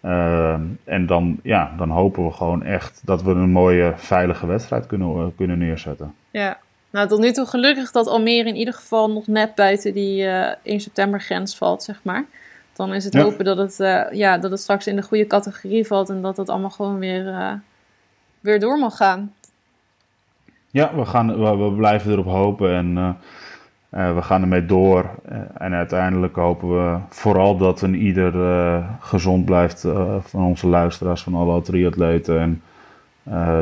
Uh, 0.05 0.53
en 0.84 1.05
dan, 1.05 1.39
ja, 1.43 1.72
dan 1.78 1.89
hopen 1.89 2.26
we 2.26 2.32
gewoon 2.32 2.64
echt 2.64 3.01
dat 3.05 3.24
we 3.24 3.32
een 3.32 3.51
mooie, 3.51 3.93
veilige 3.95 4.47
wedstrijd 4.47 4.86
kunnen, 4.86 5.18
uh, 5.18 5.26
kunnen 5.36 5.57
neerzetten. 5.57 6.14
Ja, 6.32 6.57
nou 6.91 7.07
tot 7.07 7.19
nu 7.19 7.31
toe 7.31 7.45
gelukkig 7.45 7.91
dat 7.91 8.07
Almere 8.07 8.49
in 8.49 8.55
ieder 8.55 8.73
geval 8.73 9.11
nog 9.11 9.27
net 9.27 9.55
buiten 9.55 9.93
die 9.93 10.23
uh, 10.23 10.47
1 10.63 10.79
september 10.79 11.21
grens 11.21 11.57
valt, 11.57 11.83
zeg 11.83 11.99
maar. 12.03 12.25
Dan 12.73 12.93
is 12.93 13.03
het 13.03 13.13
ja. 13.13 13.21
hopen 13.21 13.45
dat 13.45 13.57
het, 13.57 13.79
uh, 13.79 14.11
ja, 14.11 14.37
dat 14.37 14.51
het 14.51 14.59
straks 14.59 14.87
in 14.87 14.95
de 14.95 15.01
goede 15.01 15.27
categorie 15.27 15.87
valt 15.87 16.09
en 16.09 16.21
dat 16.21 16.37
het 16.37 16.49
allemaal 16.49 16.69
gewoon 16.69 16.99
weer, 16.99 17.25
uh, 17.25 17.51
weer 18.39 18.59
door 18.59 18.79
mag 18.79 18.95
gaan. 18.95 19.33
Ja, 20.71 20.95
we, 20.95 21.05
gaan, 21.05 21.39
we, 21.39 21.55
we 21.55 21.71
blijven 21.71 22.11
erop 22.11 22.25
hopen 22.25 22.73
en 22.73 23.17
we 24.15 24.21
gaan 24.21 24.41
ermee 24.41 24.65
door 24.65 25.09
en 25.57 25.73
uiteindelijk 25.73 26.35
hopen 26.35 26.69
we 26.69 26.99
vooral 27.09 27.57
dat 27.57 27.81
een 27.81 27.95
ieder 27.95 28.33
gezond 28.99 29.45
blijft 29.45 29.81
van 30.19 30.43
onze 30.43 30.67
luisteraars, 30.67 31.23
van 31.23 31.35
alle 31.35 31.61
triatleten. 31.61 32.39
En 32.39 32.61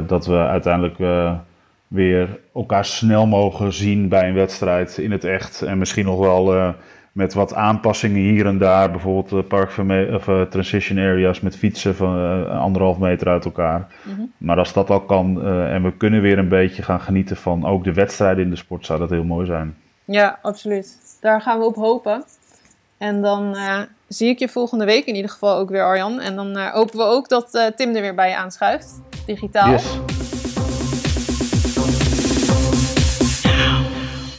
dat 0.07 0.25
we 0.25 0.35
uiteindelijk 0.35 0.97
weer 1.89 2.39
elkaar 2.53 2.85
snel 2.85 3.27
mogen 3.27 3.73
zien 3.73 4.09
bij 4.09 4.27
een 4.27 4.33
wedstrijd 4.33 4.97
in 4.97 5.11
het 5.11 5.23
echt. 5.23 5.61
En 5.61 5.77
misschien 5.77 6.05
nog 6.05 6.19
wel 6.19 6.75
met 7.11 7.33
wat 7.33 7.53
aanpassingen 7.53 8.21
hier 8.21 8.45
en 8.45 8.57
daar. 8.57 8.91
Bijvoorbeeld 8.91 9.47
park 9.47 9.71
of, 10.11 10.23
transition 10.49 10.97
areas 10.97 11.39
met 11.39 11.57
fietsen 11.57 11.95
van 11.95 12.49
anderhalf 12.49 12.97
meter 12.97 13.27
uit 13.27 13.45
elkaar. 13.45 13.87
Mm 14.03 14.15
-hmm. 14.15 14.31
Maar 14.37 14.57
als 14.57 14.73
dat 14.73 14.89
al 14.89 15.01
kan 15.01 15.47
en 15.47 15.83
we 15.83 15.93
kunnen 15.97 16.21
weer 16.21 16.37
een 16.37 16.49
beetje 16.49 16.83
gaan 16.83 17.01
genieten 17.01 17.37
van 17.37 17.65
ook 17.65 17.83
de 17.83 17.93
wedstrijden 17.93 18.43
in 18.43 18.49
de 18.49 18.55
sport, 18.55 18.85
zou 18.85 18.99
dat 18.99 19.09
heel 19.09 19.23
mooi 19.23 19.45
zijn. 19.45 19.75
Ja, 20.05 20.39
absoluut. 20.41 21.17
Daar 21.21 21.41
gaan 21.41 21.59
we 21.59 21.65
op 21.65 21.75
hopen. 21.75 22.23
En 22.99 23.21
dan 23.21 23.55
uh, 23.55 23.79
zie 24.07 24.29
ik 24.29 24.39
je 24.39 24.49
volgende 24.49 24.85
week 24.85 25.05
in 25.05 25.15
ieder 25.15 25.31
geval 25.31 25.57
ook 25.57 25.69
weer, 25.69 25.83
Arjan. 25.83 26.19
En 26.19 26.35
dan 26.35 26.57
uh, 26.57 26.73
hopen 26.73 26.97
we 26.97 27.03
ook 27.03 27.29
dat 27.29 27.55
uh, 27.55 27.65
Tim 27.65 27.95
er 27.95 28.01
weer 28.01 28.15
bij 28.15 28.29
je 28.29 28.35
aanschuift, 28.35 29.01
digitaal. 29.25 29.71
Yes. 29.71 30.38